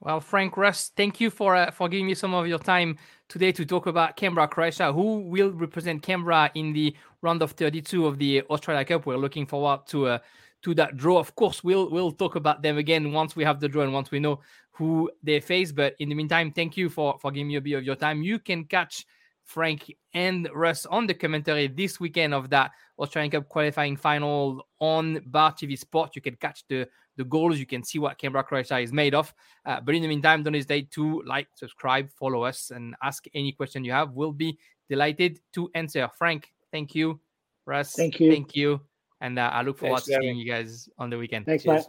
Well, 0.00 0.20
Frank 0.20 0.56
Russ, 0.56 0.90
thank 0.96 1.20
you 1.20 1.28
for 1.28 1.54
uh, 1.54 1.70
for 1.70 1.86
giving 1.90 2.06
me 2.06 2.14
some 2.14 2.32
of 2.32 2.46
your 2.46 2.58
time 2.58 2.96
today 3.28 3.52
to 3.52 3.66
talk 3.66 3.86
about 3.86 4.16
Canberra, 4.16 4.48
Croatia, 4.48 4.94
who 4.94 5.20
will 5.20 5.50
represent 5.50 6.02
Canberra 6.02 6.50
in 6.54 6.72
the 6.72 6.96
round 7.20 7.42
of 7.42 7.52
32 7.52 8.06
of 8.06 8.18
the 8.18 8.40
Australia 8.48 8.82
Cup. 8.86 9.04
We're 9.04 9.18
looking 9.18 9.44
forward 9.44 9.86
to 9.88 10.06
uh, 10.06 10.18
to 10.62 10.74
that 10.76 10.96
draw. 10.96 11.18
Of 11.18 11.34
course, 11.34 11.62
we'll 11.62 11.90
we'll 11.90 12.12
talk 12.12 12.36
about 12.36 12.62
them 12.62 12.78
again 12.78 13.12
once 13.12 13.36
we 13.36 13.44
have 13.44 13.60
the 13.60 13.68
draw 13.68 13.82
and 13.82 13.92
once 13.92 14.10
we 14.10 14.20
know 14.20 14.40
who 14.70 15.10
they 15.22 15.38
face. 15.38 15.70
But 15.70 15.96
in 15.98 16.08
the 16.08 16.14
meantime, 16.14 16.50
thank 16.50 16.78
you 16.78 16.88
for 16.88 17.18
for 17.20 17.30
giving 17.30 17.48
me 17.48 17.56
a 17.56 17.60
bit 17.60 17.74
of 17.74 17.84
your 17.84 17.96
time. 17.96 18.22
You 18.22 18.38
can 18.38 18.64
catch 18.64 19.04
Frank 19.50 19.92
and 20.14 20.48
Russ 20.54 20.86
on 20.86 21.08
the 21.08 21.14
commentary 21.14 21.66
this 21.66 21.98
weekend 21.98 22.32
of 22.32 22.50
that 22.50 22.70
Australian 23.00 23.32
Cup 23.32 23.48
qualifying 23.48 23.96
final 23.96 24.64
on 24.78 25.20
Bar 25.26 25.54
TV 25.54 25.76
Sport. 25.76 26.14
You 26.14 26.22
can 26.22 26.36
catch 26.36 26.62
the, 26.68 26.86
the 27.16 27.24
goals, 27.24 27.58
you 27.58 27.66
can 27.66 27.82
see 27.82 27.98
what 27.98 28.16
Canberra 28.16 28.44
Croatia 28.44 28.78
is 28.78 28.92
made 28.92 29.12
of. 29.12 29.34
Uh, 29.66 29.80
but 29.80 29.96
in 29.96 30.02
the 30.02 30.08
meantime, 30.08 30.44
don't 30.44 30.54
hesitate 30.54 30.92
to 30.92 31.22
like, 31.26 31.48
subscribe, 31.56 32.08
follow 32.12 32.44
us, 32.44 32.70
and 32.70 32.94
ask 33.02 33.24
any 33.34 33.50
question 33.50 33.84
you 33.84 33.90
have. 33.90 34.12
We'll 34.12 34.30
be 34.30 34.56
delighted 34.88 35.40
to 35.54 35.68
answer. 35.74 36.08
Frank, 36.16 36.52
thank 36.70 36.94
you. 36.94 37.20
Russ, 37.66 37.94
thank 37.94 38.20
you. 38.20 38.30
Thank 38.30 38.54
you. 38.54 38.80
And 39.20 39.36
uh, 39.36 39.50
I 39.52 39.62
look 39.62 39.78
forward 39.78 39.96
Thanks, 39.96 40.06
to 40.06 40.18
seeing 40.22 40.36
you 40.36 40.46
guys 40.46 40.88
on 40.96 41.10
the 41.10 41.18
weekend. 41.18 41.46
Thanks, 41.46 41.64
Cheers. 41.64 41.86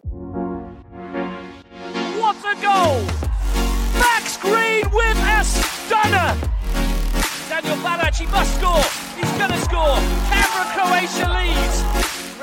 What 2.18 2.38
a 2.38 2.60
goal! 2.60 3.04
Max 4.00 4.38
Green 4.38 4.90
with 4.90 5.18
a 5.18 5.44
stunner! 5.44 6.51
He 8.14 8.28
must 8.28 8.54
score. 8.60 8.84
He's 9.18 9.32
going 9.40 9.50
to 9.50 9.62
score. 9.66 9.98
Canberra 10.30 10.68
Croatia 10.76 11.28
leads. 11.32 11.82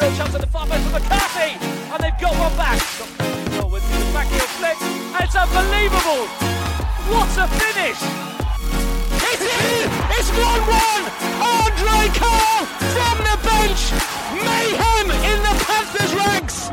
Real 0.00 0.10
chance 0.16 0.34
at 0.34 0.40
the 0.40 0.46
far 0.48 0.66
post 0.66 0.82
for 0.84 0.98
McCarthy. 0.98 1.54
And 1.92 2.02
they've 2.02 2.18
got 2.18 2.34
one 2.34 2.56
back. 2.56 2.80
With 3.70 3.84
the 3.84 4.12
back 4.12 4.26
heel 4.26 4.48
flick. 4.58 4.78
It's 5.22 5.36
unbelievable. 5.36 6.26
What 7.12 7.30
a 7.36 7.46
finish. 7.62 8.00
It 9.28 9.40
is. 9.44 9.86
It's 10.18 10.30
1 10.32 10.40
1. 10.40 11.04
Andre 11.38 12.08
Carl 12.16 12.64
from 12.90 13.16
the 13.28 13.36
bench. 13.46 13.92
Mayhem 14.34 15.10
in 15.30 15.38
the 15.46 15.54
Panthers 15.68 16.12
ranks. 16.16 16.72